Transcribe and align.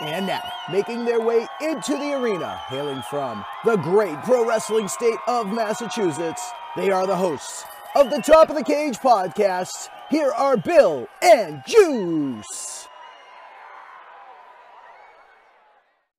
And 0.00 0.28
now, 0.28 0.42
making 0.70 1.04
their 1.04 1.20
way 1.20 1.48
into 1.60 1.92
the 1.92 2.14
arena, 2.14 2.54
hailing 2.68 3.02
from 3.10 3.44
the 3.64 3.74
great 3.76 4.16
pro 4.22 4.46
wrestling 4.46 4.86
state 4.86 5.18
of 5.26 5.48
Massachusetts, 5.48 6.50
they 6.76 6.90
are 6.90 7.04
the 7.04 7.16
hosts 7.16 7.64
of 7.96 8.08
the 8.08 8.22
Top 8.22 8.48
of 8.48 8.54
the 8.54 8.62
Cage 8.62 8.98
podcast. 8.98 9.88
Here 10.08 10.30
are 10.30 10.56
Bill 10.56 11.08
and 11.20 11.64
Juice. 11.66 12.86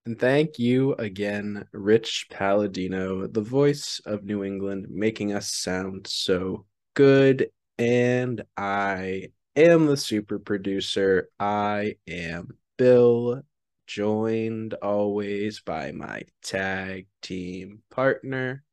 And 0.05 0.19
thank 0.19 0.59
you 0.59 0.93
again, 0.95 1.65
Rich 1.71 2.27
Palladino, 2.29 3.27
the 3.27 3.41
voice 3.41 4.01
of 4.05 4.25
New 4.25 4.43
England, 4.43 4.87
making 4.89 5.31
us 5.31 5.53
sound 5.53 6.05
so 6.05 6.65
good. 6.95 7.49
And 7.77 8.43
I 8.57 9.29
am 9.55 9.85
the 9.85 9.95
super 9.95 10.37
producer. 10.37 11.29
I 11.39 11.95
am 12.07 12.57
Bill 12.77 13.41
joined 13.89 14.75
always 14.75 15.59
by 15.61 15.91
my 15.91 16.21
tag 16.43 17.07
team 17.23 17.81
partner, 17.89 18.63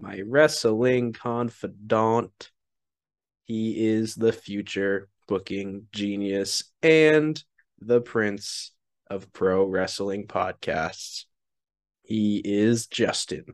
my 0.00 0.22
wrestling 0.26 1.12
confidant. 1.12 2.50
He 3.44 3.86
is 3.86 4.14
the 4.14 4.32
future 4.32 5.10
booking 5.28 5.88
genius 5.92 6.64
and 6.82 7.44
the 7.78 8.00
prince 8.00 8.72
of 9.10 9.30
pro 9.34 9.66
wrestling 9.66 10.26
podcasts. 10.26 11.26
He 12.02 12.40
is 12.42 12.86
Justin 12.86 13.44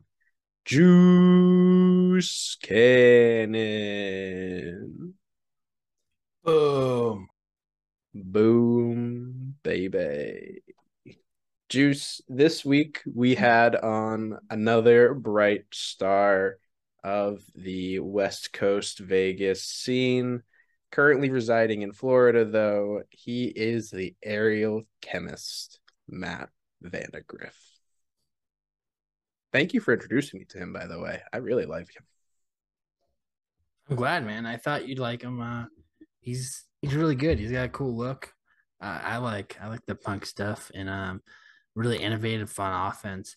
Juice 0.63 2.57
Cannon. 2.63 3.55
Boom. 6.45 7.27
Boom, 8.13 9.55
baby. 9.63 10.61
Juice, 11.69 12.21
this 12.27 12.63
week 12.63 13.01
we 13.11 13.33
had 13.33 13.75
on 13.75 14.37
another 14.51 15.15
bright 15.15 15.65
star 15.71 16.57
of 17.03 17.43
the 17.55 17.99
West 17.99 18.53
Coast 18.53 18.99
Vegas 18.99 19.63
scene. 19.63 20.43
Currently 20.91 21.31
residing 21.31 21.81
in 21.81 21.91
Florida, 21.91 22.45
though, 22.45 23.01
he 23.09 23.45
is 23.45 23.89
the 23.89 24.15
aerial 24.21 24.83
chemist, 25.01 25.79
Matt 26.07 26.49
Vandagriff. 26.83 27.57
Thank 29.51 29.73
you 29.73 29.81
for 29.81 29.93
introducing 29.93 30.39
me 30.39 30.45
to 30.49 30.59
him, 30.59 30.71
by 30.71 30.85
the 30.85 30.99
way. 30.99 31.21
I 31.33 31.37
really 31.37 31.65
like 31.65 31.95
him. 31.95 32.03
I'm 33.89 33.95
glad, 33.95 34.23
man. 34.23 34.45
I 34.45 34.57
thought 34.57 34.87
you'd 34.87 34.99
like 34.99 35.23
him. 35.23 35.41
Uh, 35.41 35.65
he's 36.23 36.63
he's 36.81 36.95
really 36.95 37.15
good. 37.15 37.39
He's 37.39 37.51
got 37.51 37.65
a 37.65 37.69
cool 37.69 37.95
look. 37.95 38.31
Uh, 38.81 38.99
I 39.03 39.17
like 39.17 39.57
I 39.61 39.67
like 39.67 39.85
the 39.85 39.95
punk 39.95 40.25
stuff 40.25 40.71
and 40.73 40.89
um 40.89 41.21
really 41.75 41.97
innovative, 41.97 42.49
fun 42.49 42.89
offense. 42.89 43.35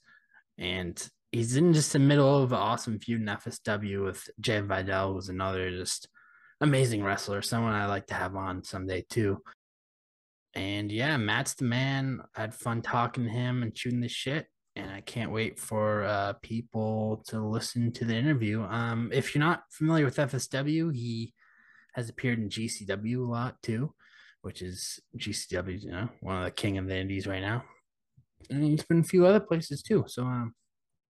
And 0.59 1.11
he's 1.33 1.57
in 1.57 1.73
just 1.73 1.93
the 1.93 1.99
middle 1.99 2.43
of 2.43 2.53
an 2.53 2.59
awesome 2.59 2.99
feud 2.99 3.21
in 3.21 3.27
FSW 3.27 4.05
with 4.05 4.29
Jay 4.41 4.61
Vidal, 4.61 5.15
who's 5.15 5.29
another 5.29 5.71
just 5.71 6.09
amazing 6.61 7.03
wrestler, 7.03 7.43
someone 7.43 7.73
I 7.73 7.87
like 7.87 8.07
to 8.09 8.15
have 8.15 8.37
on 8.37 8.65
someday 8.65 9.05
too. 9.09 9.43
And 10.55 10.91
yeah, 10.91 11.17
Matt's 11.19 11.55
the 11.55 11.65
man. 11.65 12.21
I 12.35 12.43
had 12.43 12.55
fun 12.55 12.81
talking 12.81 13.25
to 13.25 13.31
him 13.31 13.63
and 13.63 13.77
shooting 13.77 14.01
the 14.01 14.09
shit. 14.09 14.47
And 14.75 14.91
I 14.91 15.01
can't 15.01 15.33
wait 15.33 15.59
for 15.59 16.05
uh, 16.05 16.35
people 16.43 17.23
to 17.29 17.41
listen 17.41 17.93
to 17.93 18.05
the 18.05 18.15
interview. 18.15 18.63
Um, 18.63 19.11
if 19.13 19.35
you're 19.35 19.45
not 19.45 19.63
familiar 19.71 20.05
with 20.05 20.17
FSW, 20.17 20.95
he 20.95 21.33
has 21.97 22.09
appeared 22.09 22.39
in 22.39 22.51
GCW 22.51 23.27
a 23.27 23.31
lot 23.31 23.57
too, 23.63 23.93
which 24.43 24.63
is 24.63 25.01
GCW, 25.19 25.83
you 25.83 25.91
know, 25.91 26.09
one 26.21 26.39
of 26.39 26.45
the 26.45 26.51
king 26.51 26.79
of 26.79 26.87
the 26.87 26.97
indies 26.97 27.27
right 27.27 27.41
now. 27.41 27.65
And 28.51 28.63
he's 28.63 28.85
been 28.85 29.01
a 29.01 29.05
few 29.05 29.27
other 29.27 29.41
places 29.41 29.83
too. 29.83 30.05
So 30.07 30.23
um 30.23 30.55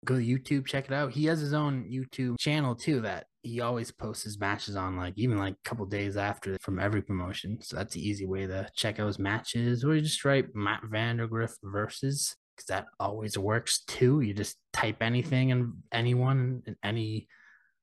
go 0.05 0.16
to 0.16 0.25
YouTube, 0.25 0.66
check 0.66 0.85
it 0.85 0.94
out. 0.94 1.11
He 1.11 1.25
has 1.25 1.41
his 1.41 1.53
own 1.53 1.85
YouTube 1.91 2.39
channel 2.39 2.75
too 2.75 3.02
that 3.02 3.25
he 3.44 3.59
always 3.59 3.91
posts 3.91 4.23
his 4.23 4.40
matches 4.40 4.75
on 4.75 4.97
like 4.97 5.13
even 5.17 5.38
like 5.38 5.53
a 5.53 5.69
couple 5.69 5.85
days 5.85 6.16
after 6.17 6.57
from 6.62 6.79
every 6.79 7.01
promotion. 7.01 7.59
So 7.61 7.75
that's 7.75 7.94
the 7.94 8.07
easy 8.07 8.25
way 8.25 8.47
to 8.47 8.69
check 8.75 9.00
out 9.00 9.07
his 9.07 9.19
matches. 9.19 9.84
Or 9.84 9.96
you 9.96 10.01
just 10.01 10.23
write 10.23 10.56
Matt 10.56 10.84
Vandagriff 10.84 11.51
versus 11.63 12.35
because 12.56 12.67
that 12.67 12.85
always 13.00 13.38
works 13.38 13.84
too. 13.85 14.22
You 14.22 14.34
just 14.34 14.57
type 14.73 15.01
anything 15.01 15.51
and 15.51 15.73
anyone 15.91 16.63
and 16.66 16.75
any 16.84 17.28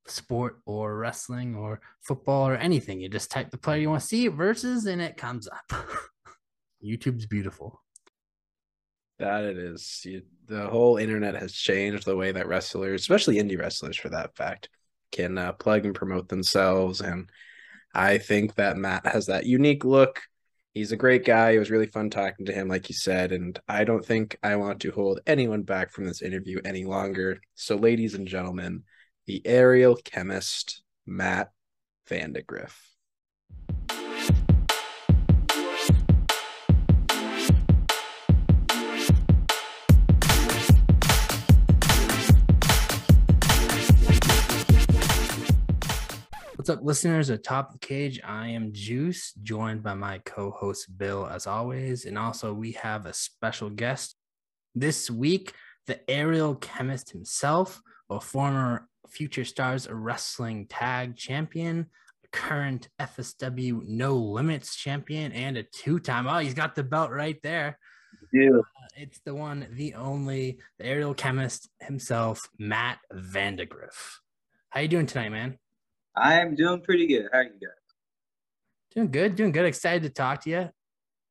sport 0.09 0.59
or 0.67 0.97
wrestling 0.97 1.55
or 1.55 1.81
football 2.03 2.49
or 2.49 2.57
anything. 2.57 3.01
You 3.01 3.09
just 3.09 3.31
type 3.31 3.51
the 3.51 3.59
player 3.59 3.81
you 3.81 3.91
want 3.91 4.03
to 4.03 4.07
see 4.07 4.29
versus 4.29 4.87
and 4.87 5.01
it 5.01 5.17
comes 5.17 5.49
up. 5.49 5.73
YouTube's 6.85 7.27
beautiful. 7.27 7.83
That 9.19 9.45
it 9.45 9.57
is. 9.57 10.03
You, 10.05 10.23
the 10.47 10.67
whole 10.67 10.99
internet 10.99 11.35
has 11.37 11.53
changed 11.53 12.05
the 12.05 12.17
way 12.17 12.33
that 12.33 12.49
wrestlers, 12.49 13.01
especially 13.01 13.37
indie 13.37 13.59
wrestlers 13.59 13.97
for 13.97 14.11
that 14.11 14.37
fact, 14.37 14.69
can 15.11 15.39
uh, 15.39 15.53
plug 15.53 15.87
and 15.87 15.95
promote 15.95 16.29
themselves. 16.29 17.01
And 17.01 17.31
I 17.95 18.19
think 18.19 18.57
that 18.57 18.77
Matt 18.77 19.07
has 19.07 19.27
that 19.27 19.47
unique 19.47 19.85
look. 19.85 20.23
He's 20.75 20.93
a 20.93 20.97
great 20.97 21.25
guy. 21.25 21.53
It 21.53 21.59
was 21.59 21.71
really 21.71 21.87
fun 21.87 22.11
talking 22.11 22.45
to 22.47 22.53
him, 22.53 22.69
like 22.69 22.91
you 22.91 22.95
said. 22.95 23.33
And 23.33 23.59
I 23.67 23.85
don't 23.85 24.05
think 24.05 24.37
I 24.43 24.57
want 24.57 24.81
to 24.81 24.91
hold 24.91 25.21
anyone 25.27 25.63
back 25.63 25.91
from 25.91 26.05
this 26.05 26.21
interview 26.21 26.61
any 26.67 26.85
longer. 26.85 27.41
So, 27.55 27.77
ladies 27.77 28.15
and 28.15 28.29
gentlemen, 28.29 28.83
the 29.27 29.43
aerial 29.45 29.97
chemist, 29.97 30.83
Matt 31.05 31.51
Vandagriff. 32.09 32.77
What's 46.55 46.71
up, 46.71 46.81
listeners? 46.83 47.31
At 47.31 47.43
Top 47.43 47.69
of 47.69 47.81
the 47.81 47.87
Cage, 47.87 48.21
I 48.25 48.49
am 48.49 48.73
Juice, 48.73 49.33
joined 49.43 49.83
by 49.83 49.95
my 49.95 50.19
co 50.25 50.53
host 50.53 50.97
Bill, 50.97 51.27
as 51.27 51.49
always. 51.49 52.05
And 52.05 52.17
also, 52.17 52.53
we 52.53 52.73
have 52.73 53.07
a 53.07 53.13
special 53.13 53.71
guest 53.71 54.15
this 54.75 55.11
week, 55.11 55.53
the 55.87 56.09
aerial 56.09 56.55
chemist 56.57 57.11
himself, 57.11 57.83
a 58.11 58.21
former 58.21 58.89
Future 59.09 59.45
Stars 59.45 59.89
Wrestling 59.91 60.67
Tag 60.67 61.17
Champion, 61.17 61.87
current 62.33 62.89
FSW 63.01 63.87
No 63.87 64.17
Limits 64.17 64.77
Champion, 64.77 65.33
and 65.33 65.57
a 65.57 65.63
two 65.63 65.99
time. 65.99 66.27
Oh, 66.27 66.39
he's 66.39 66.55
got 66.55 66.75
the 66.75 66.83
belt 66.83 67.11
right 67.11 67.41
there. 67.43 67.79
Yeah. 68.33 68.59
Uh, 68.59 68.63
it's 68.97 69.21
the 69.25 69.35
one, 69.35 69.67
the 69.73 69.95
only, 69.95 70.59
the 70.79 70.87
aerial 70.87 71.15
chemist 71.15 71.69
himself, 71.81 72.49
Matt 72.59 72.99
Vandagriff. 73.13 74.19
How 74.71 74.81
you 74.81 74.89
doing 74.89 75.07
tonight, 75.07 75.31
man? 75.31 75.59
I'm 76.17 76.55
doing 76.55 76.81
pretty 76.81 77.07
good. 77.07 77.29
How 77.33 77.39
are 77.39 77.45
you 77.45 77.51
guys? 77.51 77.71
Doing 78.95 79.11
good, 79.11 79.37
doing 79.37 79.53
good. 79.53 79.67
Excited 79.67 80.03
to 80.03 80.11
talk 80.11 80.43
to 80.45 80.51
you. 80.51 80.71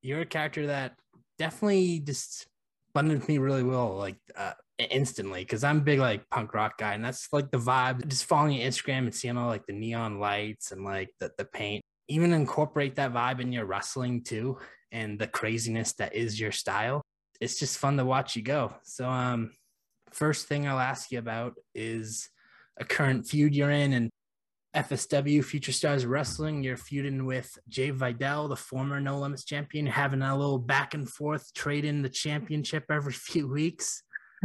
You're 0.01 0.21
a 0.21 0.25
character 0.25 0.67
that 0.67 0.95
definitely 1.39 1.99
just 1.99 2.47
blended 2.95 3.19
with 3.19 3.27
me 3.27 3.37
really 3.37 3.61
well, 3.61 3.95
like 3.97 4.15
uh, 4.35 4.53
instantly, 4.79 5.41
because 5.41 5.63
I'm 5.63 5.77
a 5.79 5.81
big 5.81 5.99
like 5.99 6.27
punk 6.29 6.53
rock 6.53 6.77
guy, 6.79 6.93
and 6.93 7.03
that's 7.03 7.27
like 7.31 7.51
the 7.51 7.59
vibe. 7.59 8.07
Just 8.07 8.25
following 8.25 8.57
Instagram 8.57 8.99
and 8.99 9.13
seeing 9.13 9.37
all 9.37 9.47
like 9.47 9.67
the 9.67 9.73
neon 9.73 10.19
lights 10.19 10.71
and 10.71 10.83
like 10.83 11.09
the, 11.19 11.29
the 11.37 11.45
paint. 11.45 11.83
Even 12.07 12.33
incorporate 12.33 12.95
that 12.95 13.13
vibe 13.13 13.41
in 13.41 13.51
your 13.51 13.65
wrestling 13.65 14.23
too, 14.23 14.57
and 14.91 15.19
the 15.19 15.27
craziness 15.27 15.93
that 15.93 16.15
is 16.15 16.39
your 16.39 16.53
style. 16.53 17.01
It's 17.41 17.59
just 17.59 17.77
fun 17.77 17.97
to 17.97 18.05
watch 18.05 18.37
you 18.37 18.41
go. 18.41 18.73
So, 18.83 19.09
um, 19.09 19.51
first 20.11 20.47
thing 20.47 20.65
I'll 20.65 20.79
ask 20.79 21.11
you 21.11 21.19
about 21.19 21.55
is 21.75 22.29
a 22.77 22.85
current 22.85 23.27
feud 23.27 23.53
you're 23.53 23.71
in, 23.71 23.91
and 23.91 24.09
FSW 24.75 25.43
Future 25.43 25.71
Stars 25.71 26.05
Wrestling. 26.05 26.61
You're 26.61 26.75
feuding 26.75 27.25
with 27.25 27.57
Jay 27.69 27.91
Vidal, 27.91 28.49
the 28.49 28.55
former 28.57 28.99
No 28.99 29.17
Limits 29.17 29.45
champion, 29.45 29.85
having 29.85 30.21
a 30.21 30.37
little 30.37 30.59
back 30.59 30.93
and 30.93 31.09
forth 31.09 31.53
trade 31.53 31.85
in 31.85 32.01
the 32.01 32.09
championship 32.09 32.83
every 32.89 33.13
few 33.13 33.47
weeks. 33.47 34.03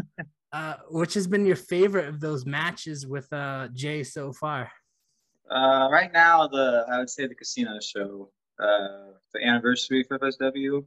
uh, 0.52 0.74
which 0.88 1.14
has 1.14 1.26
been 1.26 1.46
your 1.46 1.56
favorite 1.56 2.08
of 2.08 2.20
those 2.20 2.46
matches 2.46 3.06
with 3.06 3.30
uh, 3.32 3.68
Jay 3.72 4.02
so 4.02 4.32
far? 4.32 4.70
Uh, 5.50 5.88
right 5.90 6.12
now, 6.12 6.46
the 6.46 6.86
I 6.90 6.98
would 6.98 7.10
say 7.10 7.26
the 7.26 7.34
casino 7.34 7.78
show, 7.80 8.30
uh, 8.62 9.12
the 9.34 9.44
anniversary 9.44 10.04
for 10.04 10.18
FSW, 10.18 10.84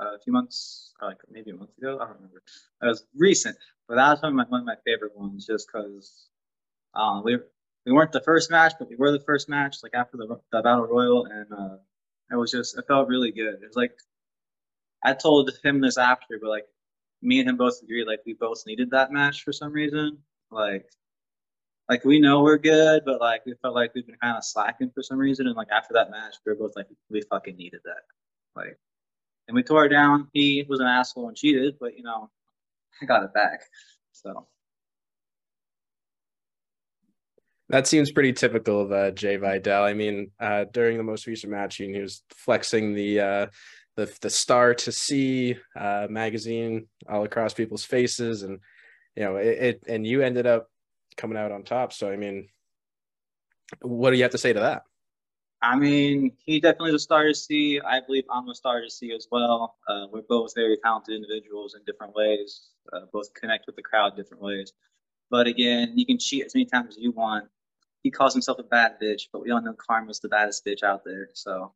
uh, 0.00 0.14
a 0.14 0.18
few 0.20 0.32
months, 0.32 0.92
like 1.02 1.18
maybe 1.28 1.50
a 1.50 1.54
month 1.54 1.76
ago. 1.78 1.98
I 2.00 2.06
don't 2.06 2.16
remember. 2.16 2.42
It 2.82 2.86
was 2.86 3.06
recent, 3.16 3.56
but 3.88 3.96
that 3.96 4.10
was 4.10 4.22
one 4.22 4.32
of 4.32 4.36
my, 4.36 4.44
one 4.48 4.60
of 4.60 4.66
my 4.66 4.76
favorite 4.84 5.16
ones, 5.16 5.46
just 5.46 5.66
because 5.66 6.28
um, 6.94 7.22
we 7.24 7.38
we 7.86 7.92
weren't 7.92 8.12
the 8.12 8.20
first 8.20 8.50
match, 8.50 8.74
but 8.78 8.88
we 8.88 8.96
were 8.96 9.12
the 9.12 9.20
first 9.20 9.48
match, 9.48 9.78
like 9.82 9.94
after 9.94 10.16
the, 10.16 10.40
the 10.52 10.62
battle 10.62 10.86
royal, 10.86 11.26
and 11.26 11.46
uh, 11.52 11.76
it 12.30 12.36
was 12.36 12.50
just 12.50 12.78
it 12.78 12.84
felt 12.88 13.08
really 13.08 13.30
good. 13.30 13.54
It 13.54 13.66
was 13.66 13.76
like 13.76 13.92
I 15.04 15.12
told 15.12 15.50
him 15.62 15.80
this 15.80 15.98
after, 15.98 16.38
but 16.40 16.48
like 16.48 16.64
me 17.22 17.40
and 17.40 17.48
him 17.48 17.56
both 17.56 17.80
agreed, 17.82 18.06
like 18.06 18.20
we 18.24 18.34
both 18.34 18.62
needed 18.66 18.90
that 18.90 19.12
match 19.12 19.42
for 19.42 19.52
some 19.52 19.72
reason. 19.72 20.18
Like, 20.50 20.86
like 21.88 22.04
we 22.04 22.20
know 22.20 22.42
we're 22.42 22.58
good, 22.58 23.02
but 23.04 23.20
like 23.20 23.44
we 23.44 23.54
felt 23.60 23.74
like 23.74 23.94
we've 23.94 24.06
been 24.06 24.16
kind 24.22 24.36
of 24.36 24.44
slacking 24.44 24.90
for 24.94 25.02
some 25.02 25.18
reason, 25.18 25.46
and 25.46 25.56
like 25.56 25.68
after 25.70 25.92
that 25.94 26.10
match, 26.10 26.36
we 26.46 26.52
were 26.52 26.58
both 26.58 26.76
like 26.76 26.86
we 27.10 27.22
fucking 27.22 27.56
needed 27.56 27.80
that. 27.84 28.02
Like, 28.56 28.78
and 29.48 29.54
we 29.54 29.62
tore 29.62 29.84
it 29.84 29.90
down. 29.90 30.28
He 30.32 30.64
was 30.68 30.80
an 30.80 30.86
asshole 30.86 31.28
and 31.28 31.36
cheated, 31.36 31.76
but 31.78 31.96
you 31.96 32.02
know, 32.02 32.30
I 33.02 33.04
got 33.04 33.24
it 33.24 33.34
back. 33.34 33.60
So 34.12 34.46
that 37.74 37.88
seems 37.88 38.12
pretty 38.12 38.32
typical 38.32 38.82
of 38.82 38.92
uh, 38.92 39.10
Jay 39.10 39.34
Vidal. 39.34 39.82
I 39.82 39.94
mean, 39.94 40.30
uh, 40.38 40.64
during 40.72 40.96
the 40.96 41.02
most 41.02 41.26
recent 41.26 41.50
match, 41.50 41.74
he 41.74 42.00
was 42.00 42.22
flexing 42.30 42.94
the 42.94 43.20
uh, 43.20 43.46
the 43.96 44.16
the 44.20 44.30
star 44.30 44.74
to 44.74 44.92
see 44.92 45.56
uh, 45.76 46.06
magazine 46.08 46.86
all 47.08 47.24
across 47.24 47.52
people's 47.52 47.84
faces, 47.84 48.44
and 48.44 48.60
you 49.16 49.24
know 49.24 49.36
it, 49.38 49.58
it. 49.58 49.82
And 49.88 50.06
you 50.06 50.22
ended 50.22 50.46
up 50.46 50.70
coming 51.16 51.36
out 51.36 51.50
on 51.50 51.64
top. 51.64 51.92
So 51.92 52.08
I 52.08 52.14
mean, 52.14 52.46
what 53.82 54.10
do 54.10 54.18
you 54.18 54.22
have 54.22 54.32
to 54.32 54.38
say 54.38 54.52
to 54.52 54.60
that? 54.60 54.82
I 55.60 55.74
mean, 55.74 56.30
he 56.44 56.60
definitely 56.60 56.90
is 56.90 56.94
a 56.94 56.98
star 57.00 57.26
to 57.26 57.34
see. 57.34 57.80
I 57.80 58.00
believe 58.06 58.22
I'm 58.30 58.48
a 58.48 58.54
star 58.54 58.82
to 58.82 58.90
see 58.90 59.12
as 59.12 59.26
well. 59.32 59.78
Uh, 59.88 60.06
we're 60.12 60.22
both 60.28 60.54
very 60.54 60.76
talented 60.80 61.16
individuals 61.16 61.74
in 61.74 61.80
different 61.86 62.14
ways. 62.14 62.68
Uh, 62.92 63.00
both 63.12 63.34
connect 63.34 63.66
with 63.66 63.74
the 63.74 63.82
crowd 63.82 64.14
different 64.14 64.44
ways. 64.44 64.72
But 65.28 65.48
again, 65.48 65.94
you 65.96 66.06
can 66.06 66.20
cheat 66.20 66.44
as 66.44 66.54
many 66.54 66.66
times 66.66 66.96
as 66.96 67.02
you 67.02 67.10
want. 67.10 67.48
He 68.04 68.10
calls 68.10 68.32
himself 68.32 68.60
a 68.60 68.62
bad 68.62 68.92
bitch, 69.02 69.22
but 69.32 69.42
we 69.42 69.50
all 69.50 69.60
know 69.60 69.74
Karma's 69.74 70.20
the 70.20 70.28
baddest 70.28 70.64
bitch 70.64 70.84
out 70.84 71.02
there. 71.04 71.30
So 71.32 71.72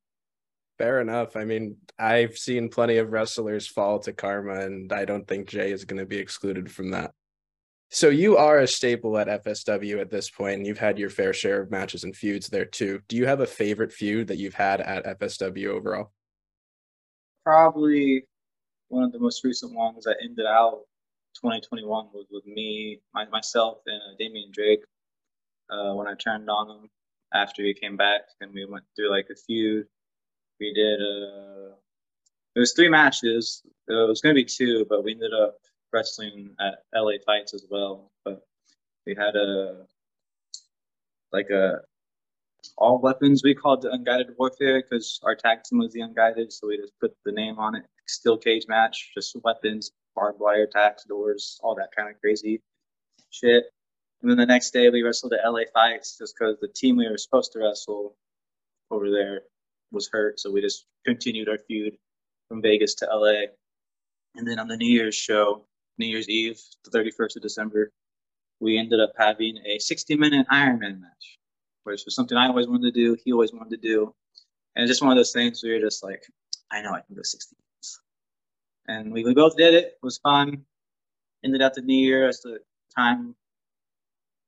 fair 0.79 1.01
enough. 1.01 1.37
I 1.37 1.45
mean, 1.45 1.77
I've 1.99 2.39
seen 2.39 2.69
plenty 2.69 2.99
of 2.99 3.11
wrestlers 3.11 3.67
fall 3.67 3.99
to 4.01 4.13
Karma, 4.13 4.61
and 4.61 4.93
I 4.93 5.05
don't 5.05 5.27
think 5.27 5.49
Jay 5.49 5.73
is 5.73 5.85
going 5.85 5.99
to 5.99 6.07
be 6.07 6.19
excluded 6.19 6.71
from 6.71 6.91
that. 6.93 7.11
So 7.91 8.11
you 8.11 8.37
are 8.37 8.59
a 8.59 8.67
staple 8.67 9.17
at 9.17 9.45
FSW 9.45 9.99
at 10.01 10.11
this 10.11 10.31
point, 10.31 10.59
and 10.59 10.67
you've 10.67 10.79
had 10.79 10.99
your 10.99 11.09
fair 11.09 11.33
share 11.33 11.63
of 11.63 11.71
matches 11.71 12.05
and 12.05 12.15
feuds 12.15 12.49
there 12.49 12.67
too. 12.67 13.01
Do 13.09 13.17
you 13.17 13.27
have 13.27 13.41
a 13.41 13.47
favorite 13.47 13.93
feud 13.93 14.29
that 14.29 14.37
you've 14.37 14.55
had 14.55 14.81
at 14.83 15.19
FSW 15.19 15.69
overall? 15.69 16.13
Probably 17.45 18.27
one 18.89 19.05
of 19.05 19.13
the 19.13 19.19
most 19.19 19.43
recent 19.43 19.73
ones 19.73 20.05
that 20.05 20.19
ended 20.23 20.45
out 20.47 20.81
2021 21.37 22.09
was 22.13 22.27
with 22.31 22.47
me, 22.47 23.01
my, 23.15 23.27
myself, 23.27 23.79
and 23.87 24.01
uh, 24.03 24.17
Damian 24.19 24.51
Drake. 24.53 24.81
Uh, 25.71 25.95
when 25.95 26.07
I 26.07 26.15
turned 26.15 26.49
on 26.49 26.71
him 26.71 26.91
after 27.35 27.63
he 27.63 27.75
came 27.75 27.97
back, 27.97 28.23
and 28.41 28.53
we 28.53 28.65
went 28.65 28.85
through 28.97 29.11
like 29.11 29.29
a 29.31 29.37
feud. 29.37 29.87
We 30.61 30.73
did. 30.73 31.01
Uh, 31.01 31.75
it 32.57 32.61
was 32.61 32.73
three 32.73 32.89
matches. 32.89 33.63
It 33.87 34.09
was 34.09 34.21
to 34.21 34.35
be 34.35 34.45
two, 34.45 34.87
but 34.89 35.05
we 35.05 35.13
ended 35.13 35.33
up 35.33 35.59
wrestling 35.93 36.55
at 36.61 36.83
LA 36.95 37.13
Fights 37.25 37.55
as 37.55 37.65
well. 37.71 38.11
But 38.25 38.43
we 39.07 39.15
had 39.15 39.37
a 39.37 39.87
like 41.33 41.51
a 41.51 41.81
all 42.77 42.99
weapons 42.99 43.43
we 43.43 43.55
called 43.55 43.83
the 43.83 43.93
unguided 43.93 44.29
warfare 44.39 44.83
because 44.83 45.21
our 45.23 45.35
tag 45.35 45.63
team 45.65 45.79
was 45.79 45.93
the 45.93 46.01
unguided, 46.01 46.53
so 46.53 46.69
we 46.69 46.77
just 46.77 46.99
put 47.01 47.15
the 47.25 47.33
name 47.33 47.59
on 47.59 47.75
it. 47.75 47.85
Steel 48.07 48.39
cage 48.39 48.67
match, 48.69 49.11
just 49.15 49.37
weapons, 49.45 49.93
barbed 50.15 50.41
wire 50.41 50.65
attacks, 50.65 51.05
doors, 51.05 51.61
all 51.63 51.75
that 51.75 51.91
kind 51.97 52.09
of 52.09 52.21
crazy 52.21 52.61
shit. 53.31 53.65
And 54.21 54.31
then 54.31 54.39
the 54.39 54.47
next 54.47 54.73
day 54.73 54.91
we 54.91 55.03
wrestled 55.03 55.33
at 55.33 55.49
LA 55.49 55.63
Fights 55.73 56.19
just 56.19 56.35
because 56.37 56.57
the 56.61 56.69
team 56.69 56.97
we 56.97 57.09
were 57.09 57.19
supposed 57.19 57.53
to 57.53 57.61
wrestle 57.61 58.17
over 58.91 59.11
there 59.11 59.43
was 59.93 60.09
hurt, 60.09 60.41
so 60.41 60.51
we 60.51 60.61
just 60.61 60.87
continued 61.07 61.49
our 61.49 61.59
feud 61.59 61.97
from 62.49 62.61
Vegas 62.61 62.95
to 62.97 63.07
LA. 63.07 63.47
And 64.35 64.47
then 64.47 64.59
on 64.59 64.69
the 64.69 64.77
New 64.77 64.91
Year's 64.91 65.15
show, 65.15 65.65
New 65.99 66.07
Year's 66.07 66.29
Eve, 66.29 66.61
the 66.85 66.91
31st 66.91 67.37
of 67.37 67.43
December, 67.43 67.91
we 68.61 68.79
ended 68.79 69.01
up 69.01 69.13
having 69.17 69.59
a 69.67 69.79
60 69.79 70.17
minute 70.17 70.47
Ironman 70.51 71.01
match, 71.01 71.39
which 71.85 72.05
was 72.05 72.15
something 72.15 72.37
I 72.37 72.49
always 72.49 72.67
wanted 72.67 72.93
to 72.93 73.01
do. 73.01 73.17
He 73.25 73.33
always 73.33 73.53
wanted 73.53 73.71
to 73.71 73.89
do. 73.89 74.15
And 74.75 74.83
it's 74.83 74.91
just 74.91 75.03
one 75.03 75.13
of 75.13 75.17
those 75.17 75.33
things 75.33 75.63
where 75.63 75.73
you're 75.73 75.81
just 75.81 76.03
like, 76.03 76.23
I 76.71 76.83
know 76.83 76.93
I 76.93 77.01
can 77.01 77.17
go 77.17 77.23
60 77.23 77.57
minutes. 77.57 78.01
And 78.89 79.13
we, 79.13 79.25
we 79.25 79.35
both 79.35 79.57
did 79.57 79.75
it. 79.75 79.85
It 79.85 79.99
was 80.03 80.19
fun. 80.19 80.65
Ended 81.45 81.63
up 81.63 81.75
the 81.75 81.83
New 81.83 81.99
Year 81.99 82.29
as 82.29 82.41
the 82.41 82.59
time 82.97 83.35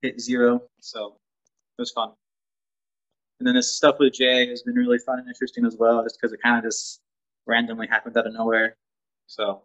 hit 0.03 0.21
zero. 0.21 0.63
So 0.81 1.17
it 1.79 1.83
was 1.83 1.91
fun. 1.91 2.13
And 3.39 3.47
then 3.47 3.55
this 3.55 3.73
stuff 3.73 3.97
with 3.99 4.13
Jay 4.13 4.49
has 4.49 4.63
been 4.63 4.75
really 4.75 4.99
fun 4.99 5.19
and 5.19 5.29
interesting 5.29 5.65
as 5.65 5.77
well, 5.79 6.03
just 6.03 6.19
because 6.21 6.33
it 6.33 6.41
kind 6.43 6.59
of 6.59 6.65
just 6.65 7.01
randomly 7.47 7.87
happened 7.87 8.17
out 8.17 8.27
of 8.27 8.35
nowhere. 8.35 8.77
So 9.27 9.63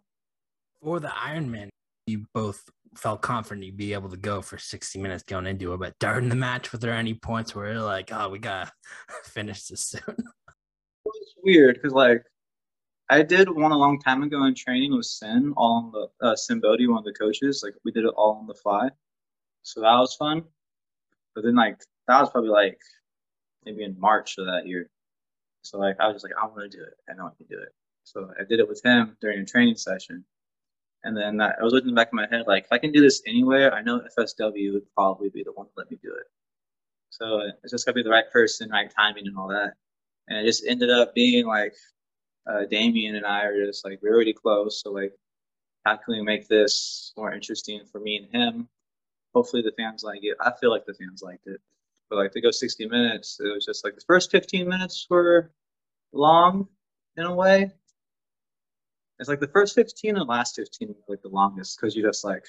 for 0.82 1.00
the 1.00 1.08
Ironman, 1.08 1.68
you 2.06 2.26
both 2.32 2.62
felt 2.94 3.20
confident 3.20 3.66
you'd 3.66 3.76
be 3.76 3.92
able 3.92 4.08
to 4.08 4.16
go 4.16 4.40
for 4.40 4.58
60 4.58 4.98
minutes 4.98 5.22
going 5.24 5.46
into 5.46 5.72
it. 5.74 5.78
But 5.78 5.98
during 5.98 6.28
the 6.28 6.36
match, 6.36 6.72
were 6.72 6.78
there 6.78 6.92
any 6.92 7.14
points 7.14 7.54
where 7.54 7.72
you're 7.72 7.82
like, 7.82 8.10
oh, 8.12 8.28
we 8.28 8.38
got 8.38 8.66
to 8.66 8.72
finish 9.24 9.66
this 9.66 9.80
soon? 9.80 10.16
It's 11.04 11.34
weird 11.42 11.76
because, 11.76 11.92
like, 11.92 12.22
I 13.10 13.22
did 13.22 13.48
one 13.48 13.72
a 13.72 13.76
long 13.76 14.00
time 14.00 14.22
ago 14.22 14.44
in 14.44 14.54
training 14.54 14.96
with 14.96 15.06
Sin, 15.06 15.52
all 15.56 15.92
on 15.92 15.92
the 15.92 16.26
uh, 16.26 16.36
Sinn 16.36 16.60
Bodhi, 16.60 16.88
one 16.88 16.98
of 16.98 17.04
the 17.04 17.12
coaches. 17.12 17.60
Like, 17.62 17.74
we 17.84 17.92
did 17.92 18.04
it 18.04 18.14
all 18.16 18.38
on 18.40 18.46
the 18.46 18.54
fly. 18.54 18.88
So 19.66 19.80
that 19.80 19.98
was 19.98 20.14
fun. 20.14 20.44
But 21.34 21.42
then, 21.42 21.56
like, 21.56 21.78
that 22.06 22.20
was 22.20 22.30
probably 22.30 22.50
like 22.50 22.78
maybe 23.64 23.82
in 23.82 23.98
March 23.98 24.38
of 24.38 24.46
that 24.46 24.66
year. 24.66 24.88
So, 25.62 25.78
like, 25.78 25.96
I 25.98 26.06
was 26.06 26.14
just 26.14 26.24
like, 26.24 26.34
I 26.40 26.46
want 26.46 26.70
to 26.70 26.78
do 26.78 26.84
it. 26.84 26.94
I 27.10 27.14
know 27.14 27.26
I 27.26 27.34
can 27.36 27.46
do 27.50 27.60
it. 27.60 27.70
So 28.04 28.30
I 28.38 28.44
did 28.44 28.60
it 28.60 28.68
with 28.68 28.80
him 28.84 29.16
during 29.20 29.40
a 29.40 29.44
training 29.44 29.74
session. 29.74 30.24
And 31.02 31.16
then 31.16 31.40
I 31.40 31.60
was 31.62 31.72
looking 31.72 31.96
back 31.96 32.10
in 32.12 32.16
my 32.16 32.28
head, 32.30 32.44
like, 32.46 32.64
if 32.64 32.72
I 32.72 32.78
can 32.78 32.92
do 32.92 33.00
this 33.00 33.22
anywhere, 33.26 33.74
I 33.74 33.82
know 33.82 34.00
FSW 34.16 34.72
would 34.74 34.94
probably 34.94 35.30
be 35.30 35.42
the 35.42 35.52
one 35.52 35.66
to 35.66 35.72
let 35.76 35.90
me 35.90 35.98
do 36.00 36.12
it. 36.14 36.26
So 37.10 37.40
it's 37.64 37.72
just 37.72 37.86
got 37.86 37.92
to 37.92 37.96
be 37.96 38.02
the 38.04 38.10
right 38.10 38.30
person, 38.32 38.70
right 38.70 38.92
timing, 38.96 39.26
and 39.26 39.36
all 39.36 39.48
that. 39.48 39.72
And 40.28 40.38
it 40.38 40.44
just 40.46 40.64
ended 40.64 40.90
up 40.90 41.12
being 41.12 41.44
like 41.44 41.74
uh, 42.48 42.66
Damien 42.70 43.16
and 43.16 43.26
I 43.26 43.42
are 43.42 43.66
just 43.66 43.84
like, 43.84 43.98
we're 44.00 44.14
already 44.14 44.32
close. 44.32 44.80
So, 44.80 44.92
like, 44.92 45.12
how 45.84 45.96
can 45.96 46.14
we 46.14 46.22
make 46.22 46.46
this 46.46 47.12
more 47.16 47.32
interesting 47.32 47.80
for 47.90 48.00
me 48.00 48.18
and 48.18 48.32
him? 48.32 48.68
Hopefully, 49.36 49.62
the 49.62 49.72
fans 49.78 50.02
like 50.02 50.20
it. 50.22 50.36
I 50.40 50.50
feel 50.60 50.70
like 50.70 50.86
the 50.86 50.94
fans 50.94 51.22
liked 51.22 51.46
it. 51.46 51.60
But 52.10 52.16
like, 52.16 52.32
to 52.32 52.40
go 52.40 52.50
60 52.50 52.88
minutes, 52.88 53.38
it 53.38 53.52
was 53.52 53.64
just 53.66 53.84
like 53.84 53.94
the 53.94 54.04
first 54.06 54.30
15 54.30 54.68
minutes 54.68 55.06
were 55.08 55.52
long 56.12 56.66
in 57.16 57.24
a 57.24 57.34
way 57.34 57.70
it's 59.18 59.28
like 59.28 59.40
the 59.40 59.48
first 59.48 59.74
15 59.74 60.16
and 60.16 60.28
last 60.28 60.56
15 60.56 60.90
are 60.90 60.94
like 61.08 61.22
the 61.22 61.28
longest 61.28 61.78
because 61.80 61.96
you 61.96 62.02
just 62.02 62.24
like, 62.24 62.44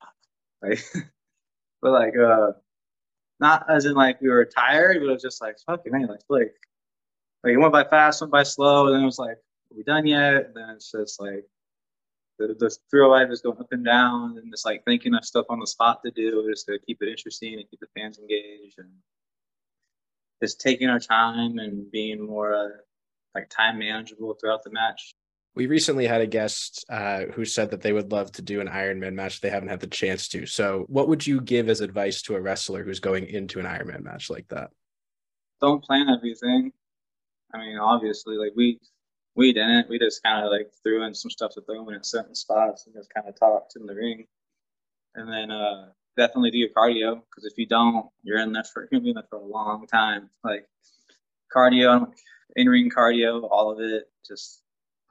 right? 0.62 0.80
but 1.82 1.92
like, 1.92 2.16
uh, 2.16 2.52
not 3.40 3.66
as 3.68 3.86
in 3.86 3.94
like 3.94 4.20
we 4.20 4.28
were 4.28 4.44
tired, 4.44 4.98
but 5.00 5.08
it 5.08 5.12
was 5.12 5.22
just 5.22 5.40
like, 5.40 5.56
fucking 5.66 5.92
man, 5.92 6.06
like, 6.06 6.20
like, 6.28 6.54
like 7.42 7.54
it 7.54 7.56
went 7.56 7.72
by 7.72 7.84
fast, 7.84 8.20
went 8.20 8.32
by 8.32 8.42
slow, 8.42 8.86
and 8.86 8.94
then 8.94 9.02
it 9.02 9.06
was 9.06 9.18
like, 9.18 9.36
are 9.36 9.76
we 9.76 9.82
done 9.82 10.06
yet? 10.06 10.46
And 10.46 10.54
then 10.54 10.70
it's 10.70 10.90
just 10.90 11.20
like, 11.20 11.44
the, 12.38 12.54
the 12.58 12.74
thrill 12.90 13.10
life 13.10 13.30
is 13.30 13.42
going 13.42 13.58
up 13.58 13.72
and 13.72 13.84
down, 13.84 14.38
and 14.38 14.52
it's 14.52 14.64
like 14.64 14.84
thinking 14.84 15.14
of 15.14 15.24
stuff 15.24 15.46
on 15.48 15.58
the 15.60 15.66
spot 15.66 16.00
to 16.04 16.10
do 16.10 16.48
just 16.48 16.66
to 16.66 16.78
keep 16.86 17.02
it 17.02 17.08
interesting 17.08 17.54
and 17.54 17.68
keep 17.70 17.80
the 17.80 17.86
fans 17.96 18.18
engaged, 18.18 18.78
and 18.78 18.88
just 20.42 20.60
taking 20.60 20.88
our 20.88 21.00
time 21.00 21.58
and 21.58 21.90
being 21.90 22.24
more 22.24 22.54
uh, 22.54 22.68
like 23.34 23.48
time 23.48 23.78
manageable 23.78 24.34
throughout 24.34 24.62
the 24.62 24.70
match. 24.70 25.12
We 25.54 25.66
recently 25.66 26.06
had 26.06 26.20
a 26.20 26.26
guest 26.26 26.84
uh, 26.88 27.22
who 27.34 27.44
said 27.44 27.72
that 27.72 27.80
they 27.80 27.92
would 27.92 28.12
love 28.12 28.30
to 28.32 28.42
do 28.42 28.60
an 28.60 28.68
Ironman 28.68 29.14
match. 29.14 29.40
They 29.40 29.50
haven't 29.50 29.70
had 29.70 29.80
the 29.80 29.88
chance 29.88 30.28
to. 30.28 30.46
So, 30.46 30.84
what 30.88 31.08
would 31.08 31.26
you 31.26 31.40
give 31.40 31.68
as 31.68 31.80
advice 31.80 32.22
to 32.22 32.36
a 32.36 32.40
wrestler 32.40 32.84
who's 32.84 33.00
going 33.00 33.26
into 33.26 33.58
an 33.58 33.66
Ironman 33.66 34.04
match 34.04 34.30
like 34.30 34.46
that? 34.48 34.70
Don't 35.60 35.82
plan 35.82 36.08
everything. 36.08 36.72
I 37.52 37.58
mean, 37.58 37.78
obviously, 37.78 38.36
like 38.36 38.52
we 38.54 38.78
we 39.38 39.52
didn't. 39.52 39.88
We 39.88 40.00
just 40.00 40.20
kind 40.24 40.44
of 40.44 40.50
like 40.50 40.72
threw 40.82 41.04
in 41.04 41.14
some 41.14 41.30
stuff 41.30 41.54
to 41.54 41.60
throw 41.60 41.88
in 41.88 41.94
at 41.94 42.04
certain 42.04 42.34
spots 42.34 42.86
and 42.86 42.94
just 42.94 43.14
kind 43.14 43.28
of 43.28 43.38
talked 43.38 43.76
in 43.76 43.86
the 43.86 43.94
ring. 43.94 44.26
And 45.14 45.32
then 45.32 45.52
uh, 45.52 45.90
definitely 46.16 46.50
do 46.50 46.58
your 46.58 46.70
cardio 46.76 47.22
because 47.30 47.44
if 47.44 47.56
you 47.56 47.64
don't, 47.64 48.06
you're 48.24 48.40
in 48.40 48.52
there 48.52 48.64
for 48.64 48.88
you're 48.90 49.00
in 49.00 49.14
there 49.14 49.22
for 49.30 49.38
a 49.38 49.44
long 49.44 49.86
time. 49.86 50.28
Like 50.42 50.66
cardio, 51.54 52.12
in 52.56 52.68
ring 52.68 52.90
cardio, 52.90 53.48
all 53.48 53.70
of 53.70 53.78
it. 53.78 54.10
Just 54.26 54.62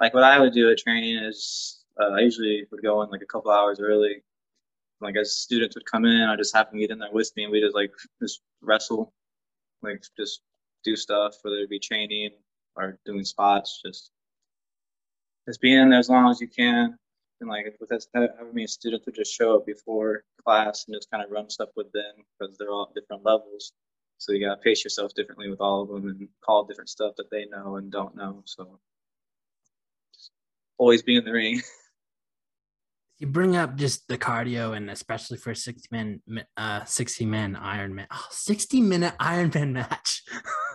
like 0.02 0.14
what 0.14 0.26
I 0.26 0.40
would 0.40 0.54
do 0.54 0.70
at 0.70 0.78
training 0.78 1.24
is 1.24 1.86
uh, 2.00 2.12
I 2.12 2.20
usually 2.20 2.66
would 2.70 2.84
go 2.84 3.02
in 3.04 3.10
like 3.10 3.22
a 3.22 3.26
couple 3.26 3.50
hours 3.50 3.80
early. 3.80 4.24
Like 5.00 5.16
as 5.16 5.38
students 5.38 5.76
would 5.78 5.86
come 5.86 6.04
in, 6.04 6.24
I 6.24 6.36
just 6.36 6.54
have 6.54 6.70
them 6.70 6.80
get 6.80 6.92
in 6.92 7.00
there 7.00 7.14
with 7.14 7.32
me, 7.38 7.44
and 7.44 7.52
we 7.52 7.62
just 7.62 7.76
like 7.76 7.94
just 8.22 8.42
wrestle, 8.62 9.14
like 9.82 10.04
just 10.20 10.42
do 10.84 10.98
stuff, 10.98 11.36
whether 11.44 11.58
it 11.58 11.70
be 11.70 11.80
training 11.80 12.32
or 12.76 13.00
doing 13.06 13.24
spots. 13.24 13.82
Just 13.86 14.12
just 15.48 15.62
being 15.62 15.80
in 15.80 15.90
there 15.90 16.00
as 16.00 16.10
long 16.10 16.30
as 16.30 16.42
you 16.42 16.48
can, 16.48 16.98
and 17.40 17.50
like 17.50 17.76
with 17.80 17.92
us 17.92 18.08
having 18.14 18.54
me 18.54 18.68
students 18.68 19.06
would 19.06 19.16
just 19.16 19.34
show 19.34 19.56
up 19.56 19.66
before 19.66 20.24
class 20.44 20.86
and 20.88 20.96
just 20.96 21.10
kind 21.12 21.24
of 21.24 21.32
run 21.32 21.50
stuff 21.50 21.70
with 21.76 21.92
them 21.92 22.14
because 22.40 22.58
they're 22.58 22.70
all 22.70 22.92
different 22.94 23.24
levels. 23.24 23.74
So 24.18 24.34
you 24.34 24.46
gotta 24.46 24.60
pace 24.62 24.84
yourself 24.84 25.14
differently 25.14 25.50
with 25.50 25.62
all 25.62 25.84
of 25.84 25.90
them 25.90 26.08
and 26.08 26.28
call 26.44 26.66
different 26.66 26.90
stuff 26.90 27.14
that 27.18 27.30
they 27.32 27.46
know 27.46 27.76
and 27.76 27.92
don't 27.92 28.16
know. 28.16 28.42
So 28.46 28.80
just 30.14 30.32
always 30.78 31.04
be 31.04 31.16
in 31.16 31.26
the 31.26 31.32
ring. 31.32 31.62
You 33.20 33.26
bring 33.26 33.56
up 33.56 33.78
just 33.78 34.08
the 34.08 34.18
cardio 34.20 34.78
and 34.78 34.92
especially 34.92 35.38
for 35.38 35.56
60 35.56 35.88
man 35.90 36.22
uh 36.56 36.86
60 36.86 37.26
man 37.26 37.56
Iron 37.56 37.96
Man. 37.96 38.06
Oh, 38.12 38.28
60 38.30 38.80
minute 38.82 39.16
Iron 39.20 39.52
Man 39.56 39.74
match. 39.74 40.22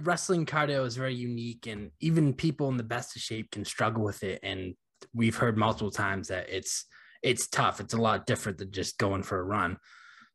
wrestling 0.00 0.46
cardio 0.46 0.84
is 0.86 0.96
very 0.96 1.14
unique, 1.14 1.66
and 1.66 1.90
even 2.00 2.34
people 2.34 2.68
in 2.68 2.76
the 2.76 2.82
best 2.82 3.16
of 3.16 3.22
shape 3.22 3.50
can 3.50 3.64
struggle 3.64 4.02
with 4.02 4.22
it. 4.22 4.40
And 4.42 4.74
we've 5.12 5.36
heard 5.36 5.56
multiple 5.56 5.90
times 5.90 6.28
that 6.28 6.48
it's 6.48 6.86
it's 7.22 7.46
tough. 7.48 7.80
It's 7.80 7.94
a 7.94 8.00
lot 8.00 8.26
different 8.26 8.58
than 8.58 8.70
just 8.70 8.98
going 8.98 9.22
for 9.22 9.40
a 9.40 9.44
run. 9.44 9.78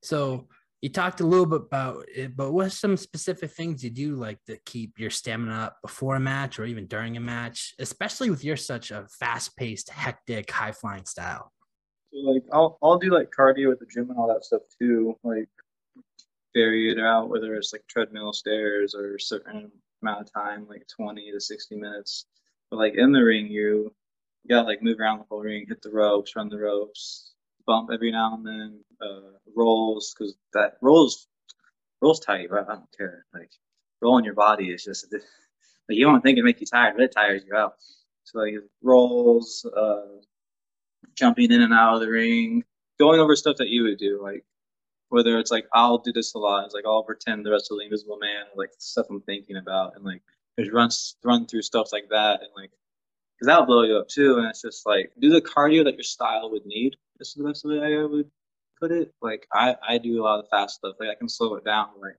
So 0.01 0.47
you 0.81 0.89
talked 0.89 1.19
a 1.19 1.27
little 1.27 1.45
bit 1.45 1.61
about 1.61 2.05
it, 2.13 2.37
but 2.37 2.51
what 2.51 2.71
some 2.71 2.95
specific 2.95 3.51
things 3.51 3.83
you 3.83 3.89
do 3.89 4.15
like 4.15 4.39
to 4.45 4.57
keep 4.65 4.97
your 4.97 5.09
stamina 5.09 5.53
up 5.53 5.77
before 5.81 6.15
a 6.15 6.19
match 6.19 6.57
or 6.57 6.65
even 6.65 6.87
during 6.87 7.17
a 7.17 7.19
match, 7.19 7.75
especially 7.79 8.29
with 8.29 8.45
your 8.45 8.55
such 8.55 8.91
a 8.91 9.05
fast-paced, 9.19 9.89
hectic, 9.89 10.49
high-flying 10.49 11.05
style? 11.05 11.51
So, 12.11 12.19
like 12.19 12.43
I'll 12.51 12.77
I'll 12.81 12.97
do 12.97 13.13
like 13.13 13.29
cardio 13.37 13.71
at 13.71 13.79
the 13.79 13.85
gym 13.85 14.09
and 14.09 14.17
all 14.17 14.27
that 14.29 14.43
stuff 14.45 14.61
too. 14.79 15.15
Like 15.23 15.49
vary 16.53 16.91
it 16.91 16.99
out, 16.99 17.29
whether 17.29 17.55
it's 17.55 17.73
like 17.73 17.85
treadmill, 17.87 18.33
stairs, 18.33 18.95
or 18.95 19.15
a 19.15 19.19
certain 19.19 19.71
amount 20.01 20.21
of 20.21 20.33
time, 20.33 20.67
like 20.67 20.87
20 20.87 21.31
to 21.31 21.39
60 21.39 21.75
minutes. 21.75 22.25
But 22.69 22.77
like 22.77 22.93
in 22.95 23.11
the 23.11 23.23
ring, 23.23 23.47
you, 23.47 23.93
gotta 24.49 24.67
like 24.67 24.81
move 24.81 24.99
around 24.99 25.19
the 25.19 25.25
whole 25.29 25.41
ring, 25.41 25.65
hit 25.67 25.81
the 25.81 25.91
ropes, 25.91 26.35
run 26.35 26.49
the 26.49 26.57
ropes, 26.57 27.33
bump 27.65 27.89
every 27.93 28.11
now 28.11 28.35
and 28.35 28.45
then, 28.45 28.79
uh, 29.01 29.37
rolls, 29.55 30.13
because 30.17 30.35
that 30.53 30.77
rolls 30.81 31.27
rolls 32.01 32.19
tight, 32.19 32.49
right? 32.49 32.65
I 32.67 32.75
don't 32.75 32.97
care. 32.97 33.25
Like 33.33 33.51
rolling 34.01 34.25
your 34.25 34.33
body 34.33 34.71
is 34.71 34.83
just 34.83 35.11
like 35.13 35.21
you 35.89 36.05
don't 36.05 36.21
think 36.21 36.37
it 36.37 36.43
make 36.43 36.59
you 36.59 36.65
tired, 36.67 36.95
but 36.95 37.03
it 37.03 37.11
tires 37.11 37.43
you 37.45 37.55
out. 37.55 37.75
So 38.23 38.39
like 38.39 38.55
rolls, 38.81 39.65
uh, 39.75 40.21
jumping 41.15 41.51
in 41.51 41.61
and 41.61 41.73
out 41.73 41.95
of 41.95 42.01
the 42.01 42.09
ring, 42.09 42.63
going 42.99 43.19
over 43.19 43.35
stuff 43.35 43.57
that 43.57 43.69
you 43.69 43.83
would 43.83 43.97
do, 43.97 44.21
like 44.21 44.45
whether 45.09 45.37
it's 45.37 45.51
like 45.51 45.67
I'll 45.73 45.97
do 45.97 46.13
this 46.13 46.33
a 46.33 46.39
lot, 46.39 46.65
it's 46.65 46.73
like 46.73 46.85
I'll 46.85 47.03
pretend 47.03 47.45
the 47.45 47.51
rest 47.51 47.71
of 47.71 47.77
the 47.77 47.83
Invisible 47.83 48.17
Man, 48.17 48.45
like 48.55 48.71
stuff 48.77 49.07
I'm 49.09 49.21
thinking 49.21 49.57
about, 49.57 49.95
and 49.95 50.05
like 50.05 50.21
just 50.59 50.71
run 50.71 50.89
run 51.23 51.45
through 51.45 51.63
stuff 51.63 51.89
like 51.91 52.09
that, 52.09 52.41
and 52.41 52.49
like 52.55 52.71
because 53.35 53.47
that'll 53.47 53.65
blow 53.65 53.83
you 53.83 53.97
up 53.97 54.07
too. 54.07 54.37
And 54.37 54.47
it's 54.47 54.61
just 54.61 54.85
like 54.85 55.11
do 55.19 55.29
the 55.29 55.41
cardio 55.41 55.83
that 55.83 55.95
your 55.95 56.03
style 56.03 56.51
would 56.51 56.65
need. 56.65 56.95
This 57.17 57.29
is 57.29 57.35
the 57.35 57.43
best 57.43 57.65
way 57.65 57.79
I 57.81 58.03
would 58.05 58.29
put 58.79 58.91
it. 58.91 59.13
Like 59.21 59.47
I 59.53 59.75
I 59.87 59.97
do 59.97 60.21
a 60.21 60.23
lot 60.23 60.39
of 60.39 60.49
fast 60.49 60.75
stuff. 60.75 60.95
Like 60.99 61.09
I 61.09 61.15
can 61.15 61.29
slow 61.29 61.55
it 61.55 61.65
down. 61.65 61.89
Like 61.99 62.17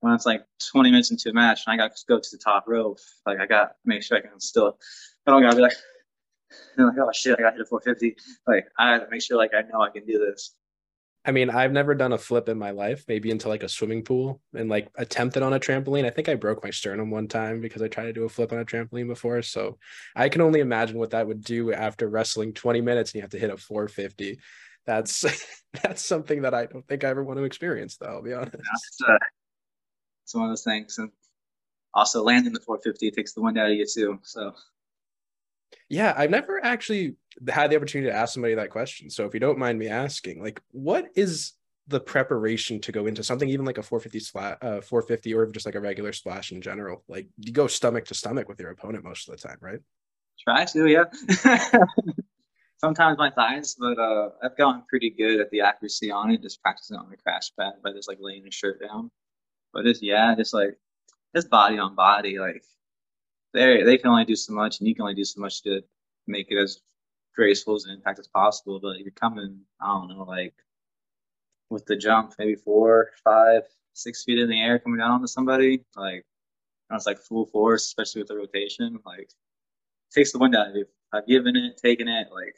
when 0.00 0.14
it's 0.14 0.26
like 0.26 0.44
20 0.72 0.90
minutes 0.90 1.10
into 1.10 1.30
a 1.30 1.32
match 1.32 1.62
and 1.66 1.74
I 1.74 1.76
got 1.76 1.94
to 1.94 2.04
go 2.08 2.18
to 2.18 2.28
the 2.32 2.38
top 2.38 2.64
rope, 2.66 2.98
like 3.26 3.38
I 3.38 3.46
got 3.46 3.64
to 3.64 3.74
make 3.84 4.02
sure 4.02 4.16
I 4.16 4.20
can 4.20 4.40
still. 4.40 4.78
I 5.26 5.30
don't 5.30 5.42
gotta 5.42 5.56
be 5.56 5.62
like, 5.62 5.72
like 6.78 6.94
oh 6.98 7.10
shit, 7.12 7.38
I 7.38 7.42
got 7.42 7.52
hit 7.52 7.62
a 7.62 7.66
450. 7.66 8.16
Like 8.46 8.66
I 8.78 9.00
make 9.10 9.22
sure 9.22 9.36
like 9.36 9.52
I 9.54 9.62
know 9.62 9.82
I 9.82 9.90
can 9.90 10.06
do 10.06 10.18
this. 10.18 10.54
I 11.24 11.32
mean, 11.32 11.50
I've 11.50 11.72
never 11.72 11.94
done 11.94 12.14
a 12.14 12.18
flip 12.18 12.48
in 12.48 12.58
my 12.58 12.70
life, 12.70 13.04
maybe 13.06 13.30
into 13.30 13.48
like 13.48 13.62
a 13.62 13.68
swimming 13.68 14.02
pool 14.02 14.40
and 14.54 14.70
like 14.70 14.88
attempted 14.96 15.42
on 15.42 15.52
a 15.52 15.60
trampoline. 15.60 16.06
I 16.06 16.10
think 16.10 16.30
I 16.30 16.34
broke 16.34 16.64
my 16.64 16.70
sternum 16.70 17.10
one 17.10 17.28
time 17.28 17.60
because 17.60 17.82
I 17.82 17.88
tried 17.88 18.06
to 18.06 18.12
do 18.14 18.24
a 18.24 18.28
flip 18.28 18.52
on 18.52 18.58
a 18.58 18.64
trampoline 18.64 19.06
before. 19.06 19.42
So 19.42 19.78
I 20.16 20.30
can 20.30 20.40
only 20.40 20.60
imagine 20.60 20.98
what 20.98 21.10
that 21.10 21.26
would 21.26 21.44
do 21.44 21.74
after 21.74 22.08
wrestling 22.08 22.54
20 22.54 22.80
minutes 22.80 23.10
and 23.10 23.16
you 23.16 23.20
have 23.20 23.30
to 23.30 23.38
hit 23.38 23.50
a 23.50 23.56
450. 23.58 24.40
That's 24.86 25.24
that's 25.82 26.02
something 26.02 26.42
that 26.42 26.54
I 26.54 26.66
don't 26.66 26.86
think 26.88 27.04
I 27.04 27.08
ever 27.08 27.22
want 27.22 27.38
to 27.38 27.44
experience, 27.44 27.98
though, 27.98 28.06
I'll 28.06 28.22
be 28.22 28.32
honest. 28.32 28.56
Uh, 29.06 29.18
it's 30.24 30.34
one 30.34 30.44
of 30.44 30.50
those 30.50 30.64
things. 30.64 30.96
And 30.96 31.10
also 31.92 32.22
landing 32.22 32.54
the 32.54 32.60
450 32.60 33.10
takes 33.10 33.34
the 33.34 33.42
wind 33.42 33.58
out 33.58 33.70
of 33.70 33.76
you 33.76 33.86
too. 33.86 34.18
So 34.22 34.54
yeah, 35.88 36.14
I've 36.16 36.30
never 36.30 36.64
actually 36.64 37.16
had 37.48 37.70
the 37.70 37.76
opportunity 37.76 38.10
to 38.10 38.16
ask 38.16 38.34
somebody 38.34 38.54
that 38.54 38.70
question. 38.70 39.10
So 39.10 39.26
if 39.26 39.34
you 39.34 39.40
don't 39.40 39.58
mind 39.58 39.78
me 39.78 39.88
asking, 39.88 40.42
like, 40.42 40.60
what 40.70 41.06
is 41.14 41.52
the 41.88 42.00
preparation 42.00 42.80
to 42.80 42.92
go 42.92 43.06
into 43.06 43.24
something 43.24 43.48
even 43.48 43.66
like 43.66 43.78
a 43.78 43.82
450 43.82 44.20
splash, 44.20 44.56
uh, 44.62 44.80
450 44.80 45.34
or 45.34 45.46
just 45.46 45.66
like 45.66 45.74
a 45.74 45.80
regular 45.80 46.12
splash 46.12 46.52
in 46.52 46.62
general? 46.62 47.04
Like, 47.08 47.28
you 47.38 47.52
go 47.52 47.66
stomach 47.66 48.04
to 48.06 48.14
stomach 48.14 48.48
with 48.48 48.60
your 48.60 48.70
opponent 48.70 49.04
most 49.04 49.28
of 49.28 49.36
the 49.36 49.48
time, 49.48 49.58
right? 49.60 49.80
Try 50.42 50.64
to, 50.66 50.86
yeah. 50.86 51.04
Sometimes 52.78 53.18
my 53.18 53.30
thighs, 53.30 53.76
but 53.78 53.98
uh, 53.98 54.30
I've 54.42 54.56
gotten 54.56 54.82
pretty 54.88 55.10
good 55.10 55.38
at 55.38 55.50
the 55.50 55.60
accuracy 55.60 56.10
on 56.10 56.30
it. 56.30 56.40
Just 56.40 56.62
practicing 56.62 56.96
on 56.96 57.10
the 57.10 57.16
crash 57.16 57.50
pad 57.58 57.74
by 57.84 57.92
just 57.92 58.08
like 58.08 58.16
laying 58.20 58.44
the 58.44 58.50
shirt 58.50 58.80
down. 58.80 59.10
But 59.74 59.86
it's 59.86 60.00
yeah, 60.00 60.34
just 60.34 60.54
like 60.54 60.78
just 61.36 61.50
body 61.50 61.78
on 61.78 61.94
body, 61.94 62.38
like 62.38 62.64
they 63.52 63.82
they 63.82 63.98
can 63.98 64.10
only 64.10 64.24
do 64.24 64.36
so 64.36 64.52
much, 64.52 64.78
and 64.78 64.88
you 64.88 64.94
can 64.94 65.02
only 65.02 65.14
do 65.14 65.24
so 65.24 65.40
much 65.40 65.62
to 65.62 65.82
make 66.26 66.50
it 66.50 66.58
as 66.58 66.80
graceful 67.34 67.74
as 67.74 67.84
an 67.84 67.92
impact 67.92 68.18
as 68.18 68.28
possible. 68.28 68.80
But 68.80 68.98
you're 69.00 69.12
coming, 69.12 69.60
I 69.80 69.88
don't 69.88 70.08
know, 70.08 70.24
like 70.24 70.54
with 71.70 71.86
the 71.86 71.96
jump, 71.96 72.34
maybe 72.38 72.56
four, 72.56 73.10
five, 73.24 73.62
six 73.94 74.24
feet 74.24 74.38
in 74.38 74.48
the 74.48 74.60
air 74.60 74.78
coming 74.78 74.98
down 74.98 75.12
onto 75.12 75.26
somebody, 75.26 75.84
like 75.96 76.24
it's 76.90 77.06
like 77.06 77.18
full 77.18 77.46
force, 77.46 77.86
especially 77.86 78.22
with 78.22 78.28
the 78.28 78.36
rotation, 78.36 78.98
like 79.06 79.30
takes 80.14 80.32
the 80.32 80.38
wind 80.38 80.56
out 80.56 80.70
of 80.70 80.76
you. 80.76 80.86
I've 81.12 81.26
given 81.26 81.56
it, 81.56 81.76
taken 81.78 82.08
it, 82.08 82.28
like 82.32 82.56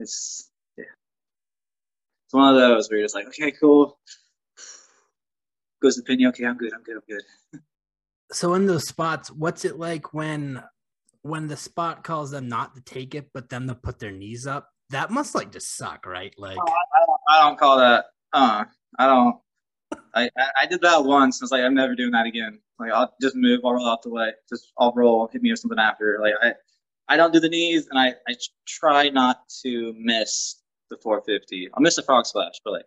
it's 0.00 0.50
yeah. 0.76 0.84
It's 2.26 2.34
one 2.34 2.54
of 2.54 2.60
those 2.60 2.90
where 2.90 2.98
you're 2.98 3.06
just 3.06 3.14
like, 3.14 3.28
okay, 3.28 3.52
cool. 3.52 3.98
Goes 5.82 5.96
the 5.96 6.02
pin, 6.02 6.24
okay, 6.26 6.44
I'm 6.44 6.56
good, 6.56 6.72
I'm 6.72 6.82
good, 6.82 6.96
I'm 6.96 7.02
good. 7.08 7.62
so 8.32 8.54
in 8.54 8.66
those 8.66 8.86
spots, 8.86 9.30
what's 9.30 9.64
it 9.64 9.78
like 9.78 10.12
when 10.12 10.62
when 11.22 11.46
the 11.46 11.56
spot 11.56 12.02
calls 12.02 12.30
them 12.32 12.48
not 12.48 12.74
to 12.74 12.80
take 12.80 13.14
it, 13.14 13.28
but 13.32 13.48
them 13.48 13.68
to 13.68 13.74
put 13.74 13.98
their 13.98 14.10
knees 14.10 14.46
up? 14.46 14.68
That 14.90 15.10
must 15.10 15.34
like 15.34 15.52
just 15.52 15.76
suck, 15.76 16.06
right? 16.06 16.34
Like 16.36 16.58
oh, 16.58 16.72
I, 16.72 17.06
don't, 17.06 17.20
I 17.30 17.48
don't 17.48 17.58
call 17.58 17.78
that. 17.78 18.06
Uh, 18.32 18.64
I 18.98 19.06
don't. 19.06 19.36
I, 20.14 20.30
I 20.60 20.66
did 20.66 20.80
that 20.82 21.04
once. 21.04 21.40
I 21.40 21.44
was 21.44 21.52
like, 21.52 21.62
I'm 21.62 21.74
never 21.74 21.94
doing 21.94 22.12
that 22.12 22.26
again. 22.26 22.58
Like 22.78 22.92
I'll 22.92 23.14
just 23.20 23.36
move, 23.36 23.60
I'll 23.64 23.74
roll 23.74 23.88
out 23.88 24.02
the 24.02 24.10
way. 24.10 24.32
Just 24.48 24.72
I'll 24.78 24.92
roll, 24.94 25.28
hit 25.32 25.42
me 25.42 25.50
with 25.50 25.60
something 25.60 25.78
after. 25.78 26.18
Like 26.20 26.34
I, 26.42 26.54
I 27.08 27.16
don't 27.16 27.32
do 27.32 27.40
the 27.40 27.48
knees, 27.48 27.88
and 27.90 27.98
I, 27.98 28.14
I 28.28 28.34
try 28.66 29.08
not 29.08 29.42
to 29.62 29.94
miss 29.98 30.62
the 30.90 30.96
450. 30.96 31.70
I'll 31.74 31.82
miss 31.82 31.96
the 31.96 32.02
frog 32.02 32.26
splash, 32.26 32.54
but 32.64 32.72
like 32.72 32.86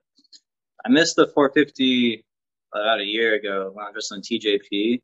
I 0.85 0.89
missed 0.89 1.15
the 1.15 1.27
450 1.27 2.25
about 2.73 2.99
a 2.99 3.05
year 3.05 3.35
ago 3.35 3.71
when 3.73 3.85
I 3.85 3.91
was 3.91 4.11
on 4.11 4.21
TJP, 4.21 5.01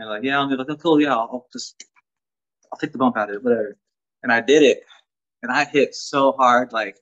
and 0.00 0.08
like, 0.08 0.24
yeah, 0.24 0.40
I'm 0.40 0.50
like, 0.50 0.66
oh, 0.68 0.76
cool, 0.76 1.00
yeah, 1.00 1.14
I'll, 1.14 1.46
just, 1.52 1.84
I'll 2.72 2.78
take 2.78 2.92
the 2.92 2.98
bump 2.98 3.16
out 3.18 3.28
of 3.28 3.36
it, 3.36 3.44
whatever. 3.44 3.76
And 4.22 4.32
I 4.32 4.40
did 4.40 4.62
it, 4.62 4.82
and 5.42 5.52
I 5.52 5.64
hit 5.66 5.94
so 5.94 6.32
hard, 6.32 6.72
like, 6.72 6.96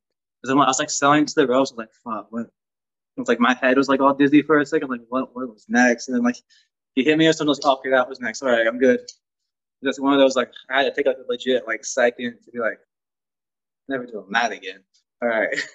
cause 0.44 0.50
I 0.50 0.54
was 0.54 0.78
like 0.80 0.90
selling 0.90 1.24
to 1.24 1.34
the 1.34 1.46
ropes, 1.46 1.72
like, 1.76 1.90
fuck, 2.04 2.26
what? 2.30 2.46
It 2.46 3.20
was 3.20 3.28
like 3.28 3.40
my 3.40 3.54
head 3.54 3.76
was 3.76 3.88
like 3.88 4.00
all 4.00 4.14
dizzy 4.14 4.42
for 4.42 4.58
a 4.58 4.66
second, 4.66 4.88
like, 4.88 5.02
what, 5.08 5.34
what 5.34 5.48
was 5.48 5.66
next? 5.68 6.08
And 6.08 6.16
then 6.16 6.24
like, 6.24 6.36
he 6.94 7.04
hit 7.04 7.16
me 7.16 7.28
with 7.28 7.36
something, 7.36 7.54
like, 7.54 7.60
oh, 7.64 7.78
okay, 7.78 7.90
that 7.90 8.08
was 8.08 8.20
next. 8.20 8.42
All 8.42 8.50
right, 8.50 8.66
I'm 8.66 8.78
good. 8.78 9.00
That's 9.82 10.00
one 10.00 10.12
of 10.12 10.18
those 10.18 10.34
like 10.34 10.50
I 10.68 10.82
had 10.82 10.92
to 10.92 10.94
take 10.94 11.06
like 11.06 11.18
a 11.18 11.30
legit 11.30 11.66
like 11.66 11.84
second 11.84 12.38
to 12.44 12.50
be 12.50 12.58
like, 12.58 12.80
never 13.88 14.06
doing 14.06 14.26
that 14.32 14.50
again. 14.52 14.80
All 15.22 15.28
right. 15.28 15.56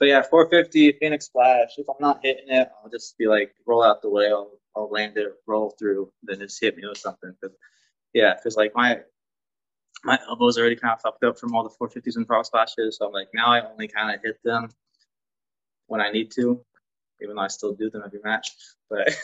So 0.00 0.06
yeah, 0.06 0.22
450 0.22 0.98
Phoenix 0.98 1.26
Splash. 1.26 1.78
If 1.78 1.88
I'm 1.88 1.94
not 2.00 2.18
hitting 2.22 2.48
it, 2.48 2.68
I'll 2.82 2.90
just 2.90 3.16
be 3.16 3.28
like 3.28 3.54
roll 3.64 3.82
out 3.82 4.02
the 4.02 4.10
way. 4.10 4.26
I'll 4.26 4.50
I'll 4.76 4.90
land 4.90 5.16
it, 5.16 5.28
roll 5.46 5.74
through, 5.78 6.12
then 6.22 6.40
just 6.40 6.60
hit 6.60 6.76
me 6.76 6.86
with 6.86 6.98
something. 6.98 7.34
Cause, 7.42 7.52
yeah, 8.12 8.34
because 8.34 8.56
like 8.56 8.72
my 8.74 9.00
my 10.04 10.18
elbows 10.28 10.58
already 10.58 10.76
kind 10.76 10.92
of 10.92 11.00
fucked 11.00 11.24
up 11.24 11.38
from 11.38 11.54
all 11.54 11.62
the 11.62 11.70
450s 11.70 12.16
and 12.16 12.26
frog 12.26 12.44
splashes. 12.44 12.98
So 12.98 13.06
I'm 13.06 13.12
like, 13.12 13.28
now 13.32 13.46
I 13.46 13.66
only 13.70 13.88
kind 13.88 14.14
of 14.14 14.20
hit 14.22 14.38
them 14.44 14.68
when 15.86 16.00
I 16.00 16.10
need 16.10 16.30
to, 16.32 16.60
even 17.22 17.36
though 17.36 17.42
I 17.42 17.48
still 17.48 17.74
do 17.74 17.90
them 17.90 18.02
every 18.04 18.20
match. 18.22 18.50
But 18.90 19.16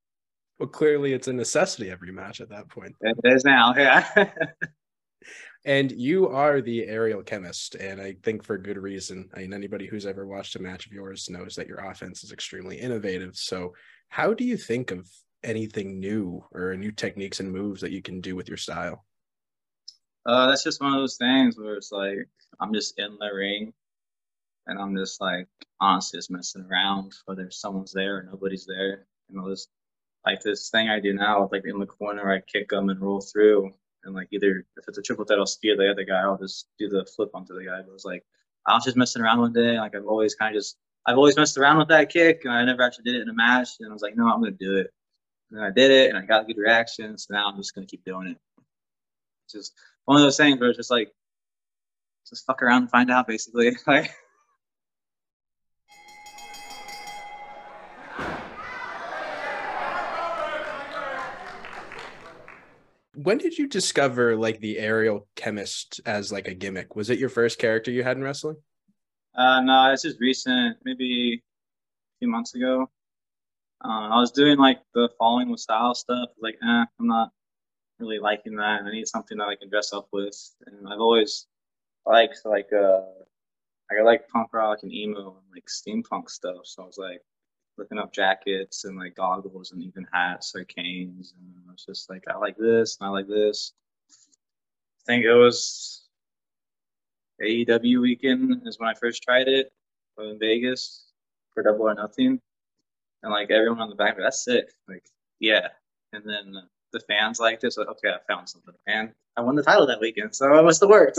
well, 0.58 0.68
clearly 0.68 1.12
it's 1.12 1.28
a 1.28 1.32
necessity 1.32 1.90
every 1.90 2.12
match 2.12 2.40
at 2.40 2.50
that 2.50 2.68
point. 2.68 2.94
It 3.00 3.16
is 3.24 3.44
now, 3.44 3.74
yeah. 3.76 4.06
and 5.64 5.92
you 5.92 6.28
are 6.28 6.60
the 6.60 6.86
aerial 6.86 7.22
chemist, 7.22 7.74
and 7.74 8.00
I 8.00 8.16
think 8.22 8.42
for 8.44 8.56
good 8.56 8.78
reason. 8.78 9.28
I 9.34 9.40
mean, 9.40 9.52
anybody 9.52 9.86
who's 9.86 10.06
ever 10.06 10.26
watched 10.26 10.56
a 10.56 10.62
match 10.62 10.86
of 10.86 10.92
yours 10.92 11.28
knows 11.28 11.54
that 11.56 11.66
your 11.66 11.78
offense 11.78 12.24
is 12.24 12.32
extremely 12.32 12.78
innovative. 12.78 13.36
So 13.36 13.74
how 14.08 14.32
do 14.32 14.44
you 14.44 14.56
think 14.56 14.90
of 14.90 15.08
anything 15.42 16.00
new 16.00 16.44
or 16.52 16.76
new 16.76 16.92
techniques 16.92 17.40
and 17.40 17.52
moves 17.52 17.80
that 17.80 17.92
you 17.92 18.02
can 18.02 18.20
do 18.20 18.36
with 18.36 18.48
your 18.48 18.56
style? 18.56 19.04
Uh, 20.26 20.48
that's 20.48 20.64
just 20.64 20.80
one 20.80 20.92
of 20.92 21.00
those 21.00 21.16
things 21.16 21.56
where 21.58 21.74
it's 21.74 21.92
like 21.92 22.28
I'm 22.60 22.74
just 22.74 22.98
in 22.98 23.16
the 23.18 23.30
ring 23.34 23.72
and 24.66 24.78
I'm 24.78 24.96
just 24.96 25.20
like 25.20 25.48
honestly 25.80 26.18
just 26.18 26.30
messing 26.30 26.66
around, 26.70 27.12
whether 27.26 27.50
someone's 27.50 27.92
there 27.92 28.18
or 28.18 28.22
nobody's 28.24 28.66
there. 28.66 29.06
You 29.28 29.38
know, 29.40 29.48
this 29.48 29.68
like 30.24 30.40
this 30.42 30.70
thing 30.70 30.88
I 30.88 31.00
do 31.00 31.14
now, 31.14 31.48
like 31.50 31.64
in 31.64 31.78
the 31.78 31.86
corner, 31.86 32.30
I 32.30 32.40
kick 32.40 32.68
them 32.68 32.90
and 32.90 33.00
roll 33.00 33.20
through, 33.20 33.72
and 34.04 34.14
like 34.14 34.28
either 34.30 34.64
if 34.76 34.84
it's 34.88 34.98
a 34.98 35.02
triple 35.02 35.24
threat, 35.24 35.38
I'll 35.38 35.46
spear 35.46 35.76
the 35.76 35.90
other 35.90 36.04
guy, 36.04 36.20
I'll 36.20 36.38
just 36.38 36.68
do 36.78 36.88
the 36.88 37.04
flip 37.04 37.30
onto 37.34 37.54
the 37.54 37.64
guy. 37.64 37.82
But 37.82 37.94
it's 37.94 38.04
like 38.04 38.24
I 38.66 38.74
was 38.74 38.84
just 38.84 38.96
messing 38.96 39.22
around 39.22 39.40
one 39.40 39.52
day, 39.52 39.78
like 39.78 39.94
I've 39.94 40.06
always 40.06 40.34
kind 40.34 40.54
of 40.54 40.60
just 40.60 40.76
I've 41.06 41.16
always 41.16 41.36
messed 41.36 41.58
around 41.58 41.78
with 41.78 41.88
that 41.88 42.10
kick, 42.10 42.42
and 42.44 42.52
I 42.52 42.64
never 42.64 42.82
actually 42.82 43.04
did 43.04 43.16
it 43.16 43.22
in 43.22 43.28
a 43.28 43.34
match. 43.34 43.68
And 43.80 43.88
I 43.88 43.92
was 43.92 44.02
like, 44.02 44.16
no, 44.16 44.28
I'm 44.28 44.40
gonna 44.40 44.52
do 44.52 44.76
it. 44.76 44.88
And 45.50 45.64
I 45.64 45.70
did 45.70 45.90
it, 45.90 46.10
and 46.10 46.18
I 46.18 46.26
got 46.26 46.42
a 46.42 46.44
good 46.46 46.58
reaction. 46.58 47.16
So 47.18 47.34
now 47.34 47.48
I'm 47.48 47.56
just 47.56 47.74
gonna 47.74 47.86
keep 47.86 48.04
doing 48.04 48.28
it. 48.28 48.38
Just 49.50 49.74
one 50.04 50.16
of 50.16 50.22
those 50.22 50.36
things 50.36 50.60
where 50.60 50.70
it's 50.70 50.76
just 50.76 50.90
like, 50.90 51.12
just 52.28 52.46
fuck 52.46 52.62
around 52.62 52.82
and 52.82 52.90
find 52.90 53.10
out, 53.10 53.26
basically. 53.26 53.76
Like. 53.86 54.10
When 63.22 63.38
did 63.38 63.58
you 63.58 63.68
discover 63.68 64.36
like 64.36 64.60
the 64.60 64.78
aerial 64.78 65.28
chemist 65.36 66.00
as 66.06 66.32
like 66.32 66.48
a 66.48 66.54
gimmick? 66.54 66.96
Was 66.96 67.10
it 67.10 67.18
your 67.18 67.28
first 67.28 67.58
character 67.58 67.90
you 67.90 68.02
had 68.02 68.16
in 68.16 68.22
wrestling? 68.22 68.56
Uh, 69.34 69.60
no, 69.60 69.92
it's 69.92 70.02
just 70.02 70.20
recent, 70.20 70.76
maybe 70.84 71.34
a 71.34 72.18
few 72.18 72.28
months 72.28 72.54
ago. 72.54 72.90
Um, 73.82 74.12
I 74.12 74.20
was 74.20 74.30
doing 74.30 74.58
like 74.58 74.80
the 74.94 75.08
falling 75.18 75.50
with 75.50 75.60
style 75.60 75.94
stuff. 75.94 76.30
Like, 76.40 76.56
eh, 76.62 76.84
I'm 76.98 77.06
not 77.06 77.30
really 77.98 78.18
liking 78.18 78.56
that. 78.56 78.82
I 78.82 78.90
need 78.90 79.06
something 79.06 79.38
that 79.38 79.48
I 79.48 79.56
can 79.56 79.68
dress 79.68 79.92
up 79.92 80.08
with. 80.12 80.36
And 80.66 80.88
I've 80.88 81.00
always 81.00 81.46
liked 82.06 82.40
like 82.44 82.72
uh, 82.72 83.02
I 83.90 84.02
like 84.02 84.28
punk 84.28 84.52
rock 84.52 84.78
and 84.82 84.92
emo 84.92 85.36
and 85.36 85.52
like 85.52 85.66
steampunk 85.66 86.30
stuff. 86.30 86.64
So 86.64 86.82
I 86.82 86.86
was 86.86 86.98
like 86.98 87.22
looking 87.80 87.98
up 87.98 88.12
jackets 88.12 88.84
and 88.84 88.96
like 88.96 89.16
goggles 89.16 89.72
and 89.72 89.82
even 89.82 90.06
hats, 90.12 90.54
like 90.54 90.68
canes. 90.68 91.34
And 91.36 91.54
I 91.68 91.72
was 91.72 91.84
just 91.84 92.10
like, 92.10 92.22
I 92.28 92.36
like 92.36 92.56
this 92.56 92.98
and 93.00 93.08
I 93.08 93.10
like 93.10 93.26
this. 93.26 93.72
I 94.10 95.02
think 95.06 95.24
it 95.24 95.34
was 95.34 96.06
AEW 97.42 98.02
weekend 98.02 98.62
is 98.66 98.78
when 98.78 98.88
I 98.88 98.94
first 98.94 99.22
tried 99.22 99.48
it 99.48 99.72
in 100.18 100.38
Vegas 100.38 101.06
for 101.54 101.62
Double 101.62 101.88
or 101.88 101.94
Nothing, 101.94 102.38
and 103.22 103.32
like 103.32 103.50
everyone 103.50 103.80
on 103.80 103.88
the 103.88 103.96
back, 103.96 104.18
that's 104.18 104.44
sick. 104.44 104.70
Like, 104.86 105.04
yeah. 105.38 105.68
And 106.12 106.22
then 106.24 106.54
the 106.92 107.00
fans 107.00 107.40
liked 107.40 107.64
it, 107.64 107.72
so 107.72 107.84
okay, 107.84 108.10
I 108.10 108.18
found 108.30 108.48
something. 108.48 108.74
And 108.86 109.12
I 109.36 109.40
won 109.40 109.54
the 109.54 109.62
title 109.62 109.86
that 109.86 110.00
weekend, 110.00 110.34
so 110.34 110.58
it 110.58 110.62
must 110.62 110.80
have 110.80 110.90
worked. 110.90 111.18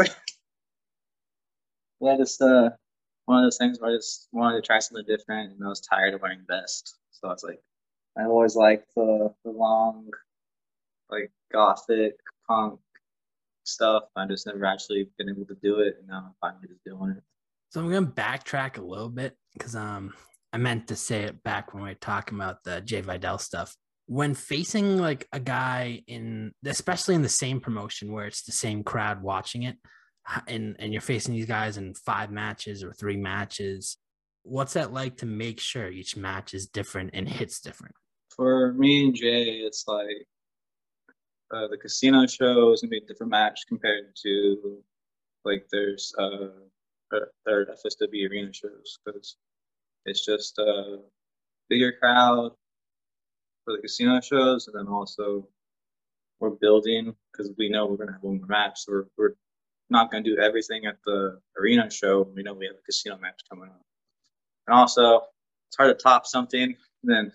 yeah, 1.99 2.17
just 2.17 2.39
uh, 2.43 2.69
one 3.31 3.39
of 3.39 3.45
those 3.45 3.57
things 3.57 3.79
where 3.79 3.91
I 3.91 3.95
just 3.95 4.27
wanted 4.33 4.57
to 4.57 4.61
try 4.61 4.79
something 4.79 5.05
different, 5.07 5.53
and 5.53 5.63
I 5.63 5.69
was 5.69 5.79
tired 5.79 6.13
of 6.13 6.21
wearing 6.21 6.43
vest, 6.49 6.97
so 7.11 7.29
I 7.29 7.31
was 7.31 7.43
like, 7.43 7.61
I 8.17 8.25
always 8.25 8.57
liked 8.57 8.93
the 8.93 9.33
the 9.45 9.51
long, 9.51 10.09
like 11.09 11.31
gothic 11.51 12.17
punk 12.45 12.79
stuff. 13.63 14.03
I 14.17 14.25
just 14.25 14.45
never 14.45 14.65
actually 14.65 15.09
been 15.17 15.29
able 15.29 15.45
to 15.45 15.55
do 15.63 15.79
it, 15.79 15.95
and 15.99 16.09
now 16.09 16.25
I'm 16.27 16.33
finally 16.41 16.67
just 16.67 16.83
doing 16.83 17.11
it. 17.11 17.23
So 17.69 17.79
I'm 17.79 17.89
gonna 17.89 18.05
backtrack 18.05 18.77
a 18.77 18.81
little 18.81 19.09
bit 19.09 19.37
because 19.53 19.77
um 19.77 20.13
I 20.51 20.57
meant 20.57 20.89
to 20.89 20.97
say 20.97 21.23
it 21.23 21.41
back 21.41 21.73
when 21.73 21.83
we 21.83 21.89
were 21.89 21.95
talking 21.95 22.37
about 22.37 22.65
the 22.65 22.81
Jay 22.81 22.99
Vidal 22.99 23.37
stuff. 23.37 23.73
When 24.07 24.33
facing 24.33 24.97
like 24.97 25.25
a 25.31 25.39
guy 25.39 26.03
in, 26.05 26.51
especially 26.65 27.15
in 27.15 27.21
the 27.21 27.29
same 27.29 27.61
promotion 27.61 28.11
where 28.11 28.25
it's 28.25 28.43
the 28.43 28.51
same 28.51 28.83
crowd 28.83 29.23
watching 29.23 29.63
it, 29.63 29.77
and 30.47 30.75
and 30.79 30.91
you're 30.91 31.01
facing 31.01 31.33
these 31.33 31.45
guys 31.45 31.77
in 31.77 31.93
five 31.93 32.31
matches 32.31 32.83
or 32.83 32.93
three 32.93 33.17
matches, 33.17 33.97
what's 34.43 34.73
that 34.73 34.93
like 34.93 35.17
to 35.17 35.25
make 35.25 35.59
sure 35.59 35.89
each 35.89 36.15
match 36.15 36.53
is 36.53 36.67
different 36.67 37.11
and 37.13 37.27
hits 37.27 37.59
different? 37.59 37.95
For 38.35 38.73
me 38.73 39.05
and 39.05 39.15
Jay, 39.15 39.59
it's 39.59 39.85
like 39.87 40.27
uh, 41.53 41.67
the 41.67 41.77
casino 41.77 42.25
show 42.27 42.71
is 42.71 42.81
gonna 42.81 42.91
be 42.91 42.97
a 42.97 43.07
different 43.07 43.31
match 43.31 43.61
compared 43.67 44.15
to 44.23 44.83
like 45.43 45.65
there's 45.71 46.13
uh 46.17 46.47
FSW 47.13 48.29
arena 48.29 48.53
shows 48.53 48.99
because 49.05 49.35
it's 50.05 50.25
just 50.25 50.57
a 50.59 50.99
bigger 51.69 51.91
crowd 51.91 52.51
for 53.65 53.73
the 53.73 53.81
casino 53.81 54.21
shows, 54.21 54.67
and 54.67 54.75
then 54.75 54.91
also 54.91 55.47
we're 56.39 56.49
building 56.49 57.13
because 57.31 57.51
we 57.57 57.69
know 57.69 57.85
we're 57.85 57.97
gonna 57.97 58.13
have 58.13 58.23
one 58.23 58.37
more 58.37 58.47
match, 58.47 58.85
so 58.85 58.91
we're, 58.91 59.05
we're 59.17 59.35
not 59.91 60.11
gonna 60.11 60.23
do 60.23 60.37
everything 60.37 60.85
at 60.85 60.97
the 61.05 61.39
arena 61.57 61.89
show. 61.91 62.23
We 62.35 62.43
know 62.43 62.53
we 62.53 62.65
have 62.67 62.75
a 62.75 62.81
casino 62.81 63.17
match 63.17 63.41
coming 63.49 63.69
up, 63.69 63.81
and 64.67 64.75
also 64.75 65.21
it's 65.67 65.77
hard 65.77 65.97
to 65.97 66.03
top 66.03 66.25
something. 66.25 66.75
Then 67.03 67.31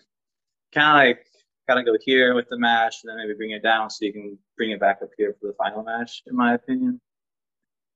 kind 0.74 0.88
of 0.88 0.94
like 0.94 1.26
gotta 1.68 1.84
go 1.84 1.96
here 2.00 2.34
with 2.34 2.48
the 2.48 2.58
match, 2.58 2.96
and 3.02 3.10
then 3.10 3.18
maybe 3.18 3.36
bring 3.36 3.50
it 3.52 3.62
down 3.62 3.90
so 3.90 4.04
you 4.04 4.12
can 4.12 4.38
bring 4.56 4.70
it 4.70 4.80
back 4.80 4.98
up 5.02 5.10
here 5.16 5.36
for 5.40 5.48
the 5.48 5.54
final 5.54 5.82
match, 5.82 6.22
in 6.26 6.36
my 6.36 6.54
opinion. 6.54 7.00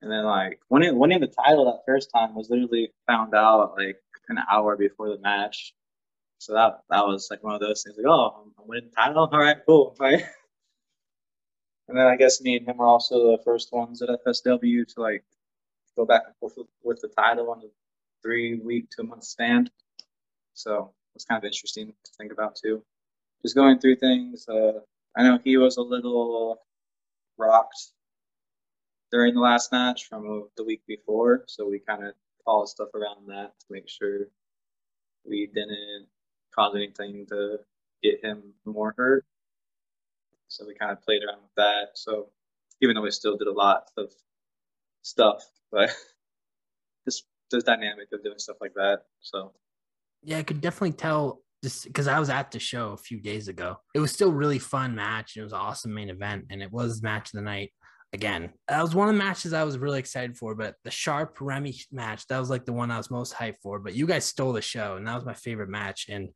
And 0.02 0.10
then 0.10 0.24
like 0.24 0.60
winning 0.70 0.98
winning 0.98 1.20
the 1.20 1.26
title 1.26 1.64
that 1.66 1.82
first 1.86 2.10
time 2.14 2.34
was 2.34 2.50
literally 2.50 2.92
found 3.06 3.34
out 3.34 3.74
like 3.76 4.00
an 4.28 4.38
hour 4.50 4.76
before 4.76 5.08
the 5.10 5.18
match. 5.18 5.74
So 6.38 6.54
that 6.54 6.80
that 6.90 7.06
was 7.06 7.28
like 7.30 7.42
one 7.44 7.54
of 7.54 7.60
those 7.60 7.82
things 7.82 7.96
like, 7.96 8.06
oh, 8.06 8.44
I'm 8.58 8.66
winning 8.66 8.90
the 8.90 8.96
title. 8.96 9.28
All 9.30 9.38
right, 9.38 9.58
cool. 9.66 9.96
Right. 10.00 10.24
And 11.90 11.98
then 11.98 12.06
I 12.06 12.14
guess 12.14 12.40
me 12.40 12.56
and 12.56 12.64
him 12.64 12.76
were 12.76 12.86
also 12.86 13.32
the 13.32 13.42
first 13.42 13.72
ones 13.72 14.00
at 14.00 14.08
FSW 14.24 14.86
to 14.94 15.00
like 15.00 15.24
go 15.96 16.06
back 16.06 16.22
and 16.24 16.36
forth 16.36 16.56
with, 16.84 17.00
the 17.00 17.08
title 17.08 17.50
on 17.50 17.58
a 17.58 17.68
three 18.22 18.60
week, 18.60 18.86
two 18.96 19.02
month 19.02 19.24
stand. 19.24 19.72
So 20.54 20.92
it's 21.16 21.24
kind 21.24 21.38
of 21.38 21.44
interesting 21.44 21.88
to 21.88 22.10
think 22.16 22.30
about 22.30 22.54
too. 22.54 22.84
Just 23.42 23.56
going 23.56 23.80
through 23.80 23.96
things. 23.96 24.48
Uh, 24.48 24.78
I 25.16 25.24
know 25.24 25.40
he 25.42 25.56
was 25.56 25.78
a 25.78 25.82
little 25.82 26.60
rocked 27.36 27.88
during 29.10 29.34
the 29.34 29.40
last 29.40 29.72
match 29.72 30.06
from 30.06 30.48
the 30.56 30.62
week 30.62 30.82
before, 30.86 31.42
so 31.48 31.68
we 31.68 31.80
kind 31.80 32.04
of 32.06 32.14
followed 32.44 32.68
stuff 32.68 32.94
around 32.94 33.26
that 33.26 33.52
to 33.58 33.66
make 33.68 33.88
sure 33.88 34.28
we 35.28 35.46
didn't 35.52 36.06
cause 36.54 36.76
anything 36.76 37.26
to 37.30 37.58
get 38.00 38.24
him 38.24 38.54
more 38.64 38.94
hurt. 38.96 39.24
So 40.50 40.66
we 40.66 40.74
kind 40.74 40.92
of 40.92 41.00
played 41.02 41.22
around 41.22 41.42
with 41.42 41.54
that. 41.56 41.90
So 41.94 42.28
even 42.82 42.94
though 42.94 43.02
we 43.02 43.10
still 43.10 43.36
did 43.36 43.48
a 43.48 43.52
lot 43.52 43.84
of 43.96 44.12
stuff, 45.02 45.42
but 45.70 45.90
just 47.08 47.24
the 47.50 47.60
dynamic 47.60 48.08
of 48.12 48.22
doing 48.22 48.38
stuff 48.38 48.56
like 48.60 48.74
that. 48.74 49.02
So 49.20 49.52
yeah, 50.22 50.38
I 50.38 50.42
could 50.42 50.60
definitely 50.60 50.92
tell 50.92 51.40
just 51.62 51.84
because 51.84 52.08
I 52.08 52.18
was 52.18 52.30
at 52.30 52.50
the 52.50 52.58
show 52.58 52.92
a 52.92 52.96
few 52.96 53.20
days 53.20 53.48
ago. 53.48 53.76
It 53.94 54.00
was 54.00 54.12
still 54.12 54.32
really 54.32 54.58
fun 54.58 54.94
match. 54.94 55.36
It 55.36 55.42
was 55.42 55.52
awesome 55.52 55.94
main 55.94 56.10
event, 56.10 56.46
and 56.50 56.62
it 56.62 56.72
was 56.72 57.02
match 57.02 57.28
of 57.28 57.32
the 57.32 57.42
night 57.42 57.72
again. 58.12 58.50
That 58.68 58.82
was 58.82 58.94
one 58.94 59.08
of 59.08 59.14
the 59.14 59.18
matches 59.18 59.52
I 59.52 59.64
was 59.64 59.78
really 59.78 59.98
excited 59.98 60.36
for. 60.36 60.54
But 60.54 60.76
the 60.84 60.90
Sharp 60.90 61.38
Remy 61.40 61.78
match, 61.92 62.26
that 62.26 62.38
was 62.38 62.50
like 62.50 62.64
the 62.64 62.72
one 62.72 62.90
I 62.90 62.96
was 62.96 63.10
most 63.10 63.34
hyped 63.34 63.58
for. 63.62 63.78
But 63.78 63.94
you 63.94 64.06
guys 64.06 64.24
stole 64.24 64.52
the 64.52 64.62
show, 64.62 64.96
and 64.96 65.06
that 65.06 65.14
was 65.14 65.24
my 65.24 65.34
favorite 65.34 65.68
match. 65.68 66.06
And 66.08 66.30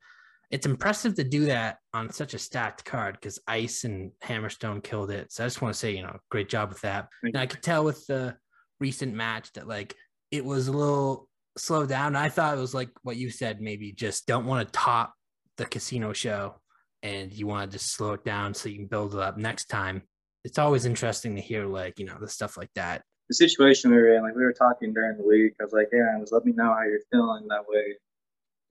it's 0.51 0.67
impressive 0.67 1.15
to 1.17 1.25
do 1.25 1.47
that 1.47 1.79
on 1.93 2.13
such 2.13 2.35
a 2.35 2.39
stacked 2.39 2.85
card 2.85 3.17
because 3.21 3.39
Ice 3.47 3.85
and 3.85 4.13
Hammerstone 4.23 4.83
killed 4.83 5.11
it. 5.11 5.33
So 5.33 5.45
I 5.45 5.47
just 5.47 5.63
want 5.63 5.75
to 5.75 5.79
say, 5.79 5.97
you 5.97 6.03
know, 6.03 6.17
great 6.31 6.49
job 6.49 6.69
with 6.69 6.81
that. 6.83 7.09
And 7.23 7.37
I 7.37 7.47
could 7.47 7.63
tell 7.63 7.85
with 7.85 8.07
the 8.07 8.37
recent 8.81 9.15
match 9.15 9.53
that 9.55 9.67
like 9.67 9.95
it 10.31 10.45
was 10.45 10.69
a 10.69 10.73
little 10.73 11.29
slowed 11.57 11.89
down. 11.89 12.17
I 12.17 12.29
thought 12.29 12.57
it 12.57 12.61
was 12.61 12.75
like 12.75 12.91
what 13.03 13.17
you 13.17 13.31
said, 13.31 13.61
maybe 13.61 13.93
just 13.93 14.27
don't 14.27 14.47
want 14.47 14.67
to 14.67 14.73
top 14.73 15.15
the 15.57 15.67
casino 15.67 16.13
show 16.13 16.57
and 17.03 17.33
you 17.33 17.47
want 17.47 17.71
to 17.71 17.79
just 17.79 17.93
slow 17.93 18.13
it 18.15 18.25
down 18.25 18.55
so 18.55 18.69
you 18.69 18.77
can 18.77 18.87
build 18.87 19.15
it 19.15 19.21
up 19.21 19.37
next 19.37 19.67
time. 19.67 20.03
It's 20.45 20.59
always 20.59 20.85
interesting 20.85 21.37
to 21.37 21.41
hear 21.41 21.67
like, 21.67 21.99
you 21.99 22.07
know, 22.07 22.17
the 22.21 22.29
stuff 22.29 22.57
like 22.57 22.71
that. 22.75 23.03
The 23.29 23.35
situation 23.35 23.91
we 23.91 23.97
were 23.97 24.15
in, 24.15 24.23
like 24.23 24.35
we 24.35 24.43
were 24.43 24.53
talking 24.53 24.93
during 24.93 25.17
the 25.17 25.27
week, 25.27 25.55
I 25.61 25.65
was 25.65 25.73
like, 25.73 25.89
yeah, 25.93 26.19
just 26.21 26.33
let 26.33 26.45
me 26.45 26.53
know 26.53 26.75
how 26.75 26.83
you're 26.83 27.01
feeling 27.11 27.47
that 27.49 27.65
way 27.67 27.97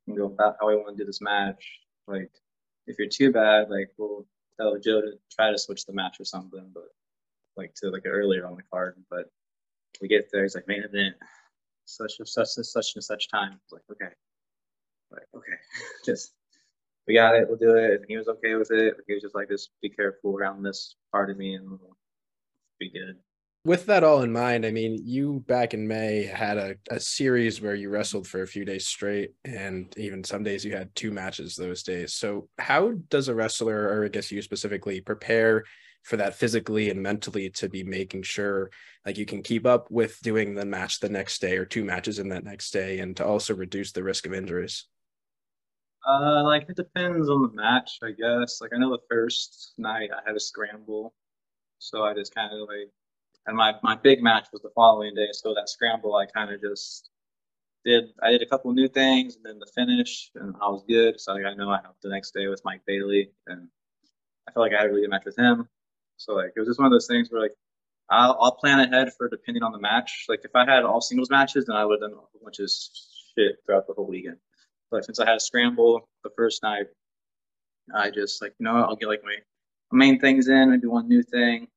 and 0.08 0.18
go 0.18 0.26
about 0.26 0.58
how 0.60 0.68
we 0.68 0.76
want 0.76 0.98
to 0.98 1.04
do 1.04 1.06
this 1.06 1.22
match. 1.22 1.80
Like, 2.08 2.32
if 2.88 2.98
you're 3.00 3.08
too 3.10 3.32
bad, 3.32 3.70
like 3.70 3.92
we'll 3.98 4.26
tell 4.60 4.78
Joe 4.80 5.02
to 5.02 5.13
try 5.34 5.52
to 5.52 5.58
switch 5.58 5.86
the 5.86 5.94
match 5.94 6.20
or 6.20 6.26
something, 6.26 6.70
but 6.74 6.88
like 7.56 7.74
to 7.76 7.89
like 7.89 8.04
earlier 8.06 8.46
on 8.46 8.56
the 8.56 8.63
card. 8.72 8.96
But 9.10 9.30
we 10.02 10.08
get 10.08 10.30
there, 10.32 10.44
he's 10.44 10.56
like 10.56 10.68
main 10.68 10.84
event, 10.84 11.16
such 11.86 12.13
and 12.20 12.28
such 12.28 12.50
and 12.58 12.66
such 12.66 12.96
and 12.96 13.04
such 13.04 13.30
time. 13.30 13.60
It's 13.63 13.74
like 13.74 13.84
okay, 13.92 14.13
like 15.12 15.28
okay, 15.36 15.58
just 16.06 16.34
we 17.08 17.16
got 17.16 17.36
it, 17.36 17.48
we'll 17.48 17.58
do 17.58 17.76
it. 17.76 18.02
And 18.02 18.06
he 18.08 18.18
was 18.18 18.28
okay 18.28 18.56
with 18.56 18.72
it. 18.72 18.96
He 19.08 19.13
was 19.13 19.24
just 19.24 19.36
like, 19.36 19.50
just 19.50 19.72
be 19.82 19.89
careful 19.89 20.38
around 20.38 20.63
this 20.63 20.96
part 21.12 21.30
of 21.30 21.38
me, 21.38 21.56
and 21.56 21.70
we'll 21.70 21.98
be 22.80 22.89
good 22.89 23.18
with 23.65 23.86
that 23.86 24.04
all 24.04 24.21
in 24.21 24.32
mind, 24.32 24.65
I 24.65 24.71
mean, 24.71 24.99
you 25.06 25.43
back 25.47 25.73
in 25.73 25.88
May 25.88 26.23
had 26.23 26.58
a, 26.58 26.76
a 26.91 26.99
series 26.99 27.62
where 27.62 27.76
you 27.76 27.89
wrestled 27.89 28.28
for 28.28 28.41
a 28.41 28.47
few 28.47 28.65
days 28.65 28.88
straight, 28.88 29.32
and 29.45 29.93
even 29.97 30.23
some 30.23 30.43
days 30.43 30.65
you 30.65 30.76
had 30.76 30.93
two 30.95 31.12
matches 31.12 31.56
those 31.56 31.82
days. 31.82 32.13
So, 32.13 32.49
how 32.60 32.91
does 33.10 33.30
a 33.30 33.36
wrestler, 33.36 33.88
or 33.88 34.06
I 34.06 34.10
guess 34.10 34.32
you 34.32 34.41
specifically, 34.41 34.99
prepare 34.99 35.63
for 36.04 36.17
that 36.17 36.36
physically 36.36 36.89
and 36.89 37.02
mentally 37.02 37.49
to 37.49 37.69
be 37.69 37.82
making 37.82 38.23
sure 38.23 38.69
like 39.06 39.17
you 39.17 39.26
can 39.26 39.41
keep 39.41 39.65
up 39.65 39.89
with 39.89 40.19
doing 40.21 40.54
the 40.54 40.65
match 40.65 40.99
the 40.99 41.08
next 41.08 41.39
day 41.39 41.56
or 41.56 41.63
two 41.63 41.86
matches 41.86 42.19
in 42.19 42.28
that 42.30 42.43
next 42.43 42.71
day, 42.71 42.99
and 42.99 43.15
to 43.15 43.26
also 43.26 43.56
reduce 43.56 43.93
the 43.93 44.04
risk 44.04 44.26
of 44.26 44.34
injuries? 44.34 44.88
Uh, 46.06 46.43
like 46.43 46.65
it 46.67 46.76
depends 46.76 47.30
on 47.30 47.43
the 47.43 47.54
match, 47.54 47.99
I 48.04 48.12
guess. 48.12 48.60
Like 48.60 48.71
I 48.76 48.78
know 48.78 48.91
the 48.91 49.04
first 49.10 49.73
night 49.78 50.10
I 50.12 50.21
had 50.28 50.36
a 50.36 50.39
scramble, 50.39 51.13
so 51.80 52.04
I 52.04 52.13
just 52.13 52.36
kind 52.36 52.52
of 52.52 52.67
like 52.67 52.91
and 53.45 53.58
my, 53.58 53.75
my 53.84 53.95
big 53.95 54.21
match 54.21 54.47
was 54.53 54.62
the 54.62 54.71
following 54.75 55.15
day. 55.15 55.29
So 55.34 55.53
that 55.53 55.69
scramble, 55.69 56.15
I 56.15 56.25
kind 56.25 56.51
of 56.53 56.62
just 56.62 57.10
did. 57.86 58.06
I 58.21 58.32
did 58.32 58.41
a 58.41 58.45
couple 58.45 58.71
new 58.73 58.88
things, 58.88 59.36
and 59.36 59.45
then 59.45 59.60
the 59.60 59.71
finish, 59.75 60.32
and 60.36 60.56
I 60.62 60.67
was 60.67 60.84
good. 60.88 61.19
So 61.19 61.34
like, 61.34 61.45
I 61.45 61.53
know 61.53 61.69
I 61.69 61.77
have 61.77 61.95
the 62.01 62.10
next 62.10 62.34
day 62.34 62.47
with 62.47 62.62
Mike 62.63 62.82
Bailey, 62.88 63.32
and 63.47 63.67
I 64.47 64.51
felt 64.51 64.65
like 64.65 64.73
I 64.73 64.82
had 64.82 64.88
a 64.88 64.89
really 64.89 65.01
good 65.01 65.10
match 65.10 65.25
with 65.25 65.38
him. 65.38 65.67
So 66.17 66.34
like 66.34 66.53
it 66.56 66.60
was 66.60 66.67
just 66.67 66.79
one 66.79 66.86
of 66.86 66.91
those 66.91 67.08
things 67.08 67.29
where 67.29 67.41
like 67.41 67.53
I'll, 68.10 68.38
I'll 68.39 68.56
plan 68.56 68.79
ahead 68.79 69.12
for 69.17 69.29
depending 69.29 69.63
on 69.63 69.71
the 69.71 69.79
match. 69.79 70.25
Like 70.29 70.41
if 70.43 70.51
I 70.56 70.65
had 70.65 70.84
all 70.84 71.01
singles 71.01 71.29
matches, 71.29 71.65
then 71.65 71.75
I 71.75 71.86
would 71.86 72.01
have 72.01 72.12
done 72.12 72.19
a 72.19 72.43
bunch 72.43 72.60
of 72.60 72.69
shit 73.36 73.58
throughout 73.65 73.88
the 73.88 73.93
whole 73.93 74.08
weekend. 74.08 74.38
But 74.91 75.06
since 75.06 75.19
I 75.19 75.25
had 75.25 75.38
a 75.38 75.39
scramble 75.39 76.08
the 76.23 76.29
first 76.38 76.63
night, 76.63 76.86
I 77.93 78.12
just 78.12 78.41
like 78.41 78.53
you 78.60 78.65
know 78.65 78.75
I'll 78.75 78.95
get 78.95 79.08
like 79.10 79.23
my 79.23 79.36
main 79.91 80.19
things 80.19 80.47
in, 80.47 80.71
maybe 80.71 80.88
one 80.88 81.08
new 81.08 81.23
thing. 81.23 81.67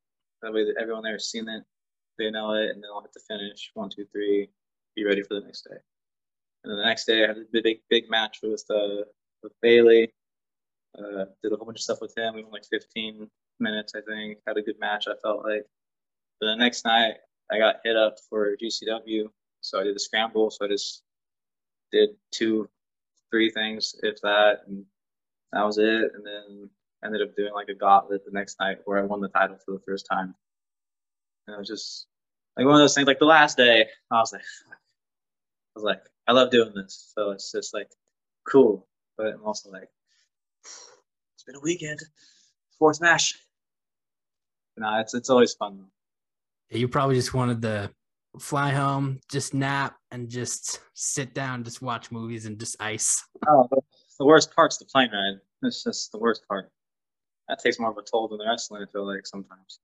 That 0.43 0.53
way, 0.53 0.65
that 0.65 0.81
everyone 0.81 1.03
there's 1.03 1.31
seen 1.31 1.49
it, 1.49 1.65
they 2.19 2.31
know 2.31 2.55
it, 2.55 2.71
and 2.71 2.83
then 2.83 2.91
I'll 2.93 3.03
hit 3.03 3.13
the 3.13 3.21
finish. 3.29 3.71
One, 3.75 3.91
two, 3.91 4.07
three. 4.13 4.49
Be 4.95 5.05
ready 5.05 5.23
for 5.23 5.35
the 5.35 5.41
next 5.41 5.63
day. 5.63 5.77
And 6.65 6.71
then 6.71 6.79
the 6.79 6.85
next 6.85 7.05
day, 7.05 7.25
I 7.25 7.29
had 7.29 7.37
a 7.37 7.45
big, 7.53 7.79
big 7.91 8.11
match 8.11 8.39
with 8.43 8.65
uh, 8.71 9.05
with 9.43 9.53
Bailey. 9.63 10.13
Uh, 10.99 11.27
did 11.43 11.53
a 11.53 11.57
whole 11.57 11.67
bunch 11.67 11.79
of 11.79 11.83
stuff 11.83 12.01
with 12.01 12.17
him. 12.17 12.35
We 12.35 12.43
went 12.43 12.55
like 12.55 12.65
15 12.71 13.29
minutes, 13.61 13.93
I 13.95 14.01
think. 14.01 14.39
Had 14.47 14.57
a 14.57 14.63
good 14.63 14.81
match. 14.81 15.07
I 15.09 15.15
felt 15.23 15.45
like. 15.45 15.67
But 16.41 16.47
the 16.47 16.57
next 16.57 16.85
night, 16.85 17.15
I 17.51 17.59
got 17.59 17.77
hit 17.85 17.97
up 17.97 18.17
for 18.29 18.57
GCW, 18.57 19.29
so 19.61 19.81
I 19.81 19.85
did 19.85 19.95
the 19.95 20.01
scramble. 20.01 20.51
So 20.51 20.65
I 20.65 20.69
just 20.69 21.03
did 21.93 22.11
two, 22.33 22.69
three 23.31 23.51
things, 23.51 23.95
if 24.03 24.21
that, 24.23 24.63
and 24.67 24.85
that 25.53 25.65
was 25.65 25.79
it. 25.79 26.13
And 26.15 26.27
then 26.27 26.71
ended 27.05 27.23
up 27.23 27.37
doing 27.37 27.53
like 27.53 27.69
a 27.69 27.75
gauntlet 27.75 28.25
the 28.25 28.33
next 28.33 28.59
night 28.61 28.79
where 28.85 28.99
I 28.99 29.03
won 29.03 29.21
the 29.21 29.29
title 29.29 29.57
for 29.65 29.73
the 29.73 29.83
first 29.87 30.07
time. 30.11 30.35
And 31.47 31.55
it 31.55 31.59
was 31.59 31.69
just 31.69 32.07
like 32.57 32.67
one 32.67 32.75
of 32.75 32.81
those 32.81 32.95
things. 32.95 33.07
Like 33.07 33.19
the 33.19 33.27
last 33.27 33.57
day, 33.57 33.87
I 34.11 34.15
was 34.19 34.33
like, 34.33 34.43
I 34.43 34.75
was 35.75 35.85
like, 35.85 36.03
I 36.27 36.33
love 36.33 36.51
doing 36.51 36.73
this. 36.75 37.13
So 37.15 37.31
it's 37.31 37.53
just 37.53 37.75
like 37.75 37.89
cool, 38.49 38.87
but 39.17 39.35
I'm 39.35 39.45
also 39.45 39.71
like, 39.71 39.89
it's 40.65 41.45
been 41.47 41.57
a 41.57 41.61
weekend, 41.61 42.01
fourth 42.79 43.01
match. 43.01 43.39
No, 44.77 44.99
it's 44.99 45.15
it's 45.15 45.31
always 45.31 45.55
fun. 45.55 45.85
You 46.71 46.89
probably 46.89 47.15
just 47.15 47.33
wanted 47.33 47.63
to 47.63 47.91
fly 48.39 48.71
home, 48.71 49.21
just 49.31 49.55
nap, 49.55 49.97
and 50.11 50.29
just 50.29 50.81
sit 50.95 51.33
down, 51.33 51.65
just 51.65 51.81
watch 51.81 52.11
movies 52.11 52.47
and 52.47 52.59
just 52.59 52.77
ice. 52.81 53.23
Oh, 53.49 53.69
the 54.19 54.27
worst 54.27 54.55
part's 54.55 54.77
the 54.77 54.85
plane 54.85 55.11
ride. 55.13 55.41
It's 55.63 55.85
just 55.85 56.13
the 56.13 56.19
worst 56.19 56.47
part. 56.49 56.71
That 57.49 57.61
takes 57.61 57.79
more 57.79 57.91
of 57.91 57.99
a 57.99 58.03
toll 58.03 58.29
than 58.29 58.39
the 58.39 58.47
wrestling. 58.47 58.83
I 58.83 58.91
feel 58.91 59.07
like 59.07 59.27
sometimes. 59.27 59.81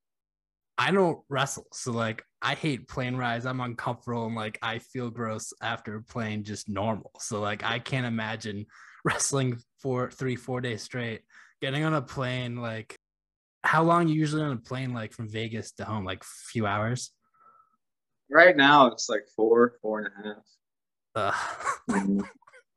I 0.79 0.91
don't 0.91 1.21
wrestle, 1.29 1.67
so 1.73 1.93
like 1.93 2.25
I 2.41 2.55
hate 2.55 2.89
plane 2.89 3.17
rides. 3.17 3.47
I'm 3.47 3.61
uncomfortable 3.61 4.27
and 4.27 4.35
like 4.35 4.59
I 4.63 4.79
feel 4.79 5.11
gross 5.11 5.53
after 5.63 6.01
playing 6.01 6.45
just 6.45 6.69
normal. 6.69 7.13
So 7.21 7.41
like 7.41 7.63
I 7.63 7.79
can't 7.79 8.07
imagine 8.07 8.67
wrestling 9.05 9.59
for 9.81 10.11
three, 10.11 10.37
four 10.37 10.61
days 10.61 10.83
straight. 10.83 11.23
Getting 11.61 11.85
on 11.85 11.95
a 11.95 12.03
plane, 12.03 12.57
like 12.57 12.97
how 13.63 13.85
long 13.85 14.09
you 14.09 14.15
usually 14.15 14.43
on 14.43 14.53
a 14.53 14.57
plane, 14.57 14.93
like 14.93 15.13
from 15.13 15.29
Vegas 15.29 15.73
to 15.73 15.85
home, 15.85 16.05
like 16.05 16.23
a 16.23 16.51
few 16.51 16.67
hours. 16.67 17.13
Right 18.31 18.57
now, 18.57 18.87
it's 18.87 19.09
like 19.09 19.23
four, 19.37 19.75
four 19.83 20.01
and 20.01 20.09
a 20.09 20.29
half. 20.29 20.45
Uh, 21.15 21.95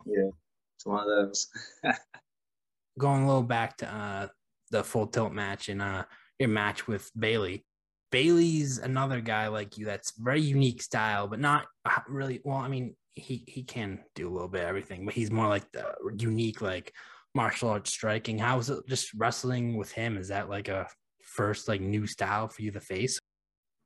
yeah, 0.06 0.30
it's 0.76 0.86
one 0.86 1.00
of 1.00 1.08
those. 1.08 1.48
going 3.00 3.24
a 3.24 3.28
little 3.28 3.44
back 3.44 3.78
to 3.78 3.94
uh, 3.94 4.28
the 4.76 4.84
full 4.84 5.08
tilt 5.08 5.34
match 5.34 5.70
and 5.70 5.82
uh, 5.82 6.04
your 6.40 6.50
match 6.50 6.88
with 6.88 7.12
Bailey. 7.18 7.66
Bailey's 8.12 8.78
another 8.78 9.22
guy 9.22 9.48
like 9.48 9.78
you 9.78 9.86
that's 9.86 10.14
very 10.18 10.42
unique 10.42 10.82
style, 10.82 11.28
but 11.28 11.40
not 11.40 11.66
uh, 11.86 12.00
really. 12.08 12.42
Well, 12.44 12.58
I 12.58 12.68
mean, 12.68 12.96
he 13.14 13.44
he 13.48 13.64
can 13.64 14.04
do 14.16 14.30
a 14.30 14.32
little 14.32 14.48
bit 14.48 14.64
everything, 14.64 15.06
but 15.06 15.14
he's 15.14 15.32
more 15.32 15.48
like 15.48 15.70
the 15.72 15.96
unique 16.18 16.62
like 16.62 16.94
martial 17.34 17.70
arts 17.70 17.92
striking. 17.92 18.38
How 18.38 18.58
was 18.58 18.70
it 18.70 18.88
just 18.88 19.14
wrestling 19.16 19.78
with 19.78 19.92
him? 19.92 20.18
Is 20.18 20.30
that 20.30 20.50
like 20.50 20.68
a 20.68 20.88
first 21.24 21.68
like 21.68 21.82
new 21.82 22.08
style 22.08 22.48
for 22.48 22.62
you 22.62 22.72
to 22.72 22.80
face? 22.80 23.20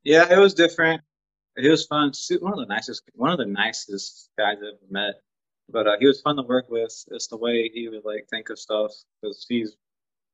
yeah, 0.04 0.32
it 0.32 0.38
was 0.38 0.54
different. 0.54 1.02
It 1.56 1.70
was 1.70 1.86
fun. 1.86 2.12
One 2.40 2.54
of 2.54 2.60
the 2.60 2.66
nicest, 2.66 3.04
one 3.14 3.32
of 3.32 3.38
the 3.38 3.46
nicest 3.46 4.30
guys 4.38 4.58
I've 4.58 4.92
met. 4.92 5.16
But 5.72 5.88
uh, 5.88 5.98
he 6.00 6.08
was 6.08 6.22
fun 6.22 6.36
to 6.38 6.42
work 6.44 6.66
with. 6.70 6.94
It's 7.12 7.28
the 7.28 7.38
way 7.38 7.70
he 7.74 7.90
would 7.90 8.06
like 8.06 8.28
think 8.30 8.50
of 8.50 8.58
stuff 8.58 8.92
because 9.22 9.46
he's 9.48 9.76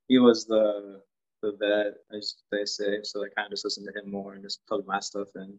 he 0.07 0.19
was 0.19 0.45
the 0.45 1.01
the 1.41 1.53
vet, 1.59 1.93
as 2.15 2.35
they 2.51 2.65
say. 2.65 2.99
So 3.03 3.23
I 3.23 3.29
kind 3.35 3.45
of 3.45 3.51
just 3.51 3.65
listened 3.65 3.87
to 3.91 3.99
him 3.99 4.09
more 4.09 4.33
and 4.33 4.43
just 4.43 4.65
plug 4.67 4.85
my 4.87 4.99
stuff 4.99 5.29
in. 5.35 5.57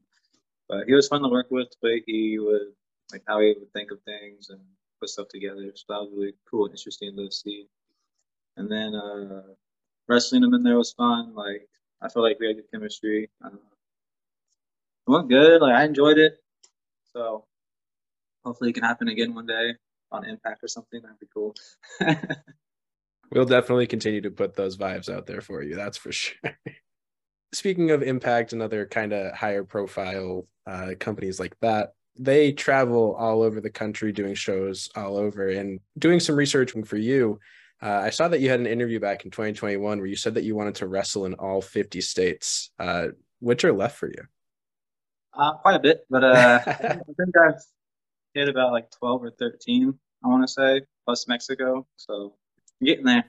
But 0.69 0.87
he 0.87 0.95
was 0.95 1.09
fun 1.09 1.23
to 1.23 1.29
work 1.29 1.47
with. 1.51 1.69
Way 1.83 2.03
he 2.07 2.39
would 2.39 2.73
like 3.13 3.23
how 3.27 3.41
he 3.41 3.55
would 3.59 3.73
think 3.73 3.91
of 3.91 4.01
things 4.03 4.51
and 4.51 4.61
put 5.01 5.11
stuff 5.11 5.29
together. 5.29 5.71
So 5.75 5.85
that 5.89 6.01
was 6.01 6.11
really 6.13 6.35
cool 6.51 6.65
and 6.65 6.75
interesting 6.75 7.17
to 7.17 7.31
see. 7.31 7.69
And 8.57 8.71
then 8.71 8.95
uh, 8.95 9.43
wrestling 10.09 10.43
him 10.43 10.55
in 10.55 10.63
there 10.63 10.79
was 10.79 10.93
fun. 10.93 11.35
Like 11.35 11.69
I 12.03 12.09
felt 12.09 12.25
like 12.25 12.39
we 12.41 12.49
had 12.49 12.57
good 12.57 12.71
chemistry. 12.73 13.31
Uh, 13.45 13.51
it 13.51 15.11
went 15.11 15.29
good. 15.29 15.61
Like 15.61 15.75
I 15.75 15.85
enjoyed 15.85 16.19
it. 16.19 16.39
So 17.13 17.45
hopefully 18.45 18.71
it 18.71 18.75
can 18.75 18.83
happen 18.83 19.09
again 19.09 19.35
one 19.35 19.47
day 19.47 19.75
on 20.11 20.25
Impact 20.25 20.65
or 20.65 20.69
something. 20.69 21.01
That'd 21.03 21.21
be 21.21 21.27
cool. 21.33 21.55
We'll 23.31 23.45
definitely 23.45 23.87
continue 23.87 24.21
to 24.23 24.31
put 24.31 24.55
those 24.55 24.77
vibes 24.77 25.13
out 25.13 25.27
there 25.27 25.41
for 25.41 25.63
you. 25.63 25.75
That's 25.75 25.99
for 25.99 26.13
sure. 26.13 26.37
Speaking 27.53 27.91
of 27.91 28.03
Impact 28.03 28.53
and 28.53 28.63
other 28.63 28.87
kind 28.87 29.13
of 29.13 29.35
higher 29.35 29.65
profile 29.65 30.47
uh, 30.67 30.91
companies 30.99 31.41
like 31.41 31.57
that, 31.61 31.95
they 32.19 32.53
travel 32.53 33.15
all 33.15 33.43
over 33.43 33.61
the 33.61 33.71
country 33.71 34.13
doing 34.13 34.35
shows 34.35 34.89
all 34.97 35.17
over. 35.17 35.49
And 35.49 35.81
doing 35.99 36.21
some 36.21 36.37
research 36.37 36.73
for 36.85 36.97
you, 36.97 37.39
uh, 37.83 38.01
I 38.05 38.11
saw 38.11 38.29
that 38.29 38.41
you 38.41 38.51
had 38.51 38.61
an 38.61 38.67
interview 38.67 39.01
back 39.01 39.25
in 39.25 39.31
2021 39.31 39.99
where 39.99 40.07
you 40.07 40.17
said 40.17 40.35
that 40.35 40.45
you 40.45 40.55
wanted 40.55 40.77
to 40.77 40.87
wrestle 40.87 41.27
in 41.27 41.35
all 41.35 41.61
50 41.61 42.01
states. 42.01 42.71
Uh, 42.79 43.09
which 43.41 43.65
are 43.65 43.73
left 43.73 43.99
for 43.99 44.09
you? 44.09 44.25
uh, 45.37 45.53
quite 45.55 45.77
a 45.77 45.81
bit, 45.81 46.07
but 46.11 46.25
uh, 46.25 46.61
I 46.67 47.01
think 47.17 47.37
I've 47.37 47.63
hit 48.35 48.49
about 48.49 48.73
like 48.73 48.91
12 48.91 49.25
or 49.25 49.31
13. 49.31 49.95
I 50.25 50.29
want 50.29 50.43
to 50.47 50.53
say 50.53 50.83
plus 51.05 51.29
Mexico. 51.29 51.87
So 51.97 52.35
getting 52.83 53.05
there. 53.05 53.25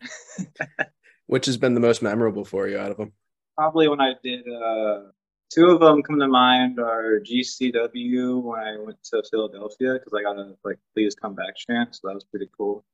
Which 1.27 1.45
has 1.45 1.57
been 1.57 1.73
the 1.73 1.79
most 1.79 2.01
memorable 2.01 2.45
for 2.45 2.67
you 2.67 2.77
out 2.77 2.91
of 2.91 2.97
them? 2.97 3.11
Probably 3.57 3.87
when 3.87 3.99
I 3.99 4.13
did. 4.23 4.47
Uh, 4.47 5.11
two 5.51 5.67
of 5.67 5.79
them 5.79 6.03
come 6.03 6.19
to 6.19 6.27
mind 6.27 6.79
are 6.79 7.19
GCW 7.19 8.41
when 8.41 8.59
I 8.59 8.77
went 8.77 9.03
to 9.05 9.23
Philadelphia 9.29 9.93
because 9.93 10.13
I 10.13 10.21
got 10.21 10.37
a 10.37 10.55
like 10.63 10.79
please 10.93 11.15
come 11.15 11.35
back 11.35 11.55
chant, 11.55 11.95
so 11.95 12.07
that 12.07 12.15
was 12.15 12.23
pretty 12.23 12.49
cool. 12.57 12.85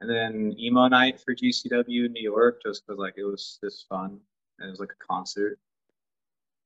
And 0.00 0.10
then 0.10 0.54
emo 0.58 0.88
night 0.88 1.20
for 1.20 1.34
GCW 1.34 2.06
in 2.06 2.12
New 2.12 2.22
York, 2.22 2.60
just 2.64 2.86
because 2.86 2.98
like 2.98 3.14
it 3.16 3.24
was 3.24 3.58
just 3.62 3.86
fun 3.88 4.20
and 4.58 4.68
it 4.68 4.70
was 4.70 4.80
like 4.80 4.92
a 4.92 5.06
concert. 5.06 5.58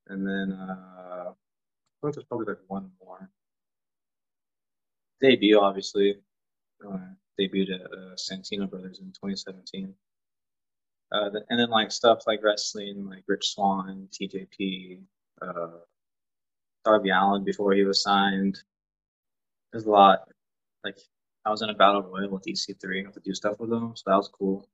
And 0.09 0.27
then 0.27 0.53
uh, 0.53 1.31
I 1.31 1.33
think 2.03 2.15
there's 2.15 2.27
probably 2.27 2.47
like 2.47 2.63
one 2.67 2.91
more. 3.05 3.31
Debut, 5.21 5.59
obviously. 5.59 6.17
Uh, 6.87 6.99
debuted 7.39 7.85
at 7.85 7.93
uh, 7.93 8.15
Santino 8.17 8.69
Brothers 8.69 9.01
in 9.01 9.07
2017. 9.07 9.95
Uh, 11.11 11.31
and 11.49 11.59
then 11.59 11.71
like 11.71 11.91
stuff 11.91 12.27
like 12.27 12.41
wrestling, 12.43 13.09
like 13.09 13.25
Rich 13.27 13.55
Swann, 13.55 14.09
TJP, 14.13 15.01
uh, 15.41 15.79
Darby 16.85 17.11
Allin 17.11 17.45
before 17.45 17.73
he 17.73 17.85
was 17.85 18.03
signed. 18.03 18.59
There's 19.73 19.87
a 19.87 19.91
lot. 19.91 20.29
Like 20.85 20.99
I 21.45 21.51
was 21.51 21.63
in 21.63 21.71
a 21.71 21.75
battle 21.75 22.03
royal 22.03 22.31
with 22.31 22.45
EC3. 22.45 23.01
I 23.01 23.03
got 23.05 23.15
to 23.15 23.21
do 23.21 23.35
stuff 23.35 23.59
with 23.59 23.71
them, 23.71 23.95
so 23.95 24.03
that 24.07 24.17
was 24.17 24.29
cool. 24.29 24.69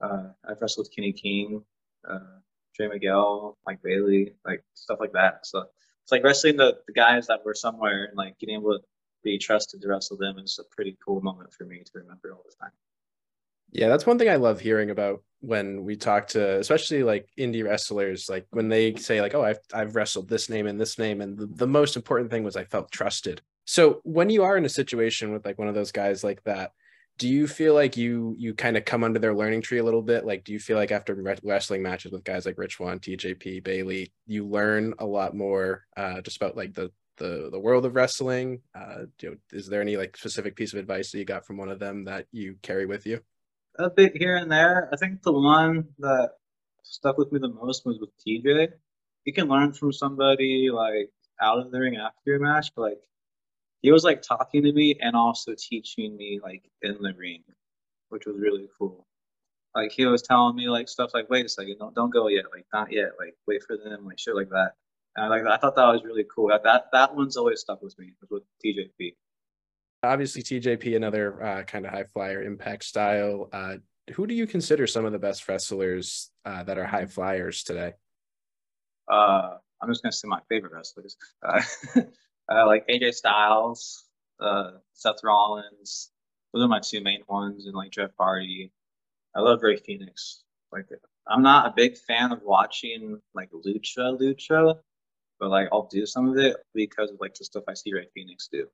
Uh, 0.00 0.28
I've 0.48 0.60
wrestled 0.60 0.88
Kenny 0.94 1.12
King, 1.12 1.64
uh, 2.08 2.38
Trey 2.74 2.88
Miguel, 2.88 3.58
Mike 3.66 3.80
Bailey, 3.82 4.34
like 4.44 4.62
stuff 4.74 4.98
like 5.00 5.12
that. 5.12 5.46
So 5.46 5.64
it's 6.02 6.12
like 6.12 6.22
wrestling 6.22 6.56
the, 6.56 6.78
the 6.86 6.92
guys 6.92 7.26
that 7.26 7.44
were 7.44 7.54
somewhere 7.54 8.04
and 8.04 8.16
like 8.16 8.38
getting 8.38 8.56
able 8.56 8.78
to 8.78 8.84
be 9.26 9.38
trusted 9.38 9.82
to 9.82 9.88
wrestle 9.88 10.16
them 10.16 10.38
is 10.38 10.58
a 10.60 10.74
pretty 10.74 10.96
cool 11.04 11.20
moment 11.20 11.52
for 11.52 11.64
me 11.64 11.82
to 11.84 11.90
remember 11.94 12.32
all 12.32 12.44
the 12.48 12.54
time. 12.64 12.72
Yeah, 13.72 13.88
that's 13.88 14.06
one 14.06 14.18
thing 14.18 14.30
I 14.30 14.36
love 14.36 14.60
hearing 14.60 14.90
about 14.90 15.22
when 15.40 15.84
we 15.84 15.96
talk 15.96 16.28
to 16.28 16.58
especially 16.60 17.02
like 17.02 17.28
indie 17.38 17.64
wrestlers, 17.64 18.28
like 18.30 18.46
when 18.50 18.68
they 18.68 18.94
say 18.94 19.20
like, 19.20 19.34
"Oh, 19.34 19.42
I've 19.42 19.58
I've 19.74 19.96
wrestled 19.96 20.28
this 20.28 20.48
name 20.48 20.66
and 20.66 20.80
this 20.80 20.98
name," 20.98 21.20
and 21.20 21.36
the, 21.36 21.46
the 21.46 21.66
most 21.66 21.96
important 21.96 22.30
thing 22.30 22.44
was 22.44 22.56
I 22.56 22.64
felt 22.64 22.92
trusted. 22.92 23.42
So 23.64 24.00
when 24.04 24.30
you 24.30 24.44
are 24.44 24.56
in 24.56 24.64
a 24.64 24.70
situation 24.70 25.32
with 25.32 25.44
like 25.44 25.58
one 25.58 25.68
of 25.68 25.74
those 25.74 25.90
guys 25.90 26.22
like 26.22 26.42
that, 26.44 26.70
do 27.18 27.28
you 27.28 27.48
feel 27.48 27.74
like 27.74 27.96
you 27.96 28.36
you 28.38 28.54
kind 28.54 28.76
of 28.76 28.84
come 28.84 29.02
under 29.02 29.18
their 29.18 29.34
learning 29.34 29.62
tree 29.62 29.78
a 29.78 29.84
little 29.84 30.02
bit? 30.02 30.24
Like, 30.24 30.44
do 30.44 30.52
you 30.52 30.60
feel 30.60 30.76
like 30.76 30.92
after 30.92 31.14
re- 31.14 31.36
wrestling 31.42 31.82
matches 31.82 32.12
with 32.12 32.24
guys 32.24 32.46
like 32.46 32.58
Rich 32.58 32.76
Swann, 32.76 33.00
TJP, 33.00 33.64
Bailey, 33.64 34.12
you 34.26 34.46
learn 34.46 34.94
a 35.00 35.06
lot 35.06 35.34
more 35.34 35.84
uh, 35.96 36.20
just 36.20 36.36
about 36.36 36.56
like 36.56 36.72
the 36.72 36.92
the 37.16 37.48
the 37.50 37.60
world 37.60 37.84
of 37.84 37.94
wrestling? 37.94 38.62
Uh, 38.74 39.04
you 39.20 39.30
know, 39.30 39.36
is 39.52 39.68
there 39.68 39.80
any 39.80 39.96
like 39.96 40.16
specific 40.16 40.56
piece 40.56 40.72
of 40.72 40.78
advice 40.78 41.12
that 41.12 41.18
you 41.18 41.24
got 41.24 41.46
from 41.46 41.56
one 41.56 41.70
of 41.70 41.78
them 41.78 42.04
that 42.04 42.26
you 42.32 42.56
carry 42.62 42.86
with 42.86 43.06
you? 43.06 43.20
a 43.78 43.90
bit 43.90 44.16
here 44.16 44.36
and 44.36 44.50
there. 44.50 44.88
I 44.92 44.96
think 44.96 45.22
the 45.22 45.32
one 45.32 45.88
that 45.98 46.32
stuck 46.82 47.18
with 47.18 47.32
me 47.32 47.38
the 47.38 47.48
most 47.48 47.84
was 47.84 47.98
with 47.98 48.10
TJ. 48.26 48.68
You 49.24 49.32
can 49.32 49.48
learn 49.48 49.72
from 49.72 49.92
somebody 49.92 50.70
like 50.72 51.10
out 51.40 51.58
of 51.58 51.70
the 51.70 51.80
ring 51.80 51.96
after 51.96 52.22
your 52.24 52.38
match, 52.38 52.70
but 52.74 52.82
like 52.82 52.98
he 53.82 53.90
was 53.92 54.04
like 54.04 54.22
talking 54.22 54.62
to 54.62 54.72
me 54.72 54.96
and 55.00 55.14
also 55.14 55.54
teaching 55.56 56.16
me 56.16 56.40
like 56.42 56.62
in 56.82 56.96
the 57.00 57.12
ring, 57.16 57.42
which 58.08 58.26
was 58.26 58.36
really 58.38 58.68
cool. 58.78 59.06
Like 59.74 59.92
he 59.92 60.06
was 60.06 60.22
telling 60.22 60.56
me 60.56 60.68
like 60.68 60.88
stuff 60.88 61.10
like, 61.12 61.28
wait 61.28 61.46
a 61.46 61.48
second, 61.48 61.78
don't 61.78 61.94
don't 61.94 62.12
go 62.12 62.28
yet, 62.28 62.44
like 62.52 62.66
not 62.72 62.92
yet, 62.92 63.10
like 63.18 63.34
wait 63.46 63.62
for 63.66 63.76
them, 63.76 64.06
like 64.06 64.18
shit 64.18 64.34
like 64.34 64.50
that. 64.50 64.72
And 65.16 65.24
I 65.24 65.28
like 65.28 65.44
I 65.46 65.56
thought 65.56 65.76
that 65.76 65.86
was 65.86 66.04
really 66.04 66.26
cool. 66.34 66.48
That 66.48 66.62
that, 66.64 66.86
that 66.92 67.16
one's 67.16 67.36
always 67.36 67.60
stuck 67.60 67.82
with 67.82 67.98
me 67.98 68.12
with 68.30 68.42
TJP. 68.64 69.14
obviously 70.02 70.42
TJP 70.42 70.94
another 70.94 71.42
uh, 71.42 71.62
kind 71.62 71.86
of 71.86 71.92
high 71.92 72.04
flyer 72.04 72.42
impact 72.42 72.84
style. 72.84 73.48
Uh, 73.52 73.76
who 74.12 74.26
do 74.26 74.34
you 74.34 74.46
consider 74.46 74.86
some 74.86 75.04
of 75.04 75.12
the 75.12 75.18
best 75.18 75.48
wrestlers 75.48 76.30
uh, 76.44 76.62
that 76.64 76.78
are 76.78 76.84
high 76.84 77.06
flyers 77.06 77.64
today? 77.64 77.94
Uh, 79.10 79.56
I'm 79.80 79.88
just 79.88 80.02
gonna 80.02 80.12
say 80.12 80.28
my 80.28 80.40
favorite 80.48 80.72
wrestlers. 80.72 81.16
Uh, 81.42 81.62
uh, 82.52 82.66
like 82.66 82.86
AJ 82.88 83.14
Styles, 83.14 84.04
uh, 84.40 84.72
Seth 84.92 85.24
Rollins. 85.24 86.10
Those 86.52 86.64
are 86.64 86.68
my 86.68 86.80
two 86.80 87.02
main 87.02 87.22
ones, 87.28 87.66
and 87.66 87.74
like 87.74 87.90
Jeff 87.90 88.10
Hardy. 88.18 88.72
I 89.34 89.40
love 89.40 89.62
Rey 89.62 89.76
Fenix. 89.76 90.42
Like 90.72 90.86
I'm 91.28 91.42
not 91.42 91.66
a 91.66 91.74
big 91.74 91.96
fan 91.96 92.32
of 92.32 92.42
watching 92.42 93.20
like 93.34 93.50
lucha 93.50 94.18
lucha, 94.18 94.78
but 95.40 95.50
like 95.50 95.68
I'll 95.72 95.88
do 95.88 96.06
some 96.06 96.28
of 96.28 96.38
it 96.38 96.56
because 96.74 97.10
of 97.10 97.18
like 97.20 97.34
the 97.34 97.44
stuff 97.44 97.64
I 97.68 97.74
see 97.74 97.92
Rey 97.92 98.08
Fenix 98.14 98.48
do, 98.52 98.66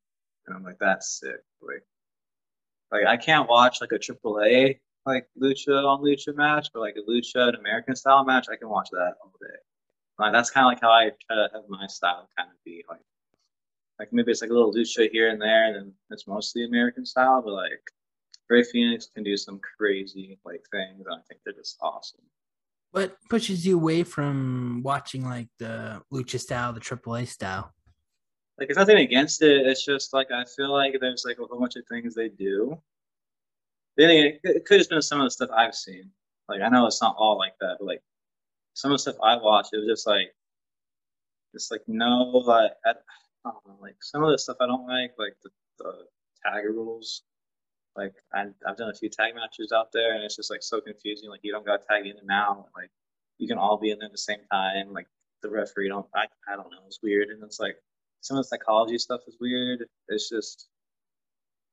and 0.46 0.56
I'm 0.56 0.62
like 0.62 0.78
that's 0.80 1.20
sick. 1.20 1.42
Like, 1.60 1.84
like 2.90 3.06
I 3.06 3.16
can't 3.16 3.48
watch 3.48 3.80
like 3.80 3.92
a 3.92 3.98
AAA 3.98 4.78
like 5.06 5.26
lucha 5.40 5.84
on 5.84 6.02
lucha 6.02 6.34
match, 6.36 6.68
but 6.72 6.80
like 6.80 6.96
a 6.96 7.10
lucha 7.10 7.48
and 7.48 7.56
American 7.56 7.96
style 7.96 8.24
match, 8.24 8.46
I 8.50 8.56
can 8.56 8.68
watch 8.68 8.88
that 8.92 9.14
all 9.22 9.32
day. 9.40 9.56
Like 10.18 10.32
that's 10.32 10.50
kind 10.50 10.66
of 10.66 10.70
like 10.70 10.80
how 10.80 10.90
I 10.90 11.10
try 11.26 11.36
to 11.36 11.48
have 11.52 11.64
my 11.68 11.86
style 11.86 12.28
kind 12.36 12.50
of 12.50 12.56
be 12.64 12.84
like, 12.88 13.00
like 13.98 14.12
maybe 14.12 14.30
it's 14.30 14.42
like 14.42 14.50
a 14.50 14.54
little 14.54 14.72
lucha 14.72 15.10
here 15.10 15.30
and 15.30 15.40
there, 15.40 15.66
and 15.66 15.76
then 15.76 15.92
it's 16.10 16.26
mostly 16.26 16.64
American 16.64 17.04
style, 17.04 17.42
but 17.42 17.52
like 17.52 17.82
Rey 18.48 18.62
Fenix 18.62 19.08
can 19.12 19.24
do 19.24 19.36
some 19.36 19.60
crazy 19.76 20.38
like 20.44 20.62
things, 20.70 21.04
and 21.06 21.14
I 21.14 21.18
think 21.28 21.40
they're 21.44 21.54
just 21.54 21.78
awesome. 21.80 22.20
What 22.92 23.16
pushes 23.30 23.66
you 23.66 23.76
away 23.76 24.02
from 24.02 24.82
watching 24.84 25.24
like 25.24 25.48
the 25.58 26.02
lucha 26.12 26.38
style, 26.38 26.74
the 26.74 26.80
AAA 26.80 27.26
style? 27.26 27.72
Like 28.58 28.68
it's 28.68 28.78
nothing 28.78 28.98
against 28.98 29.42
it. 29.42 29.66
It's 29.66 29.84
just 29.84 30.12
like 30.12 30.30
I 30.30 30.44
feel 30.44 30.70
like 30.70 30.94
there's 31.00 31.24
like 31.26 31.38
a 31.38 31.44
whole 31.46 31.58
bunch 31.58 31.76
of 31.76 31.84
things 31.90 32.14
they 32.14 32.28
do. 32.28 32.78
Then 33.96 34.10
it, 34.10 34.64
could 34.66 34.78
have 34.78 34.88
been 34.90 35.00
some 35.00 35.20
of 35.20 35.26
the 35.26 35.30
stuff 35.30 35.48
I've 35.56 35.74
seen. 35.74 36.10
Like 36.48 36.60
I 36.60 36.68
know 36.68 36.86
it's 36.86 37.00
not 37.00 37.16
all 37.18 37.38
like 37.38 37.54
that, 37.60 37.76
but 37.80 37.86
like 37.86 38.02
some 38.74 38.90
of 38.90 38.96
the 38.96 38.98
stuff 39.00 39.16
I 39.22 39.36
watched, 39.36 39.70
it 39.72 39.78
was 39.78 39.88
just 39.88 40.06
like, 40.06 40.34
it's 41.54 41.70
like 41.70 41.82
no, 41.86 42.24
like 42.44 42.72
I, 42.84 42.90
I 42.90 43.50
know, 43.66 43.78
like 43.80 43.96
some 44.00 44.22
of 44.22 44.30
the 44.30 44.38
stuff 44.38 44.58
I 44.60 44.66
don't 44.66 44.86
like, 44.86 45.12
like 45.18 45.36
the, 45.42 45.50
the 45.78 45.92
tag 46.44 46.64
rules. 46.66 47.22
Like 47.96 48.14
I, 48.32 48.46
I've 48.66 48.76
done 48.76 48.90
a 48.90 48.94
few 48.94 49.08
tag 49.08 49.34
matches 49.34 49.72
out 49.72 49.92
there, 49.92 50.14
and 50.14 50.24
it's 50.24 50.36
just 50.36 50.50
like 50.50 50.62
so 50.62 50.80
confusing. 50.80 51.28
Like 51.28 51.40
you 51.42 51.52
don't 51.52 51.66
got 51.66 51.86
tag 51.86 52.06
in 52.06 52.16
and 52.16 52.30
out. 52.30 52.68
Like 52.76 52.90
you 53.38 53.46
can 53.46 53.58
all 53.58 53.78
be 53.78 53.90
in 53.90 53.98
there 53.98 54.06
at 54.06 54.12
the 54.12 54.18
same 54.18 54.40
time. 54.50 54.92
Like 54.92 55.06
the 55.42 55.50
referee 55.50 55.88
don't. 55.88 56.06
I, 56.14 56.26
I 56.48 56.56
don't 56.56 56.70
know. 56.70 56.78
It's 56.86 57.00
weird, 57.02 57.28
and 57.28 57.42
it's 57.42 57.60
like 57.60 57.76
some 58.20 58.36
of 58.36 58.44
the 58.44 58.48
psychology 58.48 58.98
stuff 58.98 59.20
is 59.26 59.36
weird. 59.40 59.84
It's 60.08 60.28
just 60.28 60.68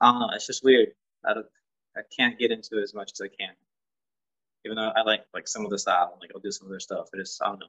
I 0.02 0.12
don't 0.12 0.20
know. 0.20 0.30
It's 0.34 0.48
just 0.48 0.64
weird. 0.64 0.90
I 1.26 1.34
don't. 1.34 1.46
I 1.96 2.02
can't 2.16 2.38
get 2.38 2.52
into 2.52 2.78
it 2.80 2.84
as 2.84 2.94
much 2.94 3.12
as 3.14 3.22
I 3.22 3.28
can. 3.28 3.54
Even 4.66 4.76
though 4.76 4.92
I 4.96 5.02
like 5.04 5.22
like 5.34 5.48
some 5.48 5.64
of 5.64 5.72
the 5.72 5.80
style, 5.80 6.18
like 6.22 6.32
I'll 6.36 6.42
do 6.42 6.52
some 6.52 6.68
of 6.68 6.72
their 6.72 6.80
stuff. 6.80 7.10
It 7.14 7.22
is 7.22 7.40
I 7.42 7.48
don't 7.48 7.60
know. 7.60 7.68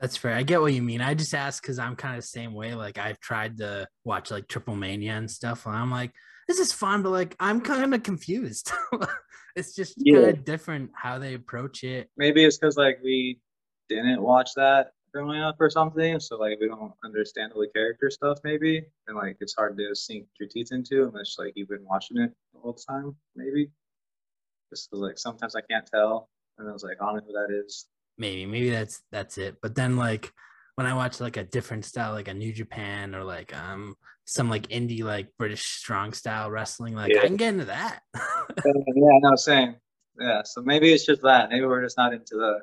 That's 0.00 0.16
fair. 0.16 0.34
I 0.34 0.42
get 0.42 0.60
what 0.60 0.74
you 0.74 0.82
mean. 0.82 1.00
I 1.00 1.14
just 1.14 1.32
ask 1.32 1.62
because 1.62 1.78
I'm 1.78 1.94
kind 1.94 2.16
of 2.16 2.22
the 2.22 2.26
same 2.26 2.54
way. 2.54 2.74
Like 2.74 2.98
I've 2.98 3.20
tried 3.20 3.58
to 3.58 3.86
watch 4.04 4.30
like 4.30 4.48
Triple 4.48 4.74
Mania 4.74 5.12
and 5.12 5.30
stuff, 5.30 5.64
and 5.64 5.76
I'm 5.76 5.90
like, 5.90 6.12
this 6.52 6.68
is 6.68 6.72
fun, 6.72 7.02
but 7.02 7.10
like 7.10 7.34
I'm 7.40 7.60
kind 7.62 7.94
of 7.94 8.02
confused. 8.02 8.72
it's 9.56 9.74
just 9.74 9.94
Yeah. 9.96 10.20
kind 10.20 10.30
of 10.38 10.44
different 10.44 10.90
how 10.94 11.18
they 11.18 11.32
approach 11.34 11.82
it. 11.82 12.10
Maybe 12.18 12.44
it's 12.44 12.58
because 12.58 12.76
like 12.76 12.98
we 13.02 13.40
didn't 13.88 14.20
watch 14.20 14.50
that 14.56 14.92
growing 15.14 15.40
up 15.40 15.56
or 15.60 15.70
something, 15.70 16.20
so 16.20 16.36
like 16.36 16.58
we 16.60 16.68
don't 16.68 16.92
understand 17.04 17.52
all 17.52 17.62
the 17.62 17.68
character 17.68 18.10
stuff 18.10 18.38
maybe, 18.44 18.84
and 19.06 19.16
like 19.16 19.38
it's 19.40 19.54
hard 19.54 19.78
to 19.78 19.94
sink 19.94 20.26
your 20.38 20.48
teeth 20.48 20.72
into 20.72 21.04
unless 21.04 21.36
like 21.38 21.52
you've 21.56 21.68
been 21.70 21.84
watching 21.84 22.18
it 22.18 22.32
the 22.52 22.60
whole 22.60 22.74
time. 22.74 23.16
Maybe 23.34 23.70
just 24.70 24.92
like 24.92 25.18
sometimes 25.18 25.56
I 25.56 25.62
can't 25.62 25.86
tell, 25.86 26.28
and 26.58 26.68
I 26.68 26.72
was 26.72 26.82
like, 26.84 26.98
I 27.00 27.06
don't 27.06 27.16
know 27.16 27.22
who 27.26 27.32
that 27.32 27.64
is. 27.64 27.86
Maybe, 28.18 28.44
maybe 28.44 28.68
that's 28.68 29.00
that's 29.10 29.38
it. 29.38 29.56
But 29.62 29.74
then 29.74 29.96
like 29.96 30.32
when 30.76 30.86
I 30.86 30.94
watch 30.94 31.20
like 31.20 31.36
a 31.36 31.44
different 31.44 31.84
style, 31.84 32.12
like 32.12 32.28
a 32.28 32.34
New 32.34 32.52
Japan 32.52 33.14
or 33.14 33.24
like 33.24 33.54
um 33.56 33.94
some 34.24 34.48
like 34.48 34.68
indie 34.68 35.02
like 35.02 35.28
British 35.38 35.64
strong 35.64 36.12
style 36.12 36.50
wrestling, 36.50 36.94
like 36.94 37.12
Yeah. 37.12 37.22
I 37.22 37.26
can 37.26 37.36
get 37.36 37.54
into 37.54 37.66
that. 37.66 38.00
yeah, 38.14 39.18
no, 39.22 39.36
same. 39.36 39.76
Yeah, 40.20 40.42
so 40.44 40.62
maybe 40.62 40.92
it's 40.92 41.06
just 41.06 41.22
that. 41.22 41.50
Maybe 41.50 41.64
we're 41.66 41.82
just 41.82 41.96
not 41.96 42.12
into 42.12 42.36
the 42.36 42.60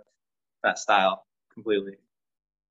that 0.63 0.79
style 0.79 1.25
completely. 1.53 1.93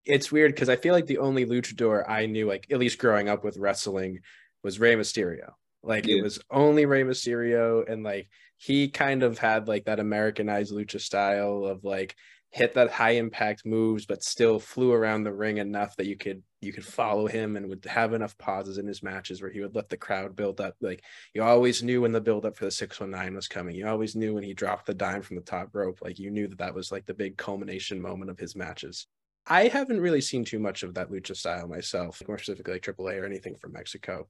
It's 0.04 0.32
weird 0.32 0.54
because 0.54 0.68
I 0.68 0.76
feel 0.76 0.94
like 0.94 1.06
the 1.06 1.18
only 1.18 1.44
luchador 1.44 2.08
I 2.08 2.26
knew, 2.26 2.46
like 2.46 2.66
at 2.70 2.78
least 2.78 2.98
growing 2.98 3.28
up 3.28 3.44
with 3.44 3.58
wrestling, 3.58 4.20
was 4.62 4.80
Rey 4.80 4.94
Mysterio. 4.94 5.52
Like 5.82 6.06
Yeah. 6.06 6.16
it 6.16 6.22
was 6.22 6.40
only 6.50 6.86
Rey 6.86 7.02
Mysterio, 7.02 7.88
and 7.90 8.02
like 8.02 8.28
he 8.56 8.88
kind 8.88 9.22
of 9.22 9.38
had 9.38 9.68
like 9.68 9.84
that 9.84 10.00
Americanized 10.00 10.72
lucha 10.74 11.00
style 11.00 11.64
of 11.64 11.84
like 11.84 12.16
hit 12.50 12.74
that 12.74 12.90
high 12.90 13.10
impact 13.10 13.66
moves, 13.66 14.06
but 14.06 14.22
still 14.22 14.58
flew 14.58 14.92
around 14.92 15.22
the 15.22 15.32
ring 15.32 15.58
enough 15.58 15.96
that 15.96 16.06
you 16.06 16.16
could 16.16 16.42
you 16.60 16.72
could 16.72 16.84
follow 16.84 17.26
him 17.26 17.56
and 17.56 17.68
would 17.68 17.84
have 17.84 18.14
enough 18.14 18.36
pauses 18.36 18.78
in 18.78 18.86
his 18.86 19.02
matches 19.02 19.40
where 19.40 19.50
he 19.50 19.60
would 19.60 19.76
let 19.76 19.88
the 19.88 19.96
crowd 19.96 20.34
build 20.34 20.60
up. 20.60 20.74
Like 20.80 21.04
you 21.34 21.42
always 21.42 21.82
knew 21.82 22.00
when 22.00 22.12
the 22.12 22.20
build 22.20 22.46
up 22.46 22.56
for 22.56 22.64
the 22.64 22.70
619 22.70 23.36
was 23.36 23.48
coming. 23.48 23.76
You 23.76 23.86
always 23.86 24.16
knew 24.16 24.34
when 24.34 24.42
he 24.42 24.54
dropped 24.54 24.86
the 24.86 24.94
dime 24.94 25.22
from 25.22 25.36
the 25.36 25.42
top 25.42 25.68
rope. 25.72 25.98
Like 26.02 26.18
you 26.18 26.30
knew 26.30 26.48
that 26.48 26.58
that 26.58 26.74
was 26.74 26.90
like 26.90 27.06
the 27.06 27.14
big 27.14 27.36
culmination 27.36 28.00
moment 28.00 28.30
of 28.30 28.38
his 28.38 28.56
matches. 28.56 29.06
I 29.46 29.68
haven't 29.68 30.00
really 30.00 30.20
seen 30.20 30.44
too 30.44 30.58
much 30.58 30.82
of 30.82 30.94
that 30.94 31.10
lucha 31.10 31.36
style 31.36 31.68
myself, 31.68 32.20
more 32.26 32.38
specifically 32.38 32.74
like 32.74 32.82
AAA 32.82 33.20
or 33.20 33.24
anything 33.24 33.56
from 33.56 33.72
Mexico. 33.72 34.26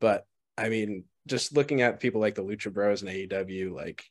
But 0.00 0.26
I 0.56 0.68
mean, 0.68 1.04
just 1.26 1.54
looking 1.54 1.82
at 1.82 2.00
people 2.00 2.20
like 2.20 2.34
the 2.34 2.44
Lucha 2.44 2.72
Bros 2.72 3.02
and 3.02 3.10
AEW, 3.10 3.72
like 3.72 4.04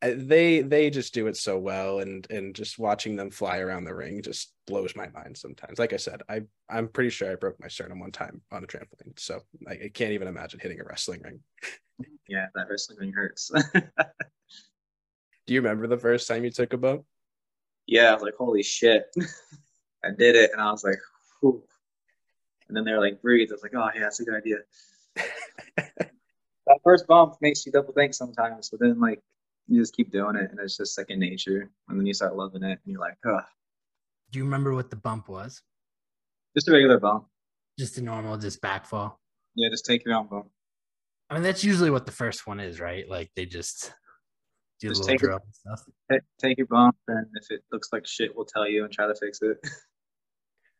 they 0.00 0.60
they 0.60 0.90
just 0.90 1.12
do 1.12 1.26
it 1.26 1.36
so 1.36 1.58
well, 1.58 2.00
and 2.00 2.26
and 2.30 2.54
just 2.54 2.78
watching 2.78 3.16
them 3.16 3.30
fly 3.30 3.58
around 3.58 3.84
the 3.84 3.94
ring 3.94 4.22
just 4.22 4.52
blows 4.66 4.94
my 4.94 5.08
mind 5.08 5.36
sometimes. 5.36 5.78
Like 5.78 5.92
I 5.92 5.96
said, 5.96 6.22
I 6.28 6.42
I'm 6.68 6.88
pretty 6.88 7.10
sure 7.10 7.30
I 7.30 7.34
broke 7.34 7.58
my 7.60 7.68
sternum 7.68 7.98
one 7.98 8.12
time 8.12 8.40
on 8.52 8.62
a 8.62 8.66
trampoline, 8.66 9.18
so 9.18 9.40
I, 9.66 9.72
I 9.72 9.90
can't 9.92 10.12
even 10.12 10.28
imagine 10.28 10.60
hitting 10.60 10.80
a 10.80 10.84
wrestling 10.84 11.22
ring. 11.22 11.40
Yeah, 12.28 12.46
that 12.54 12.68
wrestling 12.70 12.98
ring 13.00 13.12
hurts. 13.12 13.50
Do 13.74 15.54
you 15.54 15.60
remember 15.60 15.88
the 15.88 15.98
first 15.98 16.28
time 16.28 16.44
you 16.44 16.50
took 16.50 16.72
a 16.72 16.76
bump? 16.76 17.04
yeah, 17.88 18.10
I 18.10 18.14
was 18.14 18.22
like, 18.22 18.36
holy 18.36 18.62
shit. 18.62 19.06
I 20.04 20.10
did 20.16 20.36
it, 20.36 20.50
and 20.52 20.60
I 20.60 20.70
was 20.70 20.84
like, 20.84 20.98
Whew. 21.40 21.64
and 22.68 22.76
then 22.76 22.84
they 22.84 22.92
were 22.92 23.00
like, 23.00 23.20
breathe. 23.20 23.48
I 23.50 23.54
was 23.54 23.62
like, 23.64 23.74
oh 23.74 23.88
yeah, 23.94 24.02
that's 24.02 24.20
a 24.20 24.24
good 24.24 24.36
idea. 24.36 24.58
that 25.16 26.80
first 26.84 27.06
bump 27.08 27.34
makes 27.40 27.66
you 27.66 27.72
double 27.72 27.94
think 27.94 28.14
sometimes, 28.14 28.68
but 28.70 28.78
then 28.78 29.00
like 29.00 29.20
you 29.68 29.80
just 29.80 29.94
keep 29.94 30.10
doing 30.10 30.36
it, 30.36 30.50
and 30.50 30.58
it's 30.60 30.76
just 30.76 30.94
second 30.94 31.20
nature. 31.20 31.70
And 31.88 31.98
then 31.98 32.06
you 32.06 32.14
start 32.14 32.34
loving 32.36 32.62
it, 32.62 32.78
and 32.84 32.92
you're 32.92 33.00
like, 33.00 33.16
oh, 33.26 33.40
Do 34.32 34.38
you 34.38 34.44
remember 34.44 34.74
what 34.74 34.90
the 34.90 34.96
bump 34.96 35.28
was? 35.28 35.62
just 36.56 36.68
a 36.68 36.72
regular 36.72 36.98
bump. 36.98 37.26
Just 37.78 37.98
a 37.98 38.02
normal, 38.02 38.36
just 38.36 38.60
backfall. 38.60 39.14
Yeah, 39.54 39.68
just 39.70 39.84
take 39.86 40.04
your 40.04 40.14
own 40.14 40.26
bump. 40.26 40.48
I 41.30 41.34
mean, 41.34 41.42
that's 41.44 41.62
usually 41.62 41.90
what 41.90 42.06
the 42.06 42.12
first 42.12 42.46
one 42.46 42.58
is, 42.58 42.80
right? 42.80 43.08
Like 43.08 43.30
they 43.36 43.44
just 43.46 43.92
do 44.80 44.88
Just 44.88 45.02
a 45.02 45.04
little 45.04 45.06
take 45.08 45.22
it- 45.22 45.26
drill 45.26 45.38
and 45.44 45.54
stuff. 45.54 45.86
Ta- 46.10 46.18
Take 46.40 46.58
your 46.58 46.66
bump, 46.66 46.96
and 47.06 47.26
if 47.34 47.50
it 47.50 47.62
looks 47.70 47.88
like 47.92 48.06
shit, 48.06 48.34
we'll 48.34 48.46
tell 48.46 48.68
you 48.68 48.84
and 48.84 48.92
try 48.92 49.06
to 49.06 49.14
fix 49.14 49.40
it. 49.42 49.58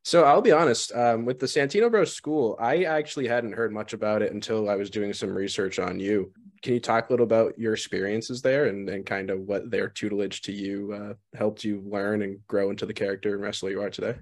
So 0.04 0.24
I'll 0.24 0.40
be 0.40 0.52
honest, 0.52 0.90
um, 0.92 1.26
with 1.26 1.38
the 1.38 1.44
Santino 1.44 1.90
Bros 1.90 2.14
school, 2.14 2.56
I 2.58 2.84
actually 2.84 3.28
hadn't 3.28 3.52
heard 3.52 3.72
much 3.72 3.92
about 3.92 4.22
it 4.22 4.32
until 4.32 4.70
I 4.70 4.76
was 4.76 4.88
doing 4.88 5.12
some 5.12 5.34
research 5.34 5.78
on 5.78 6.00
you. 6.00 6.32
Can 6.62 6.74
you 6.74 6.80
talk 6.80 7.08
a 7.08 7.12
little 7.12 7.24
about 7.24 7.58
your 7.58 7.72
experiences 7.74 8.42
there 8.42 8.66
and, 8.66 8.88
and 8.88 9.06
kind 9.06 9.30
of 9.30 9.40
what 9.40 9.70
their 9.70 9.88
tutelage 9.88 10.42
to 10.42 10.52
you 10.52 10.92
uh, 10.92 11.36
helped 11.36 11.64
you 11.64 11.82
learn 11.86 12.22
and 12.22 12.44
grow 12.46 12.70
into 12.70 12.86
the 12.86 12.94
character 12.94 13.34
and 13.34 13.42
wrestler 13.42 13.70
you 13.70 13.80
are 13.80 13.90
today? 13.90 14.16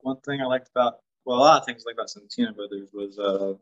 One 0.00 0.20
thing 0.20 0.40
I 0.40 0.46
liked 0.46 0.68
about 0.74 0.98
well, 1.24 1.38
a 1.38 1.40
lot 1.40 1.60
of 1.60 1.66
things 1.66 1.84
I 1.86 1.90
liked 1.90 1.98
about 1.98 2.08
Santino 2.08 2.54
Brothers 2.54 2.90
was 2.92 3.18
uh, 3.18 3.54